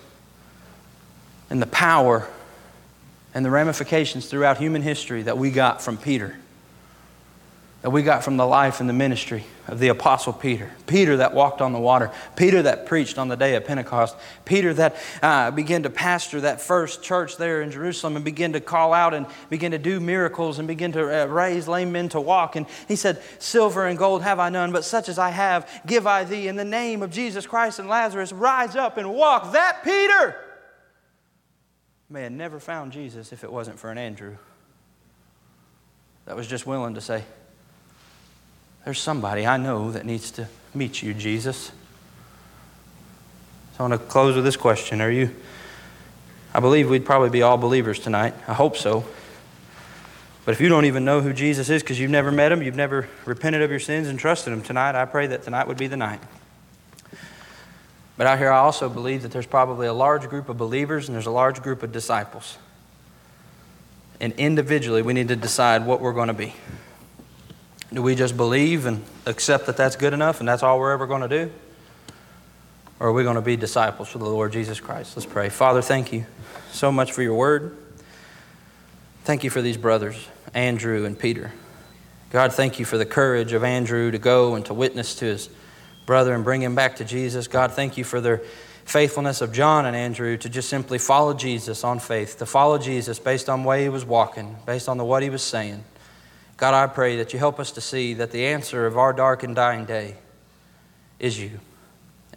and 1.49 1.59
the 1.59 1.65
power 1.65 2.29
and 3.35 3.45
the 3.45 3.51
ramifications 3.51 4.25
throughout 4.25 4.57
human 4.57 4.81
history 4.81 5.21
that 5.21 5.37
we 5.37 5.51
got 5.51 5.83
from 5.83 5.97
Peter 5.97 6.35
that 7.85 7.91
we 7.91 8.01
got 8.01 8.23
from 8.23 8.35
the 8.35 8.47
life 8.47 8.79
and 8.79 8.89
the 8.89 8.93
ministry 8.93 9.43
of 9.67 9.77
the 9.77 9.89
Apostle 9.89 10.33
Peter. 10.33 10.71
Peter 10.87 11.17
that 11.17 11.35
walked 11.35 11.61
on 11.61 11.71
the 11.71 11.77
water. 11.77 12.09
Peter 12.35 12.63
that 12.63 12.87
preached 12.87 13.19
on 13.19 13.27
the 13.27 13.37
day 13.37 13.53
of 13.53 13.63
Pentecost. 13.63 14.15
Peter 14.43 14.73
that 14.73 14.95
uh, 15.21 15.51
began 15.51 15.83
to 15.83 15.91
pastor 15.91 16.41
that 16.41 16.59
first 16.59 17.03
church 17.03 17.37
there 17.37 17.61
in 17.61 17.69
Jerusalem 17.69 18.15
and 18.15 18.25
began 18.25 18.53
to 18.53 18.59
call 18.59 18.91
out 18.91 19.13
and 19.13 19.27
begin 19.51 19.69
to 19.69 19.77
do 19.77 19.99
miracles 19.99 20.57
and 20.57 20.67
begin 20.67 20.93
to 20.93 21.25
uh, 21.25 21.27
raise 21.27 21.67
lame 21.67 21.91
men 21.91 22.09
to 22.09 22.19
walk. 22.19 22.55
And 22.55 22.65
he 22.87 22.95
said, 22.95 23.21
Silver 23.37 23.85
and 23.85 23.99
gold 23.99 24.23
have 24.23 24.39
I 24.39 24.49
none, 24.49 24.71
but 24.71 24.83
such 24.83 25.07
as 25.07 25.19
I 25.19 25.29
have 25.29 25.69
give 25.85 26.07
I 26.07 26.23
thee. 26.23 26.47
In 26.47 26.55
the 26.55 26.65
name 26.65 27.03
of 27.03 27.11
Jesus 27.11 27.45
Christ 27.45 27.77
and 27.77 27.87
Nazareth, 27.87 28.31
rise 28.31 28.75
up 28.75 28.97
and 28.97 29.13
walk. 29.13 29.51
That 29.51 29.83
Peter 29.83 30.35
may 32.15 32.23
have 32.23 32.31
never 32.31 32.61
found 32.61 32.93
Jesus 32.93 33.33
if 33.33 33.43
it 33.43 33.51
wasn't 33.51 33.77
for 33.77 33.91
an 33.91 33.97
Andrew 33.97 34.37
that 36.25 36.33
was 36.33 36.47
just 36.47 36.65
willing 36.65 36.93
to 36.93 37.01
say, 37.01 37.25
there's 38.85 39.01
somebody 39.01 39.45
I 39.45 39.57
know 39.57 39.91
that 39.91 40.05
needs 40.05 40.31
to 40.31 40.47
meet 40.73 41.03
you, 41.03 41.13
Jesus. 41.13 41.73
So 43.73 43.83
I 43.83 43.89
want 43.89 44.01
to 44.01 44.07
close 44.07 44.33
with 44.33 44.45
this 44.45 44.55
question 44.55 45.01
Are 45.01 45.11
you, 45.11 45.35
I 46.53 46.61
believe 46.61 46.89
we'd 46.89 47.05
probably 47.05 47.31
be 47.31 47.41
all 47.41 47.57
believers 47.57 47.99
tonight. 47.99 48.33
I 48.47 48.53
hope 48.53 48.77
so. 48.77 49.03
But 50.45 50.53
if 50.53 50.61
you 50.61 50.69
don't 50.69 50.85
even 50.85 51.03
know 51.03 51.19
who 51.19 51.33
Jesus 51.33 51.69
is 51.69 51.83
because 51.83 51.99
you've 51.99 52.11
never 52.11 52.31
met 52.31 52.49
him, 52.49 52.63
you've 52.63 52.77
never 52.77 53.09
repented 53.25 53.61
of 53.61 53.69
your 53.69 53.81
sins 53.81 54.07
and 54.07 54.17
trusted 54.17 54.53
him 54.53 54.61
tonight, 54.61 54.95
I 54.95 55.03
pray 55.03 55.27
that 55.27 55.43
tonight 55.43 55.67
would 55.67 55.77
be 55.77 55.87
the 55.87 55.97
night. 55.97 56.21
But 58.17 58.27
out 58.27 58.37
here, 58.37 58.51
I 58.51 58.59
also 58.59 58.89
believe 58.89 59.23
that 59.23 59.31
there's 59.31 59.45
probably 59.45 59.87
a 59.87 59.93
large 59.93 60.29
group 60.29 60.47
of 60.47 60.57
believers 60.57 61.07
and 61.07 61.15
there's 61.15 61.25
a 61.25 61.31
large 61.31 61.61
group 61.61 61.83
of 61.83 61.91
disciples. 61.91 62.57
And 64.21 64.33
individually, 64.33 65.01
we 65.01 65.13
need 65.13 65.27
to 65.27 65.35
decide 65.35 65.85
what 65.85 65.99
we're 65.99 66.13
going 66.13 66.29
to 66.29 66.33
be. 66.33 66.53
Do 67.93 68.01
we 68.01 68.15
just 68.15 68.37
believe 68.37 68.85
and 68.85 69.03
accept 69.25 69.65
that 69.67 69.77
that's 69.77 69.95
good 69.95 70.13
enough 70.13 70.39
and 70.39 70.47
that's 70.47 70.63
all 70.63 70.79
we're 70.79 70.93
ever 70.93 71.07
going 71.07 71.21
to 71.21 71.27
do? 71.27 71.51
Or 72.99 73.09
are 73.09 73.13
we 73.13 73.23
going 73.23 73.35
to 73.35 73.41
be 73.41 73.57
disciples 73.57 74.07
for 74.07 74.19
the 74.19 74.25
Lord 74.25 74.53
Jesus 74.53 74.79
Christ? 74.79 75.17
Let's 75.17 75.25
pray. 75.25 75.49
Father, 75.49 75.81
thank 75.81 76.13
you 76.13 76.25
so 76.71 76.91
much 76.91 77.11
for 77.11 77.21
your 77.21 77.35
word. 77.35 77.77
Thank 79.25 79.43
you 79.43 79.49
for 79.49 79.61
these 79.61 79.75
brothers, 79.75 80.27
Andrew 80.53 81.05
and 81.05 81.17
Peter. 81.17 81.51
God, 82.31 82.53
thank 82.53 82.79
you 82.79 82.85
for 82.85 82.97
the 82.97 83.05
courage 83.05 83.53
of 83.53 83.63
Andrew 83.63 84.11
to 84.11 84.17
go 84.17 84.55
and 84.55 84.65
to 84.65 84.73
witness 84.73 85.15
to 85.15 85.25
his 85.25 85.49
brother 86.05 86.33
and 86.33 86.43
bring 86.43 86.61
him 86.61 86.75
back 86.75 86.97
to 86.97 87.05
Jesus. 87.05 87.47
God, 87.47 87.73
thank 87.73 87.97
you 87.97 88.03
for 88.03 88.21
their 88.21 88.41
faithfulness 88.85 89.41
of 89.41 89.51
John 89.51 89.85
and 89.85 89.95
Andrew 89.95 90.37
to 90.37 90.49
just 90.49 90.69
simply 90.69 90.97
follow 90.97 91.33
Jesus 91.33 91.83
on 91.83 91.99
faith, 91.99 92.37
to 92.37 92.45
follow 92.45 92.77
Jesus 92.77 93.17
based 93.19 93.49
on 93.49 93.63
the 93.63 93.67
way 93.67 93.83
he 93.83 93.89
was 93.89 94.05
walking, 94.05 94.55
based 94.65 94.87
on 94.87 94.97
the, 94.97 95.05
what 95.05 95.23
he 95.23 95.29
was 95.29 95.41
saying. 95.41 95.83
God, 96.57 96.73
I 96.73 96.87
pray 96.87 97.17
that 97.17 97.33
you 97.33 97.39
help 97.39 97.59
us 97.59 97.71
to 97.71 97.81
see 97.81 98.13
that 98.15 98.31
the 98.31 98.45
answer 98.45 98.85
of 98.85 98.97
our 98.97 99.11
dark 99.11 99.43
and 99.43 99.55
dying 99.55 99.85
day 99.85 100.15
is 101.19 101.39
you. 101.39 101.59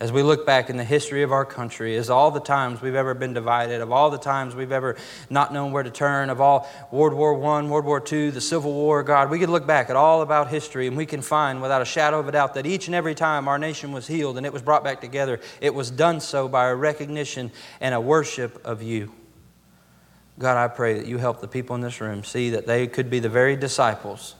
As 0.01 0.12
we 0.12 0.22
look 0.22 0.46
back 0.46 0.70
in 0.70 0.76
the 0.76 0.84
history 0.84 1.24
of 1.24 1.32
our 1.32 1.44
country, 1.44 1.96
as 1.96 2.09
all 2.09 2.30
the 2.30 2.38
times 2.38 2.80
we've 2.80 2.94
ever 2.94 3.14
been 3.14 3.32
divided, 3.32 3.80
of 3.80 3.90
all 3.90 4.11
the 4.11 4.18
times 4.18 4.55
we've 4.55 4.70
ever 4.70 4.96
not 5.28 5.53
known 5.53 5.72
where 5.72 5.82
to 5.82 5.90
turn, 5.90 6.30
of 6.30 6.40
all 6.40 6.70
World 6.92 7.14
War 7.14 7.34
I, 7.34 7.62
World 7.62 7.84
War 7.84 8.01
II, 8.01 8.30
the 8.30 8.40
Civil 8.40 8.72
War, 8.72 9.03
God, 9.03 9.28
we 9.28 9.40
could 9.40 9.49
look 9.49 9.66
back 9.66 9.90
at 9.90 9.96
all 9.96 10.22
about 10.22 10.49
history 10.49 10.86
and 10.86 10.96
we 10.96 11.05
can 11.05 11.20
find 11.20 11.61
without 11.61 11.82
a 11.82 11.84
shadow 11.84 12.20
of 12.20 12.28
a 12.28 12.32
doubt 12.32 12.55
that 12.55 12.64
each 12.64 12.86
and 12.86 12.94
every 12.94 13.16
time 13.16 13.49
our 13.49 13.59
nation 13.59 13.90
was 13.90 14.07
healed 14.07 14.36
and 14.36 14.46
it 14.46 14.53
was 14.53 14.62
brought 14.62 14.84
back 14.84 15.01
together, 15.01 15.40
it 15.61 15.74
was 15.74 15.90
done 15.90 16.20
so 16.20 16.46
by 16.46 16.68
a 16.68 16.74
recognition 16.76 17.51
and 17.80 17.92
a 17.92 18.01
worship 18.01 18.64
of 18.64 18.80
you. 18.80 19.12
God, 20.38 20.57
I 20.57 20.68
pray 20.68 20.94
that 20.94 21.07
you 21.07 21.18
help 21.18 21.40
the 21.40 21.49
people 21.49 21.74
in 21.74 21.82
this 21.82 22.01
room 22.01 22.22
see 22.22 22.51
that 22.51 22.68
they 22.68 22.86
could 22.86 23.11
be 23.11 23.18
the 23.18 23.28
very 23.28 23.57
disciples 23.57 24.36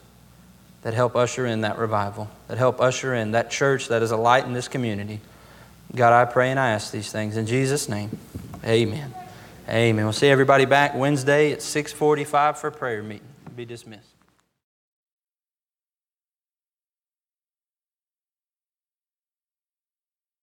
that 0.83 0.93
help 0.93 1.17
usher 1.17 1.45
in 1.45 1.61
that 1.61 1.77
revival, 1.77 2.29
that 2.47 2.57
help 2.57 2.79
usher 2.79 3.13
in 3.13 3.31
that 3.31 3.51
church 3.51 3.89
that 3.89 4.01
is 4.01 4.11
a 4.11 4.17
light 4.17 4.45
in 4.45 4.53
this 4.53 4.69
community. 4.69 5.19
God, 5.95 6.13
I 6.13 6.31
pray 6.31 6.51
and 6.51 6.59
I 6.59 6.71
ask 6.71 6.91
these 6.91 7.11
things 7.11 7.35
in 7.37 7.45
Jesus' 7.45 7.89
name. 7.89 8.17
Amen. 8.63 9.13
Amen. 9.67 10.03
We'll 10.03 10.13
see 10.13 10.27
everybody 10.27 10.65
back 10.65 10.95
Wednesday 10.95 11.51
at 11.51 11.61
645 11.61 12.59
for 12.59 12.71
prayer 12.71 13.03
meeting. 13.03 13.27
Be 13.55 13.65
dismissed. 13.65 14.18